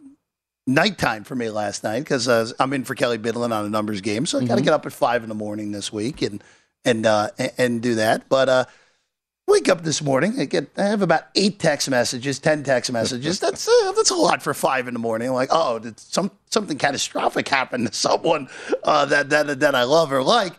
nighttime 0.67 1.23
for 1.23 1.33
me 1.35 1.49
last 1.49 1.83
night 1.83 1.99
because 1.99 2.27
uh, 2.27 2.51
I'm 2.59 2.73
in 2.73 2.83
for 2.83 2.93
Kelly 2.93 3.17
Bidlin 3.17 3.51
on 3.51 3.65
a 3.65 3.69
numbers 3.69 4.01
game, 4.01 4.25
so 4.25 4.37
I 4.37 4.43
got 4.45 4.55
to 4.55 4.61
Mhm. 4.61 4.65
get 4.65 4.73
up 4.73 4.85
at 4.85 4.93
five 4.93 5.23
in 5.23 5.29
the 5.29 5.35
morning 5.35 5.71
this 5.71 5.91
week 5.91 6.21
and 6.21 6.43
and 6.85 7.05
uh, 7.05 7.29
and, 7.57 7.81
do 7.81 7.95
that. 7.95 8.29
But 8.29 8.47
uh, 8.49 8.65
wake 9.47 9.67
up 9.67 9.83
this 9.83 10.01
morning, 10.01 10.39
I 10.39 10.45
get 10.45 10.69
I 10.77 10.83
have 10.83 11.01
about 11.01 11.23
eight 11.35 11.57
text 11.59 11.89
messages, 11.89 12.37
ten 12.39 12.63
text 12.63 12.91
messages. 12.91 13.39
That's 13.41 13.67
uh, 13.67 13.91
that's 13.93 14.11
a 14.11 14.15
lot 14.15 14.41
for 14.43 14.53
five 14.53 14.87
in 14.87 14.93
the 14.93 14.99
morning. 14.99 15.29
I'm 15.29 15.33
like, 15.33 15.49
oh, 15.51 15.79
did 15.79 15.99
some 15.99 16.31
something 16.49 16.77
catastrophic 16.77 17.47
happen 17.47 17.85
to 17.85 17.93
someone 17.93 18.47
uh, 18.83 19.05
that 19.05 19.29
that 19.31 19.59
that 19.61 19.73
I 19.75 19.83
love 19.83 20.11
or 20.11 20.21
like? 20.21 20.53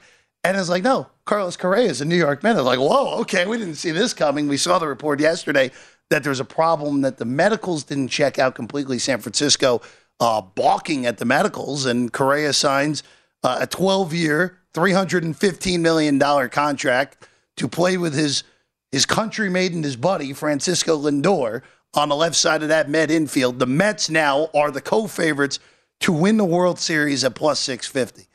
And 0.44 0.56
it's 0.56 0.68
like, 0.68 0.84
no, 0.84 1.08
Carlos 1.24 1.56
Correa 1.56 1.88
is 1.90 2.00
a 2.00 2.04
New 2.04 2.16
York 2.16 2.42
Met. 2.42 2.54
I 2.54 2.60
was 2.60 2.66
like, 2.66 2.78
whoa, 2.78 3.20
okay, 3.22 3.44
we 3.44 3.58
didn't 3.58 3.74
see 3.74 3.90
this 3.90 4.14
coming. 4.14 4.46
We 4.48 4.56
saw 4.56 4.78
the 4.78 4.86
report 4.86 5.18
yesterday 5.20 5.72
that 6.10 6.22
there 6.22 6.30
was 6.30 6.40
a 6.40 6.44
problem 6.44 7.00
that 7.02 7.18
the 7.18 7.24
medicals 7.24 7.82
didn't 7.84 8.08
check 8.08 8.38
out 8.38 8.54
completely. 8.54 8.98
San 8.98 9.18
Francisco 9.18 9.82
uh, 10.20 10.40
balking 10.40 11.06
at 11.06 11.18
the 11.18 11.24
medicals, 11.24 11.86
and 11.86 12.12
Correa 12.12 12.52
signs 12.52 13.02
uh, 13.42 13.58
a 13.60 13.66
12 13.66 14.12
year, 14.14 14.58
$315 14.74 15.80
million 15.80 16.18
contract 16.50 17.28
to 17.56 17.68
play 17.68 17.96
with 17.96 18.14
his 18.14 18.44
his 18.90 19.04
countrymate 19.04 19.74
and 19.74 19.84
his 19.84 19.96
buddy, 19.96 20.32
Francisco 20.32 20.96
Lindor, 20.96 21.60
on 21.92 22.08
the 22.08 22.16
left 22.16 22.36
side 22.36 22.62
of 22.62 22.68
that 22.68 22.88
Met 22.88 23.10
infield. 23.10 23.58
The 23.58 23.66
Mets 23.66 24.08
now 24.08 24.48
are 24.54 24.70
the 24.70 24.80
co 24.80 25.06
favorites 25.06 25.58
to 26.00 26.12
win 26.12 26.36
the 26.38 26.44
World 26.44 26.78
Series 26.78 27.22
at 27.24 27.34
plus 27.34 27.60
650. 27.60 28.28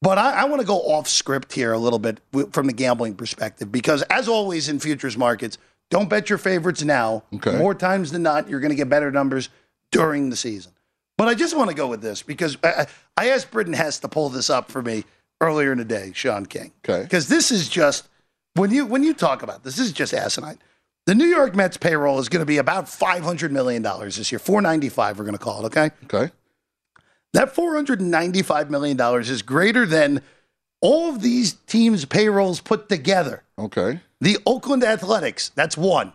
But 0.00 0.18
I, 0.18 0.42
I 0.42 0.44
want 0.44 0.60
to 0.60 0.66
go 0.66 0.78
off 0.78 1.08
script 1.08 1.52
here 1.52 1.72
a 1.72 1.78
little 1.78 1.98
bit 1.98 2.20
w- 2.32 2.50
from 2.52 2.66
the 2.66 2.72
gambling 2.72 3.14
perspective 3.14 3.70
because, 3.70 4.02
as 4.02 4.28
always 4.28 4.68
in 4.68 4.78
futures 4.80 5.16
markets, 5.16 5.58
don't 5.90 6.08
bet 6.08 6.28
your 6.28 6.38
favorites 6.38 6.82
now. 6.82 7.24
Okay. 7.34 7.56
More 7.56 7.74
times 7.74 8.12
than 8.12 8.22
not, 8.22 8.48
you're 8.48 8.60
going 8.60 8.70
to 8.70 8.76
get 8.76 8.88
better 8.88 9.10
numbers 9.10 9.48
during 9.90 10.30
the 10.30 10.36
season. 10.36 10.71
But 11.22 11.28
I 11.28 11.34
just 11.34 11.56
want 11.56 11.70
to 11.70 11.76
go 11.76 11.86
with 11.86 12.02
this 12.02 12.20
because 12.20 12.58
I, 12.64 12.88
I 13.16 13.30
asked 13.30 13.52
Britton 13.52 13.74
Hess 13.74 14.00
to 14.00 14.08
pull 14.08 14.28
this 14.28 14.50
up 14.50 14.72
for 14.72 14.82
me 14.82 15.04
earlier 15.40 15.70
in 15.70 15.78
the 15.78 15.84
day, 15.84 16.10
Sean 16.16 16.46
King. 16.46 16.72
Okay. 16.84 17.04
Because 17.04 17.28
this 17.28 17.52
is 17.52 17.68
just 17.68 18.08
when 18.54 18.72
you 18.72 18.86
when 18.86 19.04
you 19.04 19.14
talk 19.14 19.44
about 19.44 19.62
this, 19.62 19.76
this 19.76 19.86
is 19.86 19.92
just 19.92 20.12
asinine. 20.12 20.58
The 21.06 21.14
New 21.14 21.26
York 21.26 21.54
Mets 21.54 21.76
payroll 21.76 22.18
is 22.18 22.28
going 22.28 22.40
to 22.40 22.44
be 22.44 22.58
about 22.58 22.88
five 22.88 23.22
hundred 23.22 23.52
million 23.52 23.82
dollars 23.82 24.16
this 24.16 24.32
year, 24.32 24.40
four 24.40 24.60
ninety 24.60 24.88
five. 24.88 25.16
We're 25.16 25.24
going 25.24 25.38
to 25.38 25.44
call 25.44 25.64
it. 25.64 25.66
Okay. 25.66 25.92
Okay. 26.06 26.32
That 27.34 27.54
$495 27.54 28.68
million 28.68 29.00
is 29.20 29.42
greater 29.42 29.86
than 29.86 30.22
all 30.80 31.08
of 31.08 31.22
these 31.22 31.52
teams' 31.68 32.04
payrolls 32.04 32.60
put 32.60 32.88
together. 32.88 33.44
Okay. 33.56 34.00
The 34.20 34.38
Oakland 34.44 34.82
Athletics, 34.82 35.52
that's 35.54 35.76
one. 35.76 36.14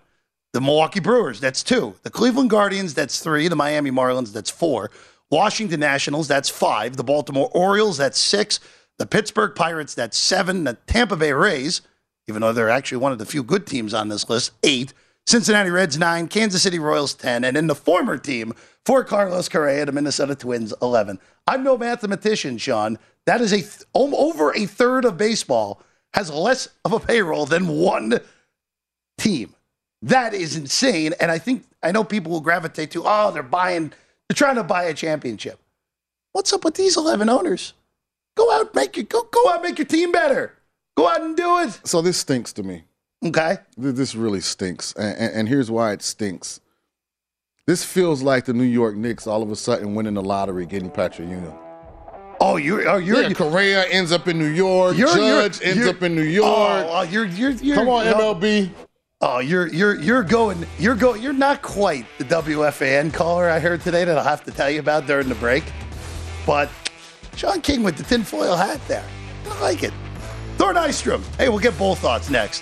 The 0.57 0.61
Milwaukee 0.61 0.99
Brewers, 0.99 1.39
that's 1.39 1.61
two. 1.61 1.93
The 2.01 2.09
Cleveland 2.09 2.49
Guardians, 2.49 2.95
that's 2.95 3.19
three. 3.19 3.47
The 3.47 3.55
Miami 3.55 3.91
Marlins, 3.91 4.33
that's 4.33 4.49
four. 4.49 4.89
Washington 5.29 5.79
Nationals, 5.79 6.27
that's 6.27 6.49
five. 6.49 6.97
The 6.97 7.03
Baltimore 7.03 7.51
Orioles, 7.53 7.97
that's 7.97 8.17
six. 8.17 8.59
The 8.97 9.05
Pittsburgh 9.05 9.53
Pirates, 9.53 9.93
that's 9.93 10.17
seven. 10.17 10.63
The 10.63 10.73
Tampa 10.87 11.15
Bay 11.15 11.31
Rays, 11.31 11.81
even 12.27 12.41
though 12.41 12.53
they're 12.53 12.71
actually 12.71 12.97
one 12.97 13.11
of 13.11 13.19
the 13.19 13.25
few 13.27 13.43
good 13.43 13.67
teams 13.67 13.93
on 13.93 14.09
this 14.09 14.31
list, 14.31 14.51
eight. 14.63 14.93
Cincinnati 15.27 15.69
Reds, 15.69 15.99
nine. 15.99 16.27
Kansas 16.27 16.63
City 16.63 16.79
Royals, 16.79 17.13
10. 17.13 17.43
And 17.43 17.55
in 17.55 17.67
the 17.67 17.75
former 17.75 18.17
team, 18.17 18.51
for 18.83 19.03
Carlos 19.03 19.47
Correa, 19.49 19.85
the 19.85 19.91
Minnesota 19.91 20.33
Twins, 20.33 20.73
11. 20.81 21.19
I'm 21.45 21.63
no 21.63 21.77
mathematician, 21.77 22.57
Sean. 22.57 22.97
That 23.27 23.41
is 23.41 23.53
a 23.53 23.57
th- 23.57 23.83
over 23.93 24.55
a 24.55 24.65
third 24.65 25.05
of 25.05 25.17
baseball 25.17 25.83
has 26.15 26.31
less 26.31 26.69
of 26.83 26.93
a 26.93 26.99
payroll 26.99 27.45
than 27.45 27.67
one 27.67 28.21
team. 29.19 29.53
That 30.01 30.33
is 30.33 30.55
insane. 30.55 31.13
And 31.19 31.31
I 31.31 31.39
think, 31.39 31.65
I 31.81 31.91
know 31.91 32.03
people 32.03 32.31
will 32.31 32.41
gravitate 32.41 32.91
to, 32.91 33.03
oh, 33.05 33.31
they're 33.31 33.43
buying, 33.43 33.89
they're 34.27 34.35
trying 34.35 34.55
to 34.55 34.63
buy 34.63 34.83
a 34.83 34.93
championship. 34.93 35.59
What's 36.33 36.53
up 36.53 36.63
with 36.63 36.75
these 36.75 36.97
11 36.97 37.29
owners? 37.29 37.73
Go 38.35 38.51
out, 38.51 38.75
make 38.75 38.95
your, 38.95 39.05
go, 39.05 39.23
go 39.23 39.49
out, 39.49 39.63
make 39.63 39.79
your 39.79 39.87
team 39.87 40.11
better. 40.11 40.53
Go 40.95 41.07
out 41.07 41.21
and 41.21 41.35
do 41.35 41.59
it. 41.59 41.79
So 41.83 42.01
this 42.01 42.17
stinks 42.17 42.53
to 42.53 42.63
me. 42.63 42.83
Okay. 43.25 43.57
This 43.75 44.13
really 44.13 44.41
stinks. 44.41 44.93
And, 44.93 45.17
and, 45.17 45.33
and 45.35 45.49
here's 45.49 45.71
why 45.71 45.91
it 45.93 46.03
stinks. 46.03 46.59
This 47.65 47.83
feels 47.83 48.21
like 48.21 48.45
the 48.45 48.53
New 48.53 48.63
York 48.63 48.95
Knicks 48.95 49.27
all 49.27 49.41
of 49.41 49.51
a 49.51 49.55
sudden 49.55 49.95
winning 49.95 50.13
the 50.13 50.21
lottery, 50.21 50.65
getting 50.65 50.89
Patrick 50.91 51.27
Ewing. 51.27 51.57
Oh, 52.39 52.57
you're, 52.57 52.87
oh, 52.87 52.97
you're, 52.97 53.23
yeah, 53.23 53.33
Correa 53.33 53.85
ends 53.87 54.11
up 54.11 54.27
in 54.27 54.37
New 54.37 54.45
York. 54.45 54.95
You're- 54.95 55.11
you're- 55.11 55.49
Judge 55.49 55.61
ends 55.63 55.79
you're- 55.79 55.89
up 55.89 56.03
in 56.03 56.15
New 56.15 56.21
York. 56.21 56.47
Oh, 56.87 57.01
you're, 57.01 57.25
you're, 57.25 57.49
you're, 57.51 57.75
Come 57.75 57.89
on. 57.89 58.05
MLB. 58.05 58.69
Oh, 59.19 59.39
you're 59.39 59.65
you're 59.69 59.99
you're 59.99 60.21
going 60.21 60.67
you're 60.77 60.93
going 60.93 61.23
you're 61.23 61.33
not 61.33 61.63
quite 61.63 62.05
the 62.19 62.23
WFAN 62.23 63.11
caller 63.11 63.49
I 63.49 63.57
heard 63.57 63.81
today 63.81 64.05
that 64.05 64.15
I'll 64.15 64.23
have 64.23 64.43
to 64.43 64.51
tell 64.51 64.69
you 64.69 64.79
about 64.79 65.07
during 65.07 65.27
the 65.27 65.33
break. 65.33 65.63
But 66.45 66.69
Sean 67.35 67.61
King 67.61 67.81
with 67.81 67.97
the 67.97 68.03
tinfoil 68.03 68.55
hat 68.55 68.79
there. 68.87 69.03
I 69.49 69.59
like 69.59 69.81
it. 69.81 69.93
Thor 70.57 70.71
Nystrom. 70.71 71.23
Hey, 71.37 71.49
we'll 71.49 71.57
get 71.57 71.75
both 71.79 71.97
thoughts 71.97 72.29
next. 72.29 72.61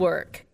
work. 0.00 0.46